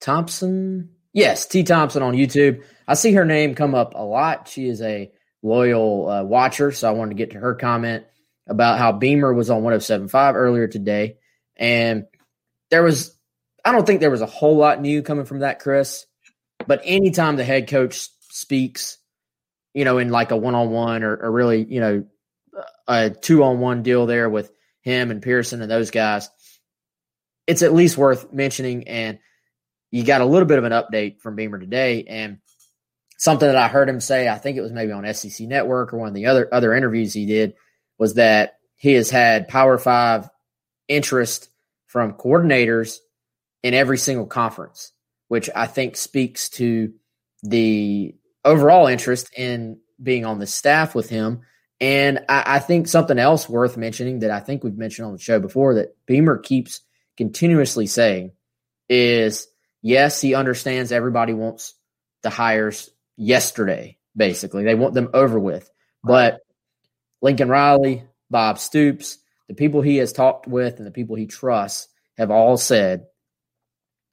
Thompson? 0.00 0.90
Yes, 1.12 1.44
T 1.46 1.64
Thompson 1.64 2.02
on 2.02 2.14
YouTube. 2.14 2.62
I 2.86 2.94
see 2.94 3.12
her 3.12 3.24
name 3.24 3.54
come 3.54 3.74
up 3.74 3.94
a 3.94 4.02
lot. 4.02 4.48
She 4.48 4.68
is 4.68 4.80
a 4.80 5.10
loyal 5.42 6.08
uh, 6.08 6.22
watcher, 6.22 6.70
so 6.70 6.88
I 6.88 6.92
wanted 6.92 7.10
to 7.10 7.16
get 7.16 7.32
to 7.32 7.40
her 7.40 7.54
comment 7.56 8.04
about 8.48 8.78
how 8.78 8.92
Beamer 8.92 9.34
was 9.34 9.50
on 9.50 9.62
107.5 9.62 10.34
earlier 10.34 10.68
today, 10.68 11.18
and 11.56 12.06
there 12.70 12.84
was 12.84 13.18
I 13.64 13.72
don't 13.72 13.86
think 13.86 14.00
there 14.00 14.10
was 14.10 14.22
a 14.22 14.26
whole 14.26 14.56
lot 14.56 14.80
new 14.80 15.02
coming 15.02 15.24
from 15.24 15.40
that, 15.40 15.58
Chris. 15.58 16.06
But 16.64 16.80
anytime 16.84 17.34
the 17.34 17.44
head 17.44 17.68
coach 17.68 18.08
speaks, 18.30 18.98
you 19.74 19.84
know, 19.84 19.98
in 19.98 20.10
like 20.10 20.30
a 20.30 20.36
one 20.36 20.54
on 20.54 20.70
one 20.70 21.02
or 21.02 21.30
really, 21.30 21.64
you 21.64 21.80
know, 21.80 22.04
a 22.86 23.10
two 23.10 23.42
on 23.42 23.58
one 23.58 23.82
deal 23.82 24.06
there 24.06 24.30
with 24.30 24.51
him 24.82 25.10
and 25.10 25.22
Pearson 25.22 25.62
and 25.62 25.70
those 25.70 25.90
guys, 25.90 26.28
it's 27.46 27.62
at 27.62 27.74
least 27.74 27.96
worth 27.96 28.32
mentioning. 28.32 28.86
And 28.88 29.18
you 29.90 30.04
got 30.04 30.20
a 30.20 30.26
little 30.26 30.46
bit 30.46 30.58
of 30.58 30.64
an 30.64 30.72
update 30.72 31.20
from 31.20 31.36
Beamer 31.36 31.58
today, 31.58 32.04
and 32.04 32.38
something 33.18 33.46
that 33.46 33.56
I 33.56 33.68
heard 33.68 33.88
him 33.88 34.00
say, 34.00 34.28
I 34.28 34.38
think 34.38 34.56
it 34.56 34.62
was 34.62 34.72
maybe 34.72 34.92
on 34.92 35.12
SEC 35.14 35.46
Network 35.46 35.92
or 35.92 35.98
one 35.98 36.08
of 36.08 36.14
the 36.14 36.26
other 36.26 36.48
other 36.52 36.74
interviews 36.74 37.12
he 37.12 37.26
did, 37.26 37.54
was 37.98 38.14
that 38.14 38.58
he 38.76 38.92
has 38.94 39.10
had 39.10 39.48
Power 39.48 39.78
Five 39.78 40.28
interest 40.88 41.48
from 41.86 42.14
coordinators 42.14 42.98
in 43.62 43.74
every 43.74 43.98
single 43.98 44.26
conference, 44.26 44.92
which 45.28 45.48
I 45.54 45.66
think 45.66 45.96
speaks 45.96 46.48
to 46.50 46.94
the 47.42 48.14
overall 48.44 48.86
interest 48.86 49.30
in 49.36 49.78
being 50.02 50.24
on 50.24 50.38
the 50.38 50.46
staff 50.46 50.94
with 50.94 51.08
him 51.08 51.42
and 51.82 52.20
I, 52.28 52.44
I, 52.46 52.58
think 52.60 52.86
something 52.86 53.18
else 53.18 53.48
worth 53.48 53.76
mentioning 53.76 54.20
that 54.20 54.30
I 54.30 54.38
think 54.38 54.62
we've 54.62 54.78
mentioned 54.78 55.06
on 55.06 55.12
the 55.12 55.18
show 55.18 55.40
before 55.40 55.74
that 55.74 55.96
Beamer 56.06 56.38
keeps 56.38 56.80
continuously 57.16 57.88
saying 57.88 58.30
is 58.88 59.48
yes, 59.82 60.20
he 60.20 60.36
understands 60.36 60.92
everybody 60.92 61.34
wants 61.34 61.74
the 62.22 62.30
hires 62.30 62.88
yesterday, 63.16 63.98
basically. 64.16 64.62
They 64.62 64.76
want 64.76 64.94
them 64.94 65.10
over 65.12 65.40
with. 65.40 65.68
But 66.04 66.40
Lincoln 67.20 67.48
Riley, 67.48 68.04
Bob 68.30 68.60
Stoops, 68.60 69.18
the 69.48 69.54
people 69.54 69.82
he 69.82 69.96
has 69.96 70.12
talked 70.12 70.46
with 70.46 70.78
and 70.78 70.86
the 70.86 70.92
people 70.92 71.16
he 71.16 71.26
trusts 71.26 71.88
have 72.16 72.30
all 72.30 72.56
said, 72.56 73.06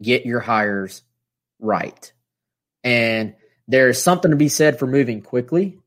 get 0.02 0.26
your 0.26 0.40
hires 0.40 1.04
right. 1.60 2.12
And 2.84 3.36
there's 3.68 4.02
something 4.02 4.32
to 4.32 4.38
be 4.38 4.50
said 4.50 4.80
for 4.80 4.88
moving 4.88 5.22
quickly 5.22 5.78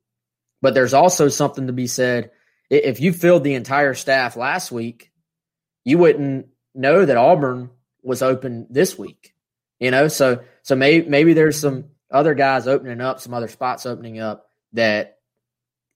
but 0.62 0.74
there's 0.74 0.94
also 0.94 1.28
something 1.28 1.66
to 1.66 1.72
be 1.72 1.86
said. 1.86 2.30
If 2.70 3.00
you 3.00 3.12
filled 3.12 3.44
the 3.44 3.54
entire 3.54 3.92
staff 3.92 4.36
last 4.36 4.72
week, 4.72 5.12
you 5.84 5.98
wouldn't 5.98 6.46
know 6.74 7.04
that 7.04 7.16
Auburn 7.16 7.70
was 8.02 8.22
open 8.22 8.66
this 8.70 8.98
week. 8.98 9.34
You 9.78 9.90
know, 9.90 10.08
so 10.08 10.42
so 10.62 10.76
maybe 10.76 11.08
maybe 11.08 11.34
there's 11.34 11.60
some 11.60 11.86
other 12.10 12.34
guys 12.34 12.68
opening 12.68 13.00
up, 13.00 13.20
some 13.20 13.34
other 13.34 13.48
spots 13.48 13.84
opening 13.84 14.20
up 14.20 14.46
that 14.72 15.18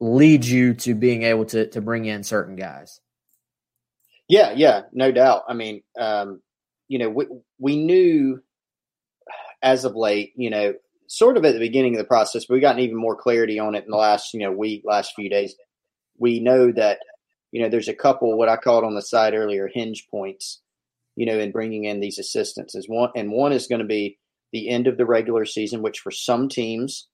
lead 0.00 0.44
you 0.44 0.74
to 0.74 0.94
being 0.94 1.22
able 1.22 1.46
to 1.46 1.68
to 1.68 1.80
bring 1.80 2.04
in 2.04 2.24
certain 2.24 2.56
guys. 2.56 3.00
Yeah, 4.28 4.52
yeah, 4.52 4.82
no 4.92 5.12
doubt. 5.12 5.44
I 5.48 5.54
mean, 5.54 5.82
um, 5.96 6.42
you 6.88 6.98
know, 6.98 7.08
we 7.08 7.26
we 7.58 7.76
knew 7.76 8.42
as 9.62 9.84
of 9.84 9.94
late, 9.94 10.32
you 10.36 10.50
know, 10.50 10.74
sort 11.08 11.36
of 11.36 11.44
at 11.44 11.52
the 11.52 11.60
beginning 11.60 11.94
of 11.94 11.98
the 11.98 12.04
process, 12.04 12.44
but 12.44 12.54
we've 12.54 12.62
gotten 12.62 12.82
even 12.82 12.96
more 12.96 13.16
clarity 13.16 13.58
on 13.58 13.74
it 13.74 13.84
in 13.84 13.90
the 13.90 13.96
last, 13.96 14.34
you 14.34 14.40
know, 14.40 14.52
week, 14.52 14.82
last 14.84 15.12
few 15.14 15.30
days. 15.30 15.54
We 16.18 16.40
know 16.40 16.72
that, 16.72 16.98
you 17.52 17.62
know, 17.62 17.68
there's 17.68 17.88
a 17.88 17.94
couple, 17.94 18.36
what 18.36 18.48
I 18.48 18.56
called 18.56 18.84
on 18.84 18.94
the 18.94 19.02
side 19.02 19.34
earlier, 19.34 19.68
hinge 19.72 20.06
points, 20.10 20.60
you 21.14 21.26
know, 21.26 21.38
in 21.38 21.52
bringing 21.52 21.84
in 21.84 22.00
these 22.00 22.18
assistants 22.18 22.74
is 22.74 22.88
one, 22.88 23.10
and 23.16 23.30
one 23.30 23.52
is 23.52 23.66
going 23.66 23.80
to 23.80 23.86
be 23.86 24.18
the 24.52 24.68
end 24.68 24.86
of 24.86 24.96
the 24.96 25.06
regular 25.06 25.44
season, 25.44 25.82
which 25.82 26.00
for 26.00 26.10
some 26.10 26.48
teams 26.48 27.08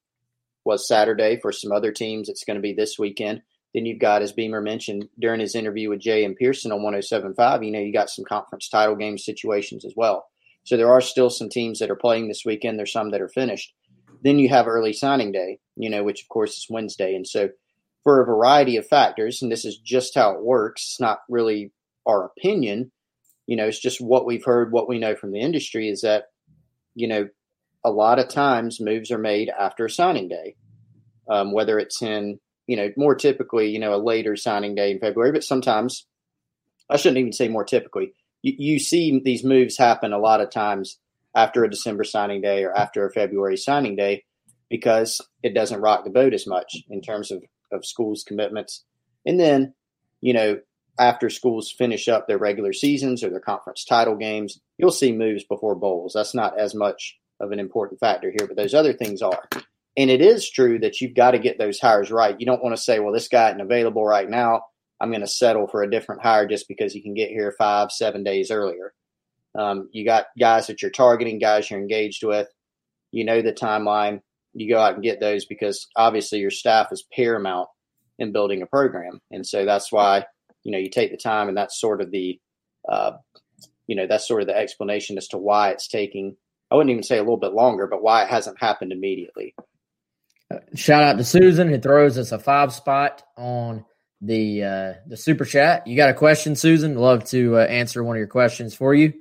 was 0.64 0.86
Saturday. 0.86 1.38
For 1.40 1.52
some 1.52 1.72
other 1.72 1.92
teams, 1.92 2.28
it's 2.28 2.44
going 2.44 2.56
to 2.56 2.62
be 2.62 2.72
this 2.72 2.98
weekend. 2.98 3.42
Then 3.74 3.86
you've 3.86 4.00
got, 4.00 4.22
as 4.22 4.32
Beamer 4.32 4.60
mentioned 4.60 5.08
during 5.18 5.40
his 5.40 5.54
interview 5.54 5.88
with 5.88 6.00
Jay 6.00 6.24
and 6.24 6.36
Pearson 6.36 6.72
on 6.72 6.80
107.5, 6.80 7.64
you 7.64 7.70
know, 7.72 7.78
you 7.78 7.92
got 7.92 8.10
some 8.10 8.24
conference 8.24 8.68
title 8.68 8.96
game 8.96 9.16
situations 9.16 9.84
as 9.84 9.94
well. 9.96 10.26
So 10.64 10.76
there 10.76 10.92
are 10.92 11.00
still 11.00 11.30
some 11.30 11.48
teams 11.48 11.78
that 11.78 11.90
are 11.90 11.96
playing 11.96 12.28
this 12.28 12.44
weekend. 12.44 12.78
There's 12.78 12.92
some 12.92 13.10
that 13.10 13.20
are 13.20 13.28
finished. 13.28 13.72
Then 14.22 14.38
you 14.38 14.48
have 14.48 14.68
early 14.68 14.92
signing 14.92 15.32
day, 15.32 15.58
you 15.76 15.90
know, 15.90 16.04
which 16.04 16.22
of 16.22 16.28
course 16.28 16.56
is 16.56 16.66
Wednesday. 16.70 17.14
And 17.14 17.26
so, 17.26 17.50
for 18.04 18.20
a 18.20 18.26
variety 18.26 18.76
of 18.76 18.86
factors, 18.86 19.42
and 19.42 19.52
this 19.52 19.64
is 19.64 19.76
just 19.78 20.14
how 20.16 20.32
it 20.32 20.42
works, 20.42 20.82
it's 20.82 21.00
not 21.00 21.20
really 21.28 21.72
our 22.06 22.24
opinion, 22.24 22.90
you 23.46 23.56
know, 23.56 23.66
it's 23.66 23.78
just 23.78 24.00
what 24.00 24.26
we've 24.26 24.44
heard, 24.44 24.72
what 24.72 24.88
we 24.88 24.98
know 24.98 25.14
from 25.14 25.32
the 25.32 25.40
industry 25.40 25.88
is 25.88 26.02
that, 26.02 26.24
you 26.94 27.06
know, 27.06 27.28
a 27.84 27.90
lot 27.90 28.18
of 28.18 28.28
times 28.28 28.80
moves 28.80 29.10
are 29.10 29.18
made 29.18 29.50
after 29.50 29.88
signing 29.88 30.28
day, 30.28 30.56
um, 31.28 31.52
whether 31.52 31.78
it's 31.78 32.02
in, 32.02 32.38
you 32.66 32.76
know, 32.76 32.90
more 32.96 33.14
typically, 33.14 33.68
you 33.68 33.78
know, 33.78 33.94
a 33.94 34.02
later 34.02 34.36
signing 34.36 34.74
day 34.74 34.92
in 34.92 34.98
February, 35.00 35.32
but 35.32 35.44
sometimes, 35.44 36.06
I 36.90 36.96
shouldn't 36.96 37.18
even 37.18 37.32
say 37.32 37.48
more 37.48 37.64
typically, 37.64 38.14
you, 38.42 38.54
you 38.58 38.78
see 38.78 39.20
these 39.24 39.44
moves 39.44 39.76
happen 39.76 40.12
a 40.12 40.18
lot 40.18 40.40
of 40.40 40.50
times 40.50 40.98
after 41.34 41.64
a 41.64 41.70
December 41.70 42.04
signing 42.04 42.40
day 42.40 42.64
or 42.64 42.72
after 42.76 43.06
a 43.06 43.12
February 43.12 43.56
signing 43.56 43.96
day 43.96 44.24
because 44.68 45.20
it 45.42 45.54
doesn't 45.54 45.80
rock 45.80 46.04
the 46.04 46.10
boat 46.10 46.32
as 46.32 46.46
much 46.46 46.76
in 46.88 47.00
terms 47.00 47.30
of, 47.30 47.42
of 47.70 47.84
schools' 47.84 48.24
commitments. 48.26 48.84
And 49.26 49.38
then, 49.38 49.74
you 50.20 50.32
know, 50.32 50.60
after 50.98 51.30
schools 51.30 51.70
finish 51.70 52.08
up 52.08 52.26
their 52.26 52.38
regular 52.38 52.72
seasons 52.72 53.22
or 53.22 53.30
their 53.30 53.40
conference 53.40 53.84
title 53.84 54.16
games, 54.16 54.60
you'll 54.78 54.90
see 54.90 55.12
moves 55.12 55.44
before 55.44 55.74
bowls. 55.74 56.12
That's 56.14 56.34
not 56.34 56.58
as 56.58 56.74
much 56.74 57.18
of 57.40 57.50
an 57.52 57.60
important 57.60 58.00
factor 58.00 58.30
here, 58.30 58.46
but 58.46 58.56
those 58.56 58.74
other 58.74 58.92
things 58.92 59.22
are. 59.22 59.48
And 59.96 60.10
it 60.10 60.20
is 60.20 60.50
true 60.50 60.78
that 60.78 61.00
you've 61.00 61.14
got 61.14 61.32
to 61.32 61.38
get 61.38 61.58
those 61.58 61.78
hires 61.78 62.10
right. 62.10 62.38
You 62.38 62.46
don't 62.46 62.62
want 62.62 62.76
to 62.76 62.82
say, 62.82 62.98
well, 62.98 63.12
this 63.12 63.28
guy 63.28 63.48
isn't 63.48 63.60
available 63.60 64.04
right 64.04 64.28
now. 64.28 64.62
I'm 65.00 65.10
going 65.10 65.20
to 65.20 65.26
settle 65.26 65.66
for 65.66 65.82
a 65.82 65.90
different 65.90 66.22
hire 66.22 66.46
just 66.46 66.68
because 66.68 66.94
you 66.94 67.02
can 67.02 67.14
get 67.14 67.28
here 67.28 67.54
five, 67.58 67.90
seven 67.90 68.22
days 68.22 68.50
earlier. 68.50 68.94
Um, 69.58 69.88
you 69.92 70.04
got 70.04 70.26
guys 70.38 70.66
that 70.66 70.82
you're 70.82 70.90
targeting, 70.90 71.38
guys 71.38 71.70
you're 71.70 71.80
engaged 71.80 72.24
with. 72.24 72.48
You 73.10 73.24
know 73.24 73.42
the 73.42 73.52
timeline. 73.52 74.20
You 74.54 74.72
go 74.72 74.80
out 74.80 74.94
and 74.94 75.02
get 75.02 75.20
those 75.20 75.44
because 75.44 75.86
obviously 75.96 76.38
your 76.38 76.50
staff 76.50 76.88
is 76.92 77.04
paramount 77.14 77.68
in 78.18 78.32
building 78.32 78.62
a 78.62 78.66
program, 78.66 79.20
and 79.30 79.46
so 79.46 79.64
that's 79.64 79.92
why 79.92 80.24
you 80.62 80.72
know 80.72 80.78
you 80.78 80.90
take 80.90 81.10
the 81.10 81.16
time, 81.16 81.48
and 81.48 81.56
that's 81.56 81.80
sort 81.80 82.00
of 82.00 82.10
the 82.10 82.38
uh, 82.90 83.12
you 83.86 83.96
know 83.96 84.06
that's 84.06 84.26
sort 84.26 84.42
of 84.42 84.48
the 84.48 84.56
explanation 84.56 85.18
as 85.18 85.28
to 85.28 85.38
why 85.38 85.70
it's 85.70 85.88
taking. 85.88 86.36
I 86.70 86.76
wouldn't 86.76 86.90
even 86.90 87.02
say 87.02 87.18
a 87.18 87.22
little 87.22 87.38
bit 87.38 87.52
longer, 87.52 87.86
but 87.86 88.02
why 88.02 88.22
it 88.22 88.30
hasn't 88.30 88.60
happened 88.60 88.92
immediately. 88.92 89.54
Shout 90.74 91.04
out 91.04 91.18
to 91.18 91.24
Susan 91.24 91.68
who 91.68 91.78
throws 91.78 92.18
us 92.18 92.32
a 92.32 92.38
five 92.38 92.72
spot 92.72 93.22
on 93.36 93.84
the 94.20 94.64
uh, 94.64 94.92
the 95.06 95.16
super 95.16 95.44
chat. 95.44 95.86
You 95.86 95.96
got 95.96 96.10
a 96.10 96.14
question, 96.14 96.56
Susan? 96.56 96.94
Love 96.94 97.24
to 97.26 97.58
uh, 97.58 97.64
answer 97.64 98.02
one 98.02 98.16
of 98.16 98.18
your 98.18 98.28
questions 98.28 98.74
for 98.74 98.94
you. 98.94 99.12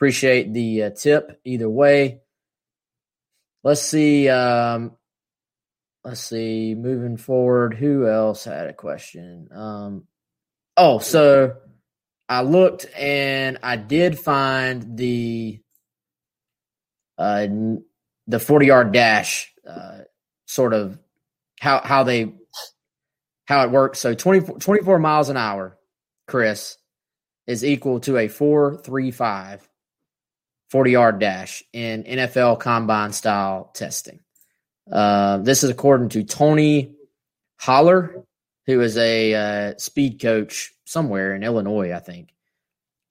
Appreciate 0.00 0.54
the 0.54 0.84
uh, 0.84 0.90
tip 0.92 1.38
either 1.44 1.68
way. 1.68 2.22
Let's 3.62 3.82
see. 3.82 4.30
Um, 4.30 4.92
let's 6.02 6.22
see. 6.22 6.74
Moving 6.74 7.18
forward, 7.18 7.74
who 7.74 8.08
else 8.08 8.44
had 8.44 8.68
a 8.68 8.72
question? 8.72 9.50
Um, 9.54 10.04
oh, 10.74 11.00
so 11.00 11.54
I 12.30 12.40
looked 12.40 12.86
and 12.96 13.58
I 13.62 13.76
did 13.76 14.18
find 14.18 14.96
the 14.96 15.60
uh, 17.18 17.48
the 18.26 18.38
forty 18.38 18.68
yard 18.68 18.92
dash 18.92 19.52
uh, 19.68 19.98
sort 20.46 20.72
of 20.72 20.98
how 21.60 21.82
how 21.84 22.04
they 22.04 22.32
how 23.44 23.64
it 23.64 23.70
works. 23.70 23.98
So 23.98 24.14
24, 24.14 24.60
24 24.60 24.98
miles 24.98 25.28
an 25.28 25.36
hour, 25.36 25.76
Chris, 26.26 26.78
is 27.46 27.62
equal 27.62 28.00
to 28.00 28.16
a 28.16 28.28
435 28.28 29.69
40 30.70 30.90
yard 30.90 31.18
dash 31.18 31.62
in 31.72 32.04
NFL 32.04 32.60
combine 32.60 33.12
style 33.12 33.70
testing. 33.74 34.20
Uh, 34.90 35.38
this 35.38 35.62
is 35.62 35.70
according 35.70 36.10
to 36.10 36.24
Tony 36.24 36.96
Holler, 37.58 38.24
who 38.66 38.80
is 38.80 38.96
a 38.96 39.34
uh, 39.34 39.74
speed 39.78 40.20
coach 40.20 40.72
somewhere 40.84 41.34
in 41.34 41.42
Illinois, 41.42 41.92
I 41.92 41.98
think. 41.98 42.32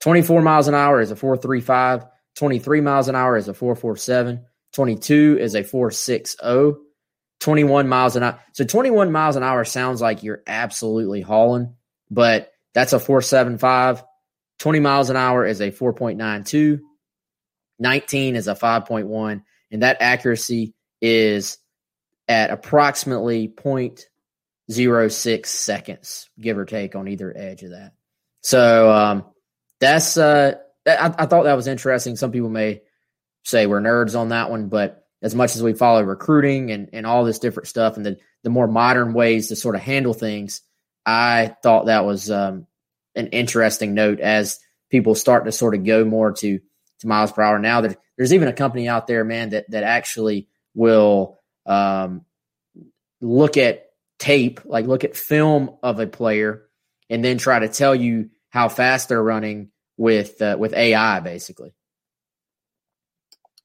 24 0.01 0.41
miles 0.41 0.67
an 0.67 0.75
hour 0.75 1.01
is 1.01 1.11
a 1.11 1.15
435, 1.15 2.05
23 2.35 2.81
miles 2.81 3.07
an 3.09 3.15
hour 3.15 3.35
is 3.35 3.47
a 3.49 3.53
447, 3.53 4.45
22 4.73 5.37
is 5.39 5.55
a 5.55 5.63
460. 5.63 6.79
21 7.39 7.87
miles 7.87 8.15
an 8.15 8.23
hour. 8.23 8.39
So 8.53 8.65
21 8.65 9.11
miles 9.11 9.35
an 9.35 9.43
hour 9.43 9.63
sounds 9.63 10.01
like 10.01 10.23
you're 10.23 10.43
absolutely 10.45 11.21
hauling, 11.21 11.75
but 12.11 12.51
that's 12.73 12.93
a 12.93 12.99
475. 12.99 14.03
20 14.59 14.79
miles 14.79 15.09
an 15.09 15.15
hour 15.15 15.45
is 15.45 15.61
a 15.61 15.71
4.92. 15.71 16.81
19 17.79 18.35
is 18.35 18.47
a 18.47 18.55
5.1. 18.55 19.43
And 19.71 19.83
that 19.83 19.97
accuracy 20.01 20.73
is 21.01 21.57
at 22.27 22.51
approximately 22.51 23.47
0.06 23.47 25.45
seconds, 25.45 26.29
give 26.39 26.57
or 26.57 26.65
take 26.65 26.95
on 26.95 27.07
either 27.07 27.35
edge 27.35 27.63
of 27.63 27.71
that. 27.71 27.93
So 28.41 28.91
um, 28.91 29.25
that's, 29.79 30.17
uh, 30.17 30.55
I, 30.85 31.13
I 31.17 31.25
thought 31.25 31.43
that 31.43 31.55
was 31.55 31.67
interesting. 31.67 32.15
Some 32.15 32.31
people 32.31 32.49
may 32.49 32.81
say 33.43 33.65
we're 33.65 33.81
nerds 33.81 34.17
on 34.17 34.29
that 34.29 34.49
one, 34.49 34.69
but 34.69 35.05
as 35.21 35.35
much 35.35 35.55
as 35.55 35.63
we 35.63 35.73
follow 35.73 36.01
recruiting 36.03 36.71
and, 36.71 36.89
and 36.93 37.05
all 37.05 37.25
this 37.25 37.39
different 37.39 37.67
stuff 37.67 37.97
and 37.97 38.05
the, 38.05 38.17
the 38.43 38.49
more 38.49 38.67
modern 38.67 39.13
ways 39.13 39.49
to 39.49 39.55
sort 39.55 39.75
of 39.75 39.81
handle 39.81 40.13
things, 40.13 40.61
I 41.05 41.55
thought 41.63 41.87
that 41.87 42.05
was 42.05 42.29
um, 42.29 42.67
an 43.15 43.27
interesting 43.27 43.93
note 43.93 44.19
as 44.19 44.59
people 44.89 45.15
start 45.15 45.45
to 45.45 45.51
sort 45.51 45.75
of 45.75 45.83
go 45.83 46.05
more 46.05 46.31
to, 46.33 46.59
to 46.99 47.07
miles 47.07 47.31
per 47.31 47.41
hour. 47.41 47.59
Now 47.59 47.81
there's 48.17 48.33
even 48.33 48.47
a 48.47 48.53
company 48.53 48.87
out 48.87 49.07
there, 49.07 49.23
man, 49.23 49.49
that, 49.49 49.69
that 49.71 49.83
actually 49.83 50.47
will 50.73 51.39
um, 51.65 52.25
look 53.21 53.57
at 53.57 53.87
tape, 54.17 54.61
like 54.65 54.85
look 54.85 55.03
at 55.03 55.15
film 55.15 55.77
of 55.81 55.99
a 55.99 56.07
player 56.07 56.67
and 57.09 57.23
then 57.23 57.37
try 57.37 57.59
to 57.59 57.69
tell 57.69 57.95
you 57.95 58.29
how 58.49 58.69
fast 58.69 59.09
they're 59.09 59.23
running 59.23 59.71
with, 59.97 60.41
uh, 60.41 60.57
with 60.59 60.73
AI 60.73 61.19
basically. 61.19 61.73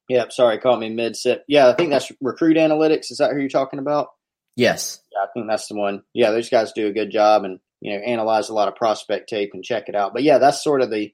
Yep. 0.09 0.32
Sorry, 0.32 0.59
caught 0.59 0.80
me 0.80 0.91
mid 0.91 1.16
sip. 1.16 1.45
Yeah, 1.49 1.68
I 1.68 1.74
think 1.74 1.91
that's 1.91 2.12
recruit 2.20 2.57
analytics. 2.57 3.11
Is 3.11 3.18
that 3.18 3.32
who 3.32 3.41
you're 3.41 3.49
talking 3.49 3.78
about? 3.78 4.09
Yes. 4.57 5.01
Yeah, 5.12 5.20
I 5.20 5.26
think 5.32 5.49
that's 5.49 5.68
the 5.68 5.76
one. 5.76 6.03
Yeah, 6.12 6.30
those 6.30 6.51
guys 6.51 6.72
do 6.72 6.87
a 6.87 6.93
good 6.93 7.11
job 7.11 7.45
and 7.45 7.59
you 7.80 7.93
know 7.93 8.05
analyze 8.05 8.49
a 8.49 8.55
lot 8.55 8.68
of 8.68 8.76
prospect 8.76 9.28
tape 9.28 9.51
and 9.55 9.64
check 9.64 9.89
it 9.89 9.95
out. 9.95 10.12
But 10.12 10.22
yeah, 10.22 10.39
that's 10.39 10.62
sort 10.62 10.82
of 10.82 10.91
the 10.91 11.12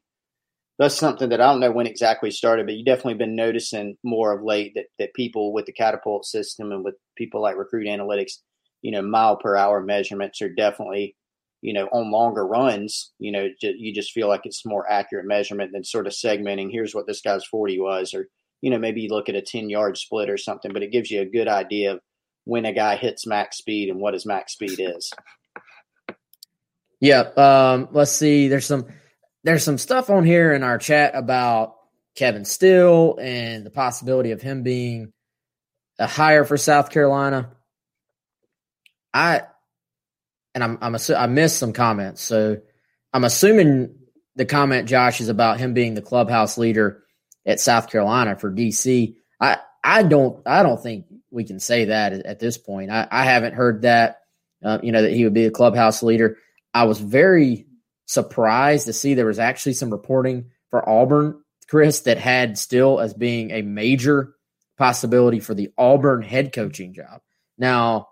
that's 0.81 0.97
something 0.97 1.29
that 1.29 1.43
I 1.43 1.47
don't 1.47 1.61
know 1.61 1.71
when 1.71 1.87
exactly 1.87 2.31
started, 2.31 2.65
but 2.65 2.75
you 2.75 2.87
definitely 2.87 3.15
been 3.15 3.37
noticing 3.37 3.99
more 4.03 4.33
of 4.33 4.43
late 4.43 4.73
that 4.77 4.87
that 4.99 5.13
people 5.13 5.53
with 5.53 5.67
the 5.67 5.73
catapult 5.73 6.25
system 6.25 6.73
and 6.73 6.83
with 6.83 6.95
people 7.17 7.43
like 7.43 7.59
recruit 7.59 7.87
analytics, 7.87 8.39
you 8.81 8.91
know, 8.91 9.03
mile 9.03 9.37
per 9.37 9.57
hour 9.57 9.83
measurements 9.83 10.41
are 10.41 10.49
definitely 10.49 11.15
you 11.61 11.75
know 11.75 11.87
on 11.93 12.11
longer 12.11 12.47
runs. 12.47 13.13
You 13.19 13.31
know, 13.31 13.49
you 13.61 13.93
just 13.93 14.13
feel 14.13 14.27
like 14.27 14.41
it's 14.45 14.65
more 14.65 14.91
accurate 14.91 15.27
measurement 15.27 15.73
than 15.73 15.85
sort 15.85 16.07
of 16.07 16.15
segmenting. 16.15 16.73
Here's 16.73 16.95
what 16.95 17.07
this 17.07 17.21
guy's 17.21 17.45
forty 17.45 17.79
was, 17.79 18.15
or 18.15 18.29
you 18.63 18.71
know, 18.71 18.79
maybe 18.79 19.03
you 19.03 19.11
look 19.11 19.29
at 19.29 19.35
a 19.35 19.43
10 19.43 19.71
yard 19.71 19.97
split 19.97 20.29
or 20.29 20.37
something, 20.37 20.73
but 20.73 20.83
it 20.83 20.93
gives 20.93 21.11
you 21.11 21.21
a 21.21 21.27
good 21.27 21.49
idea 21.49 21.93
of 21.93 22.01
when 22.45 22.65
a 22.65 22.73
guy 22.73 22.97
hits 22.97 23.27
max 23.27 23.59
speed 23.59 23.89
and 23.89 24.01
what 24.01 24.15
his 24.15 24.27
max 24.27 24.53
speed 24.53 24.79
is. 24.79 25.11
Yeah. 27.01 27.21
Um, 27.21 27.89
let's 27.93 28.13
see. 28.13 28.49
There's 28.49 28.67
some, 28.67 28.87
there's 29.45 29.65
some 29.65 29.79
stuff 29.79 30.11
on 30.11 30.25
here 30.25 30.53
in 30.53 30.63
our 30.63 30.79
chat 30.79 31.13
about 31.15 31.77
Kevin 32.15 32.45
Steele 32.45 33.19
and 33.21 33.65
the 33.65 33.71
possibility 33.71 34.33
of 34.33 34.43
him 34.43 34.63
being 34.63 35.13
a 35.99 36.07
hire 36.07 36.45
for 36.45 36.57
South 36.57 36.91
Carolina. 36.91 37.51
I, 39.13 39.43
and 40.55 40.63
I'm, 40.63 40.79
I'm, 40.81 40.93
assu- 40.95 41.19
I 41.19 41.27
missed 41.27 41.59
some 41.59 41.73
comments. 41.73 42.23
So 42.23 42.59
I'm 43.13 43.25
assuming 43.25 43.97
the 44.37 44.45
comment, 44.45 44.89
Josh, 44.89 45.21
is 45.21 45.29
about 45.29 45.59
him 45.59 45.75
being 45.75 45.95
the 45.95 46.03
clubhouse 46.03 46.59
leader 46.59 47.03
at 47.47 47.61
South 47.61 47.91
Carolina 47.91 48.37
for 48.37 48.51
DC. 48.51 49.17
I 49.41 49.59
I 49.83 50.03
don't 50.03 50.47
I 50.47 50.63
don't 50.63 50.83
think 50.83 51.07
we 51.31 51.45
can 51.45 51.61
say 51.61 51.87
that 51.87 52.13
at, 52.13 52.39
this 52.39 52.59
point. 52.59 52.91
I, 52.91 53.07
I 53.11 53.25
haven't 53.25 53.55
heard 53.55 53.83
that. 53.83 54.21
Uh, 54.63 54.79
you 54.83 54.93
know 54.93 55.03
that 55.03 55.13
he 55.13 55.25
would 55.25 55.35
be 55.35 55.47
a 55.47 55.51
clubhouse 55.51 56.03
leader. 56.03 56.37
I 56.75 56.85
was 56.85 57.01
very 57.01 57.67
surprised 58.11 58.87
to 58.87 58.93
see 58.93 59.15
there 59.15 59.27
was 59.27 59.39
actually 59.39 59.73
some 59.73 59.91
reporting 59.91 60.51
for 60.71 60.89
Auburn, 60.89 61.41
Chris, 61.69 62.01
that 62.01 62.19
had 62.19 62.59
Steele 62.59 62.99
as 62.99 63.15
being 63.15 63.53
a 63.53 63.63
major 63.63 64.35
possibility 64.77 65.39
for 65.39 65.55
the 65.55 65.71
Auburn 65.79 66.21
head 66.21 66.53
coaching 66.53 66.93
job. 66.93 67.21
Now, 67.57 68.09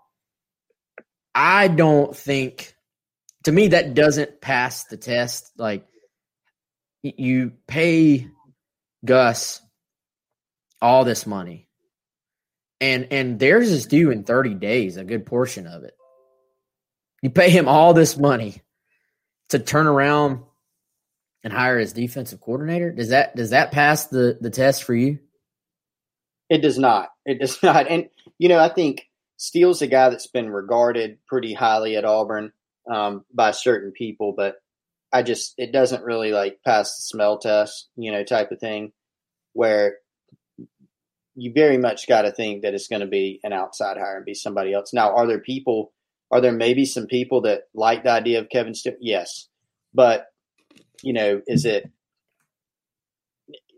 I 1.35 1.67
don't 1.67 2.15
think 2.15 2.73
to 3.43 3.51
me 3.51 3.67
that 3.69 3.93
doesn't 3.93 4.39
pass 4.39 4.85
the 4.85 4.95
test. 4.95 5.51
Like 5.57 5.85
you 7.03 7.51
pay 7.67 8.29
Gus 9.03 9.61
all 10.81 11.03
this 11.03 11.27
money. 11.27 11.67
And 12.79 13.09
and 13.11 13.37
theirs 13.37 13.69
is 13.69 13.85
due 13.85 14.11
in 14.11 14.23
30 14.23 14.53
days, 14.53 14.95
a 14.95 15.03
good 15.03 15.25
portion 15.25 15.67
of 15.67 15.83
it. 15.83 15.93
You 17.21 17.29
pay 17.29 17.49
him 17.49 17.67
all 17.67 17.93
this 17.93 18.15
money 18.15 18.61
to 19.49 19.59
turn 19.59 19.87
around 19.87 20.43
and 21.43 21.53
hire 21.53 21.79
his 21.79 21.93
defensive 21.93 22.41
coordinator. 22.41 22.91
Does 22.91 23.09
that 23.09 23.35
does 23.35 23.51
that 23.51 23.71
pass 23.71 24.07
the 24.07 24.37
the 24.39 24.49
test 24.49 24.83
for 24.83 24.95
you? 24.95 25.19
It 26.49 26.61
does 26.61 26.79
not. 26.79 27.09
It 27.25 27.39
does 27.39 27.61
not. 27.63 27.87
And 27.87 28.09
you 28.37 28.49
know, 28.49 28.59
I 28.59 28.69
think 28.69 29.05
Steele's 29.37 29.81
a 29.81 29.87
guy 29.87 30.09
that's 30.09 30.27
been 30.27 30.49
regarded 30.49 31.19
pretty 31.27 31.53
highly 31.53 31.95
at 31.95 32.05
Auburn 32.05 32.51
um, 32.91 33.25
by 33.33 33.51
certain 33.51 33.91
people, 33.91 34.33
but 34.35 34.55
I 35.11 35.23
just 35.23 35.53
it 35.57 35.71
doesn't 35.71 36.03
really 36.03 36.31
like 36.31 36.59
pass 36.65 36.97
the 36.97 37.01
smell 37.03 37.39
test, 37.39 37.89
you 37.95 38.11
know, 38.11 38.23
type 38.23 38.51
of 38.51 38.59
thing, 38.59 38.91
where 39.53 39.97
you 41.35 41.53
very 41.53 41.77
much 41.77 42.07
got 42.07 42.23
to 42.23 42.31
think 42.31 42.63
that 42.63 42.73
it's 42.73 42.89
going 42.89 43.01
to 43.01 43.07
be 43.07 43.39
an 43.43 43.53
outside 43.53 43.97
hire 43.97 44.17
and 44.17 44.25
be 44.25 44.33
somebody 44.33 44.73
else. 44.73 44.93
Now, 44.93 45.15
are 45.15 45.25
there 45.25 45.39
people? 45.39 45.93
Are 46.31 46.41
there 46.41 46.51
maybe 46.51 46.85
some 46.85 47.07
people 47.07 47.41
that 47.41 47.63
like 47.73 48.03
the 48.03 48.11
idea 48.11 48.39
of 48.39 48.49
Kevin 48.49 48.75
Steele? 48.75 48.95
Yes, 48.99 49.47
but 49.93 50.27
you 51.01 51.13
know, 51.13 51.41
is 51.47 51.65
it 51.65 51.89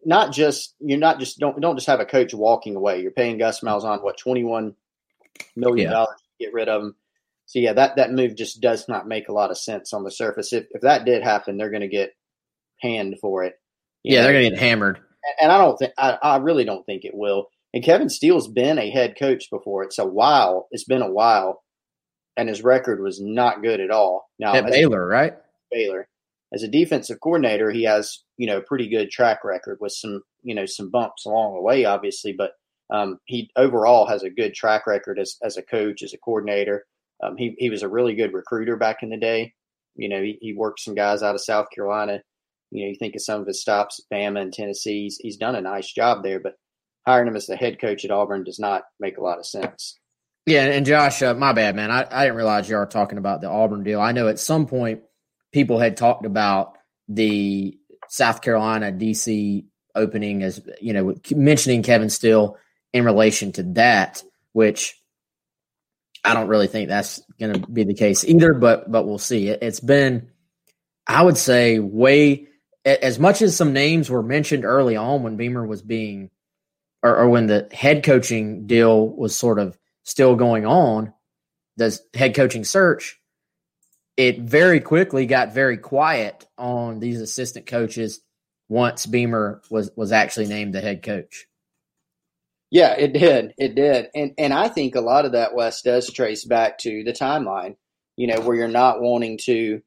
not 0.05 0.33
just 0.33 0.75
you're 0.79 0.97
not 0.97 1.19
just 1.19 1.39
don't 1.39 1.59
don't 1.61 1.75
just 1.75 1.87
have 1.87 1.99
a 1.99 2.05
coach 2.05 2.33
walking 2.33 2.75
away. 2.75 3.01
You're 3.01 3.11
paying 3.11 3.37
Gus 3.37 3.61
Malzahn 3.61 4.03
what 4.03 4.17
twenty 4.17 4.43
one 4.43 4.75
million 5.55 5.91
dollars 5.91 6.17
yeah. 6.39 6.47
to 6.47 6.51
get 6.51 6.53
rid 6.53 6.69
of 6.69 6.81
him. 6.81 6.95
So 7.45 7.59
yeah, 7.59 7.73
that 7.73 7.97
that 7.97 8.11
move 8.11 8.35
just 8.35 8.61
does 8.61 8.87
not 8.87 9.07
make 9.07 9.29
a 9.29 9.33
lot 9.33 9.51
of 9.51 9.57
sense 9.57 9.93
on 9.93 10.03
the 10.03 10.11
surface. 10.11 10.53
If 10.53 10.65
if 10.71 10.81
that 10.81 11.05
did 11.05 11.23
happen, 11.23 11.57
they're 11.57 11.69
going 11.69 11.81
to 11.81 11.87
get 11.87 12.13
panned 12.81 13.17
for 13.19 13.43
it. 13.43 13.59
yeah, 14.03 14.19
know? 14.19 14.23
they're 14.23 14.33
going 14.33 14.45
to 14.45 14.49
get 14.51 14.59
hammered. 14.59 14.99
And 15.39 15.51
I 15.51 15.57
don't 15.59 15.77
think 15.77 15.93
I, 15.97 16.17
I 16.21 16.37
really 16.37 16.65
don't 16.65 16.85
think 16.85 17.05
it 17.05 17.13
will. 17.13 17.47
And 17.73 17.83
Kevin 17.83 18.09
Steele's 18.09 18.47
been 18.47 18.79
a 18.79 18.89
head 18.89 19.15
coach 19.17 19.49
before. 19.49 19.83
It's 19.83 19.99
a 19.99 20.05
while. 20.05 20.67
It's 20.71 20.83
been 20.83 21.01
a 21.01 21.11
while, 21.11 21.63
and 22.37 22.49
his 22.49 22.63
record 22.63 23.01
was 23.01 23.21
not 23.21 23.61
good 23.61 23.79
at 23.79 23.91
all. 23.91 24.29
Now 24.39 24.53
at 24.53 24.65
Baylor, 24.65 25.05
right? 25.05 25.33
Baylor. 25.71 26.07
As 26.53 26.63
a 26.63 26.67
defensive 26.67 27.19
coordinator, 27.21 27.71
he 27.71 27.83
has 27.83 28.19
you 28.37 28.47
know 28.47 28.57
a 28.57 28.63
pretty 28.63 28.89
good 28.89 29.09
track 29.09 29.43
record 29.43 29.77
with 29.79 29.93
some 29.93 30.21
you 30.43 30.55
know 30.55 30.65
some 30.65 30.89
bumps 30.89 31.25
along 31.25 31.55
the 31.55 31.61
way, 31.61 31.85
obviously, 31.85 32.33
but 32.33 32.51
um, 32.91 33.19
he 33.25 33.49
overall 33.55 34.05
has 34.05 34.23
a 34.23 34.29
good 34.29 34.53
track 34.53 34.85
record 34.87 35.19
as 35.19 35.37
as 35.43 35.57
a 35.57 35.63
coach, 35.63 36.03
as 36.03 36.13
a 36.13 36.17
coordinator. 36.17 36.85
Um, 37.23 37.37
he 37.37 37.55
he 37.57 37.69
was 37.69 37.83
a 37.83 37.89
really 37.89 38.15
good 38.15 38.33
recruiter 38.33 38.75
back 38.75 39.03
in 39.03 39.09
the 39.09 39.17
day. 39.17 39.53
You 39.95 40.09
know, 40.09 40.21
he, 40.21 40.37
he 40.41 40.53
worked 40.53 40.79
some 40.79 40.95
guys 40.95 41.23
out 41.23 41.35
of 41.35 41.41
South 41.41 41.67
Carolina. 41.73 42.21
You 42.71 42.83
know, 42.83 42.89
you 42.89 42.95
think 42.97 43.15
of 43.15 43.21
some 43.21 43.41
of 43.41 43.47
his 43.47 43.61
stops 43.61 43.99
at 43.99 44.15
Bama 44.15 44.41
and 44.41 44.53
Tennessee. 44.53 45.03
He's, 45.03 45.17
he's 45.21 45.37
done 45.37 45.55
a 45.55 45.61
nice 45.61 45.91
job 45.91 46.23
there, 46.23 46.39
but 46.39 46.55
hiring 47.05 47.27
him 47.27 47.35
as 47.35 47.45
the 47.45 47.57
head 47.57 47.79
coach 47.79 48.05
at 48.05 48.11
Auburn 48.11 48.45
does 48.45 48.59
not 48.59 48.83
make 48.99 49.17
a 49.17 49.23
lot 49.23 49.39
of 49.39 49.45
sense. 49.45 49.99
Yeah, 50.45 50.65
and 50.65 50.85
Josh, 50.85 51.21
uh, 51.21 51.35
my 51.35 51.53
bad, 51.53 51.75
man. 51.75 51.91
I, 51.91 52.07
I 52.09 52.23
didn't 52.23 52.37
realize 52.37 52.69
you 52.69 52.75
are 52.77 52.87
talking 52.87 53.17
about 53.19 53.41
the 53.41 53.49
Auburn 53.49 53.83
deal. 53.83 54.01
I 54.01 54.11
know 54.11 54.27
at 54.27 54.39
some 54.39 54.65
point 54.65 55.01
people 55.51 55.77
had 55.79 55.97
talked 55.97 56.25
about 56.25 56.77
the 57.07 57.77
South 58.09 58.41
Carolina 58.41 58.91
DC 58.91 59.65
opening 59.93 60.41
as 60.41 60.61
you 60.79 60.93
know 60.93 61.13
mentioning 61.31 61.83
Kevin 61.83 62.09
Steele 62.09 62.57
in 62.93 63.05
relation 63.05 63.51
to 63.53 63.63
that, 63.73 64.23
which 64.53 64.99
I 66.23 66.33
don't 66.33 66.47
really 66.47 66.67
think 66.67 66.89
that's 66.89 67.21
going 67.39 67.53
to 67.53 67.67
be 67.67 67.83
the 67.83 67.93
case 67.93 68.23
either. 68.23 68.53
But 68.53 68.91
but 68.91 69.05
we'll 69.05 69.19
see. 69.19 69.49
It, 69.49 69.59
it's 69.61 69.79
been, 69.79 70.31
I 71.05 71.21
would 71.21 71.37
say, 71.37 71.77
way 71.77 72.47
as 72.83 73.19
much 73.19 73.43
as 73.43 73.55
some 73.55 73.73
names 73.73 74.09
were 74.09 74.23
mentioned 74.23 74.65
early 74.65 74.95
on 74.95 75.21
when 75.21 75.37
Beamer 75.37 75.65
was 75.65 75.83
being, 75.83 76.31
or, 77.03 77.15
or 77.15 77.29
when 77.29 77.45
the 77.45 77.67
head 77.71 78.03
coaching 78.03 78.65
deal 78.65 79.07
was 79.07 79.35
sort 79.35 79.59
of 79.59 79.77
still 80.03 80.35
going 80.35 80.65
on, 80.65 81.13
the 81.77 81.97
head 82.13 82.35
coaching 82.35 82.63
search, 82.63 83.19
it 84.17 84.39
very 84.41 84.79
quickly 84.79 85.25
got 85.25 85.53
very 85.53 85.77
quiet 85.77 86.45
on 86.57 86.99
these 86.99 87.21
assistant 87.21 87.65
coaches 87.65 88.21
once 88.69 89.05
Beamer 89.05 89.61
was 89.69 89.91
was 89.95 90.11
actually 90.11 90.47
named 90.47 90.73
the 90.73 90.81
head 90.81 91.03
coach. 91.03 91.47
Yeah, 92.69 92.93
it 92.97 93.13
did. 93.13 93.53
It 93.57 93.75
did. 93.75 94.07
And 94.15 94.33
and 94.37 94.53
I 94.53 94.69
think 94.69 94.95
a 94.95 95.01
lot 95.01 95.25
of 95.25 95.33
that 95.33 95.53
West 95.53 95.83
does 95.83 96.11
trace 96.11 96.45
back 96.45 96.77
to 96.79 97.03
the 97.03 97.13
timeline, 97.13 97.75
you 98.15 98.27
know, 98.27 98.39
where 98.41 98.55
you're 98.55 98.67
not 98.67 99.01
wanting 99.01 99.37
to 99.45 99.81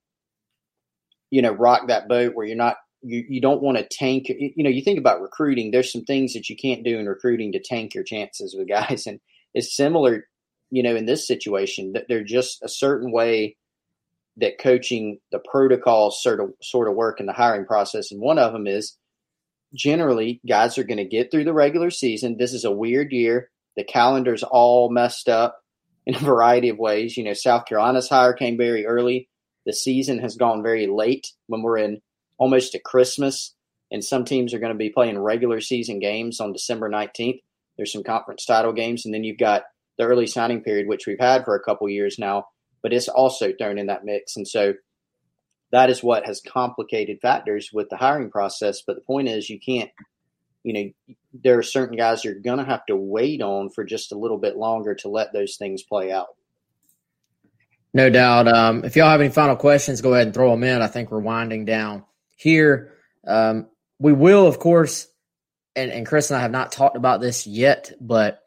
you 1.34 1.42
know, 1.42 1.50
rock 1.50 1.88
that 1.88 2.06
boat 2.06 2.32
where 2.34 2.46
you're 2.46 2.56
not 2.56 2.76
you, 3.02 3.24
you 3.28 3.40
don't 3.40 3.60
want 3.60 3.76
to 3.76 3.88
tank 3.90 4.28
you 4.28 4.62
know, 4.62 4.70
you 4.70 4.82
think 4.82 5.00
about 5.00 5.20
recruiting, 5.20 5.72
there's 5.72 5.90
some 5.90 6.04
things 6.04 6.32
that 6.34 6.48
you 6.48 6.56
can't 6.56 6.84
do 6.84 6.96
in 6.96 7.06
recruiting 7.06 7.50
to 7.52 7.60
tank 7.60 7.92
your 7.92 8.04
chances 8.04 8.54
with 8.56 8.68
guys 8.68 9.06
and 9.08 9.18
it's 9.54 9.76
similar, 9.76 10.26
you 10.70 10.82
know, 10.82 10.96
in 10.96 11.06
this 11.06 11.26
situation 11.26 11.92
that 11.92 12.06
they're 12.08 12.24
just 12.24 12.62
a 12.62 12.68
certain 12.68 13.12
way 13.12 13.56
that 14.36 14.58
coaching 14.58 15.18
the 15.30 15.38
protocols 15.38 16.22
sort 16.22 16.40
of 16.40 16.50
sort 16.60 16.88
of 16.88 16.96
work 16.96 17.20
in 17.20 17.26
the 17.26 17.32
hiring 17.32 17.64
process. 17.64 18.10
And 18.10 18.20
one 18.20 18.38
of 18.38 18.52
them 18.52 18.66
is 18.66 18.96
generally 19.74 20.40
guys 20.46 20.78
are 20.78 20.84
going 20.84 20.98
to 20.98 21.04
get 21.04 21.30
through 21.30 21.44
the 21.44 21.52
regular 21.52 21.90
season. 21.90 22.36
This 22.36 22.52
is 22.52 22.64
a 22.64 22.70
weird 22.70 23.12
year. 23.12 23.50
The 23.76 23.84
calendar's 23.84 24.42
all 24.42 24.90
messed 24.90 25.28
up 25.28 25.60
in 26.06 26.14
a 26.14 26.18
variety 26.18 26.68
of 26.68 26.78
ways. 26.78 27.16
You 27.16 27.24
know, 27.24 27.32
South 27.32 27.66
Carolina's 27.66 28.08
hire 28.08 28.34
came 28.34 28.56
very 28.56 28.86
early. 28.86 29.28
The 29.66 29.72
season 29.72 30.18
has 30.18 30.36
gone 30.36 30.62
very 30.62 30.86
late 30.86 31.28
when 31.46 31.62
we're 31.62 31.78
in 31.78 32.02
almost 32.36 32.72
to 32.72 32.78
Christmas, 32.78 33.54
and 33.90 34.04
some 34.04 34.24
teams 34.24 34.52
are 34.52 34.58
going 34.58 34.72
to 34.72 34.78
be 34.78 34.90
playing 34.90 35.18
regular 35.18 35.60
season 35.60 36.00
games 36.00 36.40
on 36.40 36.52
December 36.52 36.90
19th. 36.90 37.40
There's 37.76 37.92
some 37.92 38.04
conference 38.04 38.44
title 38.44 38.72
games, 38.72 39.04
and 39.04 39.14
then 39.14 39.24
you've 39.24 39.38
got 39.38 39.64
the 39.98 40.04
early 40.04 40.26
signing 40.26 40.62
period, 40.62 40.86
which 40.86 41.06
we've 41.06 41.20
had 41.20 41.44
for 41.44 41.54
a 41.54 41.62
couple 41.62 41.88
years 41.88 42.18
now, 42.18 42.46
but 42.82 42.92
it's 42.92 43.08
also 43.08 43.52
thrown 43.52 43.78
in 43.78 43.86
that 43.86 44.04
mix. 44.04 44.36
And 44.36 44.46
so 44.46 44.74
that 45.72 45.90
is 45.90 46.02
what 46.02 46.26
has 46.26 46.40
complicated 46.40 47.18
factors 47.20 47.70
with 47.72 47.88
the 47.90 47.96
hiring 47.96 48.30
process. 48.30 48.82
But 48.86 48.96
the 48.96 49.02
point 49.02 49.28
is, 49.28 49.50
you 49.50 49.58
can't, 49.58 49.90
you 50.62 50.72
know, 50.72 51.16
there 51.42 51.58
are 51.58 51.62
certain 51.62 51.96
guys 51.96 52.24
you're 52.24 52.34
going 52.34 52.58
to 52.58 52.64
have 52.64 52.86
to 52.86 52.96
wait 52.96 53.42
on 53.42 53.70
for 53.70 53.84
just 53.84 54.12
a 54.12 54.18
little 54.18 54.38
bit 54.38 54.56
longer 54.56 54.94
to 54.96 55.08
let 55.08 55.32
those 55.32 55.56
things 55.56 55.82
play 55.82 56.12
out. 56.12 56.28
No 57.92 58.10
doubt. 58.10 58.48
Um, 58.48 58.84
if 58.84 58.96
y'all 58.96 59.10
have 59.10 59.20
any 59.20 59.30
final 59.30 59.56
questions, 59.56 60.00
go 60.00 60.14
ahead 60.14 60.26
and 60.26 60.34
throw 60.34 60.50
them 60.50 60.64
in. 60.64 60.82
I 60.82 60.88
think 60.88 61.10
we're 61.10 61.20
winding 61.20 61.64
down 61.64 62.04
here. 62.36 62.92
Um, 63.26 63.68
we 64.00 64.12
will, 64.12 64.46
of 64.46 64.58
course, 64.58 65.06
and, 65.76 65.90
and 65.90 66.06
Chris 66.06 66.30
and 66.30 66.38
I 66.38 66.42
have 66.42 66.50
not 66.50 66.72
talked 66.72 66.96
about 66.96 67.20
this 67.20 67.46
yet, 67.46 67.92
but 68.00 68.42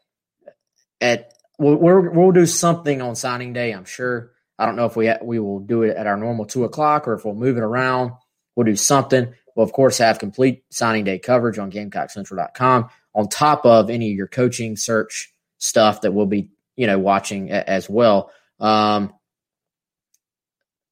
at 1.00 1.32
we'll, 1.58 1.76
we'll, 1.76 2.32
do 2.32 2.46
something 2.46 3.02
on 3.02 3.16
signing 3.16 3.52
day. 3.52 3.72
I'm 3.72 3.84
sure. 3.84 4.32
I 4.58 4.66
don't 4.66 4.76
know 4.76 4.86
if 4.86 4.96
we 4.96 5.12
we 5.22 5.38
will 5.38 5.60
do 5.60 5.82
it 5.82 5.96
at 5.96 6.06
our 6.06 6.16
normal 6.16 6.44
two 6.44 6.64
o'clock 6.64 7.06
or 7.06 7.14
if 7.14 7.24
we'll 7.24 7.34
move 7.34 7.56
it 7.56 7.62
around. 7.62 8.12
We'll 8.56 8.64
do 8.64 8.76
something. 8.76 9.32
We'll 9.54 9.64
of 9.64 9.72
course 9.72 9.98
have 9.98 10.18
complete 10.18 10.64
signing 10.70 11.04
day 11.04 11.18
coverage 11.18 11.58
on 11.58 11.70
GamecockCentral.com 11.70 12.90
on 13.14 13.28
top 13.28 13.64
of 13.64 13.90
any 13.90 14.10
of 14.10 14.16
your 14.16 14.26
coaching 14.26 14.76
search 14.76 15.32
stuff 15.58 16.00
that 16.00 16.12
we'll 16.12 16.26
be 16.26 16.50
you 16.76 16.86
know 16.86 16.98
watching 16.98 17.50
a- 17.50 17.68
as 17.68 17.88
well. 17.88 18.32
Um, 18.58 19.14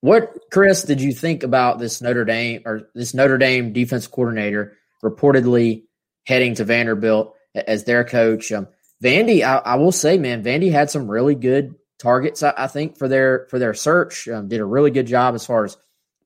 what 0.01 0.33
Chris 0.53 0.85
did 0.85 1.01
you 1.01 1.13
think 1.13 1.43
about 1.43 1.81
this 1.81 2.01
Notre 2.01 2.25
Dame 2.25 2.63
or 2.65 2.83
this 2.95 3.15
Notre 3.15 3.39
Dame 3.39 3.73
defense 3.73 4.07
coordinator 4.07 4.77
reportedly 5.03 5.86
heading 6.27 6.55
to 6.57 6.65
Vanderbilt 6.65 7.35
as 7.55 7.85
their 7.85 8.05
coach. 8.05 8.53
Um, 8.53 8.69
Vandy, 9.03 9.43
I, 9.43 9.57
I, 9.57 9.75
will 9.77 9.93
say, 9.93 10.19
man, 10.19 10.43
Vandy 10.43 10.71
had 10.71 10.91
some 10.91 11.11
really 11.11 11.35
good 11.35 11.75
targets. 11.99 12.43
I, 12.43 12.53
I 12.57 12.67
think 12.67 12.99
for 12.99 13.09
their 13.09 13.47
for 13.51 13.59
their 13.59 13.75
search, 13.75 14.29
um, 14.29 14.49
did 14.49 14.61
a 14.61 14.65
really 14.65 14.91
good 14.91 15.07
job 15.07 15.35
as 15.35 15.47
far 15.47 15.65
as 15.65 15.77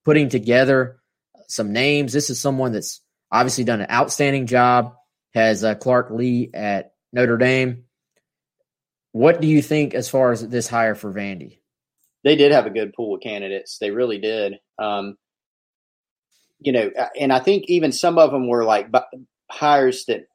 putting 0.04 0.28
together 0.28 1.00
some 1.48 1.72
names. 1.72 2.12
This 2.12 2.30
is 2.30 2.40
someone 2.40 2.72
that's 2.72 3.00
obviously 3.30 3.64
done 3.64 3.80
an 3.80 3.90
outstanding 3.90 4.46
job. 4.46 4.94
Has 5.32 5.62
uh, 5.62 5.76
Clark 5.76 6.10
Lea 6.10 6.50
at 6.52 6.92
Notre 7.12 7.36
Dame. 7.36 7.84
What 9.12 9.40
do 9.40 9.46
you 9.46 9.62
think 9.62 9.94
as 9.94 10.08
far 10.08 10.32
as 10.32 10.46
this 10.46 10.66
hire 10.66 10.96
for 10.96 11.12
Vandy? 11.12 11.58
They 12.24 12.36
did 12.36 12.52
have 12.52 12.66
a 12.66 12.70
good 12.70 12.92
pool 12.92 13.14
of 13.14 13.20
candidates. 13.20 13.78
They 13.78 13.90
really 13.90 14.18
did. 14.18 14.58
Um, 14.78 15.16
you 16.58 16.72
know, 16.72 16.90
and 17.18 17.32
I 17.32 17.38
think 17.38 17.64
even 17.68 17.92
some 17.92 18.18
of 18.18 18.30
them 18.30 18.48
were 18.48 18.64
like 18.64 18.88
hires 19.50 20.04
that 20.06 20.26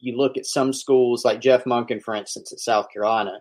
you 0.00 0.16
look 0.16 0.36
at 0.36 0.46
some 0.46 0.72
schools 0.72 1.24
like 1.24 1.40
Jeff 1.40 1.64
Monken, 1.64 2.02
for 2.02 2.14
instance, 2.14 2.52
at 2.52 2.60
South 2.60 2.86
Carolina. 2.92 3.40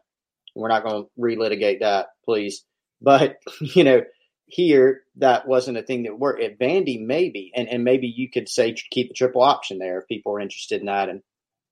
We're 0.56 0.70
not 0.70 0.84
going 0.84 1.04
to 1.04 1.10
relitigate 1.20 1.82
that, 1.82 2.08
please. 2.26 2.64
But 3.02 3.38
you 3.62 3.84
know, 3.84 4.02
here 4.48 5.02
that 5.18 5.48
wasn't 5.48 5.78
a 5.78 5.84
thing 5.84 6.04
that 6.04 6.20
worked. 6.20 6.42
At 6.42 6.60
Vandy, 6.60 7.00
maybe, 7.04 7.52
and 7.56 7.68
and 7.68 7.84
maybe 7.84 8.08
you 8.08 8.30
could 8.30 8.50
say 8.50 8.76
keep 8.92 9.12
a 9.12 9.14
triple 9.14 9.42
option 9.42 9.78
there 9.78 10.00
if 10.00 10.08
people 10.08 10.34
are 10.34 10.40
interested 10.40 10.80
in 10.80 10.88
that, 10.88 11.10
and 11.10 11.22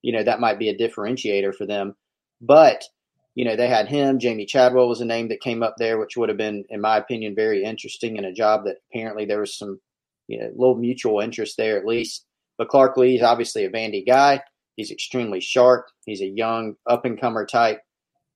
you 0.01 0.13
know 0.13 0.23
that 0.23 0.39
might 0.39 0.59
be 0.59 0.69
a 0.69 0.77
differentiator 0.77 1.55
for 1.55 1.65
them. 1.65 1.95
But 2.41 2.83
you 3.35 3.43
know, 3.43 3.57
they 3.57 3.67
had 3.67 3.87
him. 3.87 4.17
Jamey 4.17 4.47
Chadwell 4.47 4.87
was 4.87 5.01
a 5.01 5.05
name 5.05 5.27
that 5.27 5.41
came 5.41 5.61
up 5.61 5.75
there, 5.77 5.99
which 5.99 6.15
would 6.15 6.29
have 6.29 6.37
been, 6.37 6.63
in 6.69 6.79
my 6.79 6.97
opinion, 6.97 7.35
very 7.35 7.63
interesting 7.63 8.15
in 8.15 8.23
a 8.23 8.33
job 8.33 8.63
that 8.63 8.77
apparently 8.89 9.25
there 9.25 9.41
was 9.41 9.57
some, 9.57 9.79
you 10.27 10.39
know, 10.39 10.49
little 10.55 10.77
mutual 10.77 11.19
interest 11.19 11.57
there 11.57 11.77
at 11.77 11.85
least. 11.85 12.25
But 12.57 12.69
Clark 12.69 12.97
Lea 12.97 13.17
is 13.17 13.21
obviously 13.21 13.65
a 13.65 13.69
Vandy 13.69 14.05
guy. 14.05 14.41
He's 14.75 14.91
extremely 14.91 15.41
sharp. 15.41 15.87
He's 16.05 16.21
a 16.21 16.27
young 16.27 16.75
up 16.87 17.05
and 17.05 17.19
comer 17.19 17.45
type. 17.45 17.81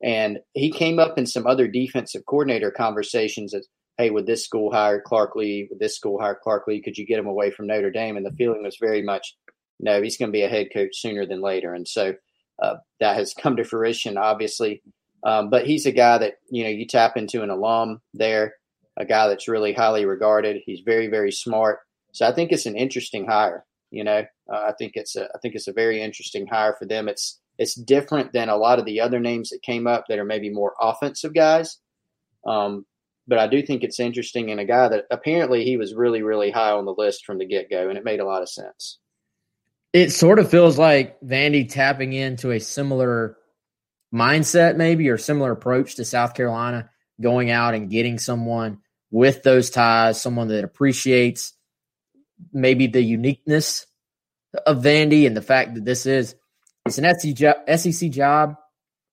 And 0.02 0.40
he 0.54 0.72
came 0.72 1.00
up 1.00 1.18
in 1.18 1.26
some 1.26 1.46
other 1.46 1.68
defensive 1.68 2.26
coordinator 2.26 2.72
conversations 2.72 3.54
as, 3.54 3.68
hey, 3.98 4.10
would 4.10 4.26
this 4.26 4.46
school 4.46 4.72
hire 4.72 5.02
Clark 5.02 5.36
Lea? 5.36 5.68
Would 5.70 5.80
this 5.80 5.96
school 5.96 6.20
hire 6.20 6.40
Clark 6.42 6.68
Lea? 6.68 6.82
Could 6.82 6.98
you 6.98 7.06
get 7.06 7.20
him 7.20 7.28
away 7.28 7.52
from 7.52 7.68
Notre 7.68 7.92
Dame? 7.92 8.16
And 8.16 8.26
the 8.26 8.32
feeling 8.32 8.64
was 8.64 8.78
very 8.80 9.02
much, 9.02 9.36
no, 9.80 10.02
he's 10.02 10.18
going 10.18 10.30
to 10.30 10.38
be 10.38 10.44
a 10.44 10.50
head 10.50 10.68
coach 10.74 10.96
sooner 10.96 11.26
than 11.26 11.42
later. 11.42 11.74
And 11.74 11.86
so 11.86 12.16
uh, 12.62 12.76
that 13.02 13.18
has 13.18 13.34
come 13.34 13.58
to 13.58 13.66
fruition, 13.66 14.18
obviously. 14.18 14.82
Um, 15.24 15.50
but 15.50 15.66
he's 15.66 15.86
a 15.86 15.92
guy 15.92 16.18
that, 16.20 16.36
you 16.50 16.64
know, 16.64 16.70
you 16.70 16.88
tap 16.88 17.18
into 17.18 17.44
an 17.44 17.50
alum 17.50 18.02
there, 18.14 18.54
a 18.96 19.06
guy 19.06 19.28
that's 19.28 19.50
really 19.50 19.74
highly 19.74 20.06
regarded. 20.06 20.62
He's 20.66 20.80
very, 20.80 21.08
very 21.08 21.34
smart. 21.34 21.80
So 22.14 22.26
I 22.26 22.34
think 22.34 22.54
it's 22.54 22.66
an 22.66 22.78
interesting 22.78 23.28
hire. 23.28 23.66
You 23.92 24.04
know, 24.04 24.24
uh, 24.52 24.58
I 24.68 24.74
think 24.78 24.94
it's 24.96 25.16
a 25.16 25.26
I 25.34 25.40
think 25.42 25.56
it's 25.56 25.68
a 25.68 25.74
very 25.74 26.02
interesting 26.02 26.48
hire 26.48 26.76
for 26.78 26.86
them. 26.86 27.08
It's 27.08 27.40
it's 27.58 27.76
different 27.76 28.32
than 28.34 28.50
a 28.50 28.58
lot 28.58 28.80
of 28.80 28.86
the 28.86 29.02
other 29.02 29.20
names 29.20 29.50
that 29.50 29.62
came 29.62 29.88
up 29.88 30.06
that 30.08 30.20
are 30.20 30.26
maybe 30.26 30.50
more 30.50 30.76
offensive 30.80 31.34
guys. 31.34 31.78
Um, 32.46 32.86
but 33.28 33.38
I 33.38 33.48
do 33.48 33.62
think 33.62 33.84
it's 33.84 34.00
interesting 34.00 34.50
and 34.50 34.60
a 34.60 34.66
guy 34.66 34.88
that 34.88 35.06
apparently 35.12 35.64
he 35.66 35.78
was 35.78 35.94
really 35.94 36.22
really 36.22 36.52
high 36.52 36.72
on 36.72 36.86
the 36.86 36.96
list 36.98 37.26
from 37.26 37.38
the 37.38 37.46
get 37.46 37.70
go, 37.70 37.90
and 37.90 37.98
it 37.98 38.04
made 38.04 38.20
a 38.20 38.26
lot 38.26 38.42
of 38.42 38.50
sense. 38.50 39.00
It 39.92 40.12
sort 40.12 40.40
of 40.40 40.52
feels 40.52 40.78
like 40.78 41.20
Vandy 41.22 41.68
tapping 41.68 42.14
into 42.14 42.52
a 42.52 42.60
similar 42.60 43.38
mindset, 44.14 44.76
maybe, 44.76 45.10
or 45.10 45.18
similar 45.18 45.52
approach 45.52 45.96
to 45.96 46.06
South 46.06 46.36
Carolina, 46.36 46.90
going 47.20 47.50
out 47.50 47.74
and 47.74 47.90
getting 47.90 48.20
someone 48.20 48.80
with 49.12 49.44
those 49.44 49.70
ties, 49.70 50.22
someone 50.22 50.48
that 50.50 50.64
appreciates 50.64 51.54
maybe 52.54 52.88
the 52.88 53.02
uniqueness 53.02 53.86
of 54.66 54.84
Vandy 54.84 55.28
and 55.28 55.36
the 55.36 55.42
fact 55.42 55.76
that 55.76 55.86
this 55.86 56.06
is 56.06 56.36
it's 56.86 56.98
an 56.98 57.20
SEC 57.20 57.36
job, 57.36 57.58
SEC 57.76 58.10
job, 58.10 58.56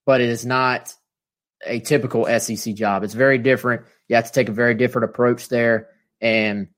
but 0.07 0.21
it 0.21 0.29
is 0.29 0.47
not 0.47 0.95
a 1.65 1.81
typical 1.81 2.27
SEC 2.39 2.75
job. 2.75 3.03
It's 3.03 3.15
very 3.15 3.39
different. 3.39 3.83
You 4.09 4.17
have 4.17 4.27
to 4.27 4.33
take 4.33 4.49
a 4.49 4.53
very 4.53 4.75
different 4.75 5.11
approach 5.11 5.49
there. 5.49 5.89
and 6.21 6.69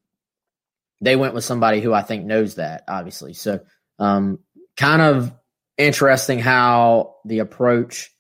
they 1.01 1.17
went 1.17 1.35
with 1.35 1.45
somebody 1.45 1.81
who 1.81 1.93
I 1.93 2.03
think 2.03 2.25
knows 2.25 2.57
that, 2.57 2.85
obviously. 2.89 3.33
So, 3.33 3.61
um, 3.99 4.41
kind 4.77 5.03
of 5.03 5.33
interesting 5.77 6.39
how 6.39 7.17
the 7.25 7.39
approach 7.39 8.11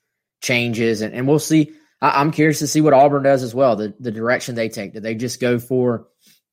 changes, 0.41 1.01
and, 1.01 1.14
and 1.14 1.26
we'll 1.26 1.39
see. 1.39 1.72
I, 2.01 2.20
am 2.20 2.31
curious 2.31 2.61
to 2.61 2.68
see 2.68 2.81
what 2.81 2.95
Auburn 2.95 3.24
does 3.24 3.43
as 3.43 3.55
well. 3.55 3.74
The 3.76 3.95
the 3.99 4.12
direction 4.12 4.55
they 4.55 4.68
take. 4.68 4.93
Do 4.95 5.01
they 5.01 5.14
just 5.14 5.41
go 5.41 5.59
for 5.59 6.07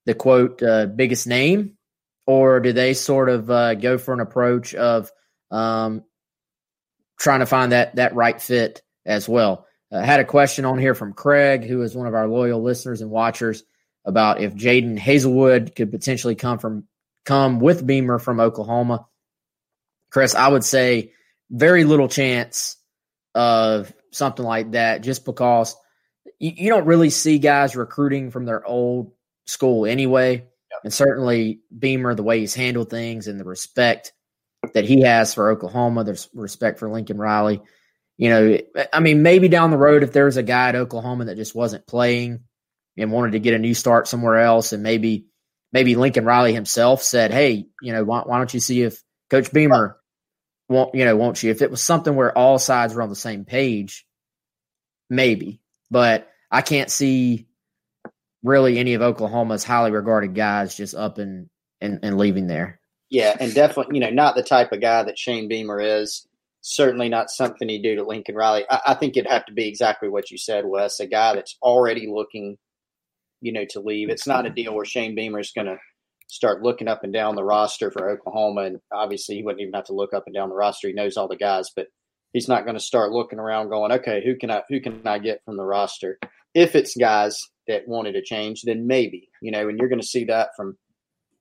the 0.06 0.14
quote 0.14 0.62
uh, 0.62 0.86
biggest 0.86 1.28
name, 1.28 1.78
or 2.26 2.60
do 2.60 2.74
they 2.74 2.94
sort 2.94 3.30
of 3.30 3.50
uh, 3.50 3.76
go 3.76 3.98
for 3.98 4.14
an 4.14 4.20
approach 4.20 4.74
of 4.74 5.12
um, 5.52 6.04
trying 7.20 7.40
to 7.40 7.46
find 7.46 7.72
that 7.72 7.96
that 7.96 8.16
right 8.16 8.42
fit 8.42 8.82
as 9.06 9.28
well? 9.28 9.68
I 9.92 10.06
had 10.06 10.20
a 10.20 10.26
question 10.26 10.66
on 10.66 10.80
here 10.80 10.96
from 10.96 11.14
Craig, 11.14 11.64
who 11.64 11.82
is 11.82 11.96
one 11.96 12.08
of 12.08 12.16
our 12.16 12.28
loyal 12.28 12.62
listeners 12.62 13.02
and 13.02 13.12
watchers, 13.12 13.64
about 14.04 14.42
if 14.42 14.54
Jadon 14.54 15.00
Haselwood 15.00 15.76
could 15.76 15.92
potentially 15.92 16.36
come 16.36 16.60
from 16.60 16.88
come 17.24 17.60
with 17.60 17.86
Beamer 17.86 18.20
from 18.20 18.40
Oklahoma. 18.40 19.08
Chris, 20.12 20.36
I 20.36 20.48
would 20.48 20.64
say 20.64 21.14
very 21.50 21.84
little 21.84 22.08
chance 22.08 22.78
of 23.34 23.92
something 24.12 24.46
like 24.46 24.72
that, 24.72 25.02
just 25.02 25.26
because 25.26 25.76
you, 26.40 26.52
you 26.56 26.70
don't 26.70 26.86
really 26.86 27.10
see 27.10 27.40
guys 27.40 27.76
recruiting 27.76 28.32
from 28.32 28.46
their 28.46 28.66
old 28.66 29.12
school 29.46 29.86
anyway. 29.86 30.34
Yep. 30.36 30.82
And 30.84 30.94
certainly 30.94 31.62
Beamer, 31.78 32.16
the 32.16 32.24
way 32.24 32.40
he's 32.40 32.56
handled 32.56 32.90
things 32.90 33.28
and 33.28 33.40
the 33.40 33.46
respect 33.46 34.14
that 34.74 34.86
he 34.86 35.02
has 35.02 35.34
for 35.34 35.52
Oklahoma, 35.52 36.04
there's 36.04 36.30
respect 36.34 36.80
for 36.80 36.90
Lincoln 36.90 37.18
Riley. 37.18 37.62
You 38.18 38.30
know, 38.30 38.58
I 38.94 39.00
mean, 39.02 39.22
maybe 39.22 39.50
down 39.50 39.72
the 39.72 39.78
road, 39.78 40.04
if 40.04 40.14
there's 40.14 40.38
a 40.38 40.44
guy 40.44 40.70
at 40.70 40.76
Oklahoma 40.76 41.26
that 41.26 41.36
just 41.36 41.54
wasn't 41.54 41.88
playing 41.88 42.42
and 42.98 43.12
wanted 43.12 43.32
to 43.32 43.40
get 43.40 43.54
a 43.54 43.60
new 43.60 43.74
start 43.74 44.08
somewhere 44.08 44.38
else, 44.38 44.72
and 44.72 44.84
maybe 44.84 45.28
maybe 45.74 45.96
Lincoln 45.96 46.24
Riley 46.24 46.54
himself 46.54 47.04
said, 47.04 47.32
"Hey, 47.32 47.66
you 47.82 47.92
know, 47.92 48.06
why, 48.06 48.22
why 48.22 48.38
don't 48.38 48.54
you 48.54 48.62
see 48.62 48.84
if 48.84 49.04
Coach 49.30 49.52
Beamer 49.52 49.98
won't, 50.70 50.96
you 50.96 51.04
know, 51.04 51.18
won't 51.18 51.44
you?" 51.44 51.52
If 51.52 51.62
it 51.62 51.72
was 51.72 51.82
something 51.82 52.16
where 52.16 52.36
all 52.36 52.58
sides 52.58 52.94
were 52.94 53.02
on 53.02 53.10
the 53.10 53.16
same 53.16 53.44
page, 53.44 54.06
maybe. 55.10 55.60
But 55.92 56.30
I 56.50 56.62
can't 56.62 56.90
see 56.90 57.48
really 58.46 58.78
any 58.78 58.94
of 58.94 59.02
Oklahoma's 59.02 59.64
highly 59.64 59.92
regarded 59.92 60.36
guys 60.36 60.78
just 60.78 60.96
up 60.96 61.18
and 61.18 61.50
and, 61.82 62.00
and 62.04 62.18
leaving 62.18 62.48
there. 62.48 62.80
Yeah, 63.10 63.36
and 63.40 63.54
definitely, 63.54 63.98
you 63.98 64.02
know, 64.02 64.10
not 64.10 64.36
the 64.36 64.44
type 64.44 64.72
of 64.72 64.82
guy 64.82 65.04
that 65.04 65.20
Shane 65.20 65.48
Beamer 65.48 65.80
is 65.80 66.26
certainly 66.62 67.10
not 67.10 67.30
something 67.30 67.70
he'd 67.70 67.84
do 67.84 67.96
to 67.96 68.04
Lincoln 68.04 68.36
Riley. 68.36 68.66
I, 68.70 68.80
I, 68.88 68.94
think 68.96 69.16
it'd 69.16 69.32
have 69.32 69.46
to 69.46 69.54
be 69.54 69.68
exactly 69.68 70.10
what 70.10 70.32
you 70.32 70.38
said, 70.38 70.66
Wes. 70.66 71.00
A 71.00 71.06
guy 71.06 71.36
that's 71.36 71.58
already 71.62 72.08
looking, 72.08 72.58
you 73.42 73.54
know, 73.54 73.66
to 73.70 73.82
leave. 73.82 74.10
It's 74.10 74.26
not 74.26 74.48
a 74.48 74.50
deal 74.50 74.74
where 74.74 74.86
Shane 74.86 75.14
Beamer 75.14 75.40
is 75.40 75.52
going 75.52 75.68
to 75.68 75.78
start 76.28 76.64
looking 76.64 76.88
up 76.88 77.04
and 77.04 77.14
down 77.14 77.36
the 77.36 77.44
roster 77.44 77.92
for 77.92 78.10
Oklahoma. 78.10 78.62
And 78.62 78.80
obviously, 78.92 79.36
he 79.36 79.44
wouldn't 79.44 79.62
even 79.62 79.76
have 79.76 79.86
to 79.86 79.94
look 79.94 80.14
up 80.14 80.24
and 80.26 80.34
down 80.34 80.50
the 80.50 80.56
roster. 80.56 80.88
He 80.88 80.94
knows 80.94 81.18
all 81.18 81.28
the 81.28 81.36
guys, 81.36 81.70
but 81.76 81.88
he's 82.34 82.50
not 82.50 82.66
going 82.66 82.76
to 82.76 82.84
start 82.84 83.12
looking 83.12 83.40
around, 83.40 83.70
going, 83.70 83.92
"Okay, 83.92 84.24
who 84.26 84.36
can 84.36 84.50
I 84.50 84.64
who 84.68 84.82
can 84.82 85.02
I 85.06 85.20
get 85.20 85.44
from 85.46 85.58
the 85.58 85.66
roster?" 85.66 86.18
If 86.56 86.76
it's 86.76 86.98
guys 86.98 87.40
that 87.68 87.88
wanted 87.88 88.14
to 88.14 88.24
change, 88.24 88.64
then 88.64 88.88
maybe 88.88 89.30
you 89.42 89.52
know, 89.52 89.70
and 89.70 89.78
you're 89.78 89.90
going 89.90 90.02
to 90.02 90.08
see 90.08 90.26
that 90.26 90.50
from 90.58 90.78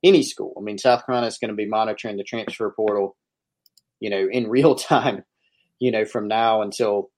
any 0.03 0.23
school. 0.23 0.53
I 0.59 0.61
mean, 0.61 0.77
South 0.77 1.07
Carolina 1.07 1.29
is 1.29 1.39
going 1.39 1.49
to 1.49 1.57
be 1.57 1.67
monitoring 1.67 2.19
the 2.19 2.25
transfer 2.25 2.71
portal 2.71 3.17
you 4.05 4.11
know, 4.11 4.29
in 4.31 4.49
real 4.51 4.75
time, 4.75 5.25
you 5.81 5.91
know, 5.91 6.05
from 6.05 6.29
now 6.29 6.63
until 6.63 7.11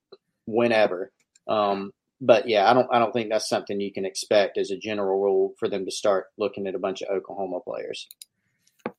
whenever. 0.46 1.12
Um, 1.48 1.92
but 2.20 2.48
yeah, 2.48 2.70
I 2.70 2.72
don't 2.72 2.88
I 2.90 2.98
don't 2.98 3.12
think 3.12 3.28
that's 3.28 3.48
something 3.48 3.78
you 3.78 3.92
can 3.92 4.06
expect 4.06 4.56
as 4.56 4.70
a 4.70 4.78
general 4.78 5.20
rule 5.20 5.52
for 5.58 5.68
them 5.68 5.84
to 5.84 5.90
start 5.90 6.26
looking 6.38 6.66
at 6.66 6.74
a 6.74 6.78
bunch 6.78 7.02
of 7.02 7.14
Oklahoma 7.14 7.60
players. 7.60 8.08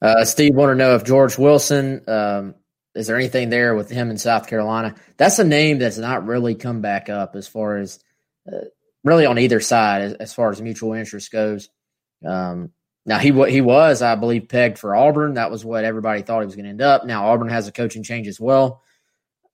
Uh, 0.02 0.24
Steve 0.24 0.54
want 0.54 0.70
to 0.70 0.76
know 0.76 0.94
if 0.96 1.04
George 1.04 1.38
Wilson 1.38 2.04
um, 2.08 2.56
is 2.94 3.08
there 3.08 3.16
anything 3.16 3.50
there 3.50 3.74
with 3.74 3.90
him 3.90 4.12
in 4.12 4.18
South 4.18 4.48
Carolina? 4.48 4.96
That's 5.18 5.40
a 5.40 5.44
name 5.44 5.80
that's 5.80 5.98
not 5.98 6.28
really 6.28 6.54
come 6.54 6.82
back 6.82 7.10
up 7.10 7.36
as 7.36 7.48
far 7.48 7.78
as 7.78 8.00
uh, 8.48 8.66
really 9.08 9.26
on 9.26 9.40
either 9.40 9.60
side 9.60 10.02
as, 10.02 10.14
as, 10.14 10.34
far 10.34 10.52
as 10.52 10.62
mutual 10.62 10.94
interest 10.94 11.32
goes. 11.32 11.70
Um, 12.26 12.72
now 13.06 13.20
he 13.20 13.32
he 13.50 13.62
was, 13.62 14.02
I 14.02 14.16
believe, 14.16 14.50
pegged 14.50 14.78
for 14.78 14.96
Auburn. 14.96 15.36
That 15.36 15.50
was 15.50 15.64
what 15.64 15.86
everybody 15.86 16.22
thought 16.22 16.42
he 16.42 16.46
was 16.46 16.56
going 16.56 16.66
to 16.66 16.72
end 16.72 16.82
up. 16.82 17.06
Now 17.06 17.28
Auburn 17.28 17.50
has 17.50 17.68
a 17.68 17.72
coaching 17.72 18.04
change 18.04 18.28
as 18.28 18.40
well. 18.40 18.82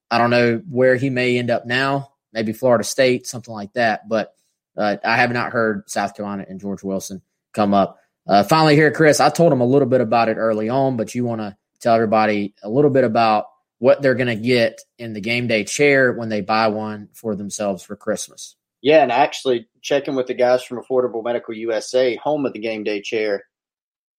I 0.10 0.18
don't 0.18 0.32
know 0.32 0.62
where 0.70 0.96
he 0.96 1.10
may 1.10 1.38
end 1.38 1.52
up 1.52 1.66
now. 1.66 2.14
Maybe 2.32 2.52
Florida 2.52 2.84
State, 2.84 3.28
something 3.28 3.54
like 3.54 3.74
that. 3.74 4.10
But 4.10 4.34
uh, 4.76 4.98
I 5.04 5.18
have 5.18 5.32
not 5.32 5.52
heard 5.52 5.90
South 5.90 6.16
Carolina 6.16 6.46
and 6.48 6.60
George 6.60 6.84
Wilson 6.84 7.22
come 7.54 7.74
up. 7.74 8.00
Uh, 8.26 8.44
finally, 8.44 8.76
here, 8.76 8.92
Chris, 8.92 9.20
I 9.20 9.30
told 9.30 9.54
him 9.54 9.62
a 9.62 9.66
little 9.66 9.88
bit 9.88 10.02
about 10.02 10.30
it 10.30 10.38
early 10.38 10.70
on, 10.70 10.98
but 10.98 11.14
you 11.14 11.26
want 11.26 11.42
to 11.42 11.56
tell 11.80 11.96
everybody 11.96 12.56
a 12.64 12.70
little 12.70 12.90
bit 12.90 13.04
about 13.04 13.46
what 13.80 14.02
they're 14.02 14.16
going 14.16 14.28
to 14.28 14.36
get 14.36 14.82
in 14.98 15.14
the 15.14 15.22
game 15.22 15.48
day 15.48 15.64
chair 15.64 16.14
when 16.14 16.30
they 16.30 16.42
buy 16.42 16.68
one 16.68 17.10
for 17.14 17.36
themselves 17.36 17.84
for 17.84 17.96
Christmas. 17.96 18.56
Yeah, 18.84 19.02
and 19.02 19.14
actually 19.14 19.70
checking 19.82 20.14
with 20.14 20.28
the 20.28 20.34
guys 20.34 20.62
from 20.62 20.78
Affordable 20.78 21.24
Medical 21.24 21.56
USA, 21.56 22.18
home 22.18 22.46
of 22.46 22.52
the 22.52 22.60
game 22.60 22.84
day 22.84 23.02
chair, 23.02 23.46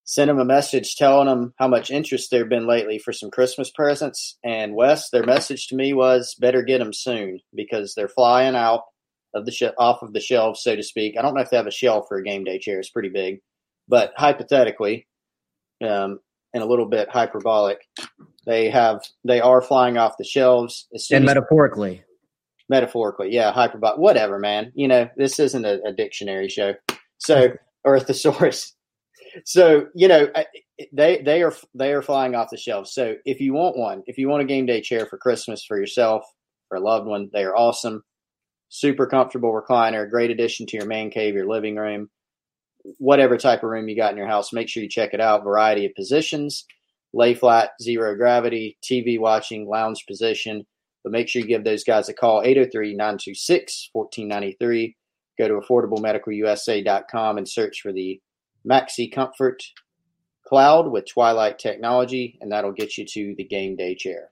sent 0.04 0.28
them 0.28 0.38
a 0.38 0.44
message 0.44 0.96
telling 0.96 1.26
them 1.26 1.52
how 1.58 1.68
much 1.68 1.90
interest 1.90 2.30
there 2.30 2.46
been 2.46 2.66
lately 2.66 2.98
for 2.98 3.12
some 3.12 3.30
Christmas 3.30 3.70
presents. 3.70 4.38
And 4.42 4.74
Wes, 4.74 5.10
their 5.10 5.22
message 5.22 5.66
to 5.68 5.76
me 5.76 5.92
was 5.92 6.34
better 6.40 6.62
get 6.62 6.78
them 6.78 6.94
soon 6.94 7.40
because 7.54 7.94
they're 7.94 8.08
flying 8.08 8.56
out 8.56 8.84
of 9.34 9.44
the 9.44 9.52
sh- 9.52 9.64
off 9.76 10.00
of 10.00 10.14
the 10.14 10.20
shelves, 10.20 10.62
so 10.62 10.74
to 10.74 10.82
speak. 10.82 11.16
I 11.18 11.22
don't 11.22 11.34
know 11.34 11.42
if 11.42 11.50
they 11.50 11.58
have 11.58 11.66
a 11.66 11.70
shelf 11.70 12.06
for 12.08 12.16
a 12.16 12.24
game 12.24 12.44
day 12.44 12.58
chair; 12.58 12.78
it's 12.78 12.90
pretty 12.90 13.10
big, 13.10 13.40
but 13.86 14.14
hypothetically, 14.16 15.06
um, 15.82 16.20
and 16.54 16.62
a 16.62 16.66
little 16.66 16.86
bit 16.86 17.10
hyperbolic, 17.10 17.80
they 18.46 18.70
have 18.70 19.02
they 19.24 19.40
are 19.40 19.60
flying 19.60 19.98
off 19.98 20.16
the 20.16 20.24
shelves. 20.24 20.86
and 21.10 21.26
metaphorically, 21.26 22.02
metaphorically, 22.68 23.30
yeah, 23.30 23.52
hyperbolic, 23.52 23.98
whatever, 23.98 24.38
man. 24.38 24.72
You 24.74 24.88
know, 24.88 25.08
this 25.16 25.38
isn't 25.38 25.64
a, 25.64 25.80
a 25.86 25.92
dictionary 25.92 26.48
show. 26.48 26.74
So, 27.18 27.52
or 27.84 27.96
a 27.96 28.00
thesaurus. 28.00 28.74
So, 29.44 29.86
you 29.94 30.08
know, 30.08 30.28
they 30.92 31.20
they 31.22 31.42
are 31.42 31.54
they 31.74 31.92
are 31.92 32.02
flying 32.02 32.34
off 32.34 32.50
the 32.50 32.56
shelves. 32.56 32.92
So, 32.92 33.16
if 33.24 33.40
you 33.40 33.52
want 33.52 33.76
one, 33.76 34.02
if 34.06 34.18
you 34.18 34.28
want 34.28 34.42
a 34.42 34.46
game 34.46 34.66
day 34.66 34.80
chair 34.80 35.06
for 35.06 35.18
Christmas 35.18 35.64
for 35.64 35.78
yourself 35.78 36.24
or 36.70 36.78
a 36.78 36.80
loved 36.80 37.06
one, 37.06 37.30
they 37.32 37.42
are 37.44 37.56
awesome. 37.56 38.02
Super 38.68 39.06
comfortable 39.06 39.52
recliner, 39.52 40.10
great 40.10 40.30
addition 40.30 40.66
to 40.66 40.76
your 40.76 40.86
man 40.86 41.10
cave, 41.10 41.34
your 41.34 41.48
living 41.48 41.76
room, 41.76 42.08
whatever 42.98 43.36
type 43.36 43.62
of 43.62 43.70
room 43.70 43.88
you 43.88 43.96
got 43.96 44.12
in 44.12 44.16
your 44.16 44.26
house. 44.26 44.52
Make 44.52 44.68
sure 44.68 44.82
you 44.82 44.88
check 44.88 45.14
it 45.14 45.20
out. 45.20 45.44
Variety 45.44 45.86
of 45.86 45.94
positions, 45.94 46.64
lay 47.12 47.34
flat, 47.34 47.70
zero 47.82 48.16
gravity, 48.16 48.78
TV 48.82 49.18
watching, 49.18 49.68
lounge 49.68 50.04
position 50.06 50.64
but 51.04 51.12
make 51.12 51.28
sure 51.28 51.42
you 51.42 51.46
give 51.46 51.62
those 51.62 51.84
guys 51.84 52.08
a 52.08 52.14
call 52.14 52.42
803 52.42 52.96
926 52.96 53.90
1493. 53.92 54.96
Go 55.38 55.48
to 55.48 55.54
affordablemedicalusa.com 55.54 57.38
and 57.38 57.48
search 57.48 57.80
for 57.82 57.92
the 57.92 58.20
Maxi 58.68 59.12
Comfort 59.12 59.62
Cloud 60.46 60.90
with 60.90 61.06
Twilight 61.06 61.58
Technology, 61.58 62.38
and 62.40 62.50
that'll 62.50 62.72
get 62.72 62.96
you 62.96 63.04
to 63.06 63.34
the 63.36 63.44
game 63.44 63.76
day 63.76 63.94
chair. 63.94 64.30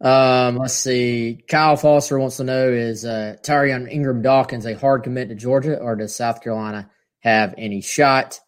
Um, 0.00 0.56
let's 0.56 0.74
see. 0.74 1.44
Kyle 1.48 1.76
Foster 1.76 2.18
wants 2.18 2.38
to 2.38 2.44
know 2.44 2.68
is 2.68 3.04
uh, 3.04 3.36
Tyrion 3.42 3.90
Ingram 3.90 4.22
Dawkins 4.22 4.66
a 4.66 4.74
hard 4.74 5.04
commit 5.04 5.28
to 5.28 5.34
Georgia, 5.34 5.78
or 5.78 5.96
does 5.96 6.14
South 6.14 6.42
Carolina 6.42 6.90
have 7.20 7.54
any 7.56 7.80
shot? 7.80 8.40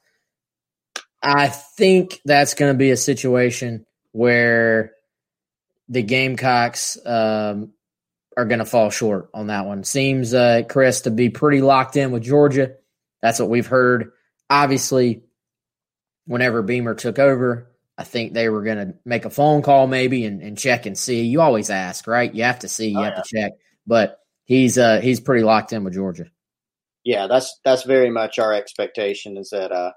I 1.23 1.49
think 1.49 2.21
that's 2.25 2.55
going 2.55 2.73
to 2.73 2.79
be 2.79 2.91
a 2.91 2.97
situation 2.97 3.87
where 4.13 4.93
the 5.89 6.03
Gamecocks 6.03 6.99
um, 7.05 7.73
are 8.37 8.45
going 8.45 8.59
to 8.59 8.65
fall 8.65 8.91
short 8.91 9.31
on 9.35 9.49
that 9.49 9.67
one. 9.67 9.85
Seems, 9.85 10.35
uh, 10.35 10.63
Chris, 10.69 11.03
to 11.03 11.11
be 11.11 11.29
pretty 11.29 11.61
locked 11.61 11.97
in 11.97 12.11
with 12.11 12.23
Georgia. 12.23 12.77
That's 13.23 13.39
what 13.39 13.51
we've 13.51 13.67
heard. 13.67 14.13
Obviously, 14.51 15.23
whenever 16.27 16.63
Beamer 16.63 16.95
took 16.95 17.19
over, 17.19 17.71
I 17.97 18.05
think 18.05 18.33
they 18.33 18.49
were 18.49 18.63
going 18.63 18.79
to 18.79 18.95
make 19.05 19.25
a 19.25 19.31
phone 19.31 19.63
call 19.63 19.87
maybe 19.87 20.25
and, 20.25 20.43
and, 20.43 20.59
check 20.59 20.87
and 20.87 20.99
see. 20.99 21.25
You 21.25 21.41
always 21.41 21.71
ask, 21.71 22.07
right? 22.07 22.35
You 22.35 22.43
have 22.43 22.61
to 22.61 22.69
see, 22.69 22.89
you 22.89 22.99
oh, 22.99 23.03
have 23.03 23.15
yeah. 23.17 23.23
to 23.23 23.37
check. 23.37 23.53
But 23.87 24.19
he's 24.45 24.79
uh, 24.79 25.01
he's 25.01 25.21
pretty 25.21 25.45
locked 25.45 25.73
in 25.73 25.85
with 25.85 25.95
Georgia. 25.95 26.27
Yeah, 27.05 27.27
that's 27.27 27.61
that's 27.65 27.85
very 27.85 28.11
much 28.11 28.39
our 28.39 28.53
expectation 28.53 29.37
is 29.37 29.51
that 29.51 29.71
uh, 29.73 29.93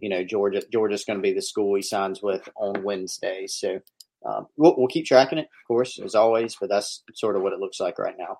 you 0.00 0.08
know 0.08 0.24
Georgia 0.24 0.62
Georgia's 0.72 1.04
going 1.04 1.18
to 1.18 1.22
be 1.22 1.32
the 1.32 1.42
school 1.42 1.76
he 1.76 1.82
signs 1.82 2.20
with 2.22 2.48
on 2.56 2.82
Wednesday. 2.82 3.46
So 3.46 3.80
um, 4.24 4.46
we'll, 4.56 4.74
we'll 4.76 4.88
keep 4.88 5.06
tracking 5.06 5.38
it, 5.38 5.44
of 5.46 5.66
course, 5.66 5.98
as 5.98 6.14
always, 6.14 6.56
but 6.60 6.68
that's 6.68 7.02
sort 7.14 7.36
of 7.36 7.42
what 7.42 7.52
it 7.52 7.58
looks 7.58 7.80
like 7.80 7.98
right 7.98 8.16
now. 8.18 8.38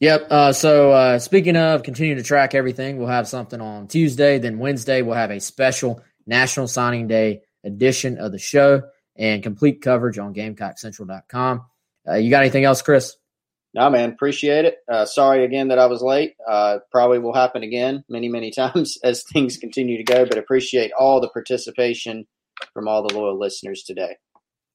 Yep. 0.00 0.28
Uh, 0.30 0.52
so 0.52 0.92
uh, 0.92 1.18
speaking 1.18 1.56
of 1.56 1.82
continuing 1.82 2.16
to 2.16 2.24
track 2.24 2.54
everything, 2.54 2.96
we'll 2.96 3.08
have 3.08 3.28
something 3.28 3.60
on 3.60 3.86
Tuesday. 3.86 4.38
Then 4.38 4.58
Wednesday, 4.58 5.02
we'll 5.02 5.14
have 5.14 5.30
a 5.30 5.40
special 5.40 6.02
National 6.26 6.66
Signing 6.66 7.06
Day 7.06 7.42
edition 7.64 8.16
of 8.18 8.32
the 8.32 8.38
show 8.38 8.82
and 9.16 9.42
complete 9.42 9.82
coverage 9.82 10.18
on 10.18 10.32
GamecockCentral.com. 10.32 11.66
Uh, 12.08 12.14
you 12.14 12.30
got 12.30 12.40
anything 12.40 12.64
else, 12.64 12.80
Chris? 12.80 13.14
No, 13.74 13.88
man, 13.90 14.10
appreciate 14.10 14.64
it. 14.64 14.78
Uh, 14.90 15.04
sorry 15.04 15.44
again 15.44 15.68
that 15.68 15.78
I 15.78 15.86
was 15.86 16.02
late. 16.02 16.34
Uh, 16.48 16.78
probably 16.90 17.18
will 17.18 17.34
happen 17.34 17.62
again 17.62 18.02
many, 18.08 18.28
many 18.28 18.50
times 18.56 18.96
as 19.04 19.22
things 19.22 19.58
continue 19.58 19.98
to 19.98 20.04
go, 20.04 20.24
but 20.24 20.38
appreciate 20.38 20.92
all 20.98 21.20
the 21.20 21.28
participation 21.28 22.26
from 22.72 22.88
all 22.88 23.06
the 23.06 23.14
loyal 23.14 23.38
listeners 23.38 23.82
today. 23.82 24.16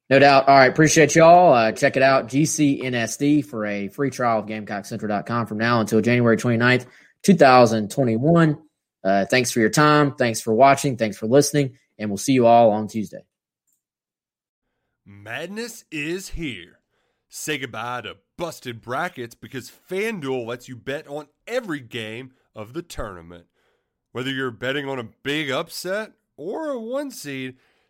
No 0.10 0.20
doubt. 0.20 0.48
All 0.48 0.56
right. 0.56 0.70
Appreciate 0.70 1.16
y'all. 1.16 1.54
Uh, 1.54 1.72
check 1.72 1.98
it 1.98 2.04
out. 2.04 2.28
GCNSD 2.28 3.46
for 3.46 3.66
a 3.66 3.88
free 3.88 4.12
trial 4.12 4.40
of 4.40 4.46
GamecockCentral.com 4.46 5.48
from 5.48 5.58
now 5.58 5.82
until 5.82 6.02
January 6.02 6.38
29th, 6.38 6.86
2021. 7.24 8.58
Uh, 9.04 9.26
thanks 9.26 9.52
for 9.52 9.60
your 9.60 9.70
time. 9.70 10.16
Thanks 10.16 10.42
for 10.42 10.54
watching. 10.54 10.98
Thanks 10.98 11.18
for 11.18 11.26
listening. 11.26 11.78
And 11.98 12.10
we'll 12.10 12.18
see 12.18 12.34
you 12.34 12.46
all 12.46 12.72
on 12.72 12.88
Tuesday. 12.88 13.26
Madness 15.06 15.86
is 15.92 16.30
here. 16.30 16.80
Say 17.30 17.58
goodbye 17.58 18.02
to 18.02 18.18
busted 18.38 18.82
brackets 18.82 19.36
because 19.36 19.72
FanDuel 19.90 20.46
lets 20.46 20.68
you 20.68 20.76
bet 20.76 21.08
on 21.08 21.28
every 21.48 21.80
game 21.80 22.32
of 22.56 22.74
the 22.74 22.82
tournament. 22.82 23.46
Whether 24.12 24.32
you're 24.32 24.52
betting 24.52 24.88
on 24.88 25.00
a 25.00 25.10
big 25.24 25.52
upset 25.52 26.14
or 26.38 26.70
a 26.70 26.80
one 26.80 27.12
seed, 27.12 27.58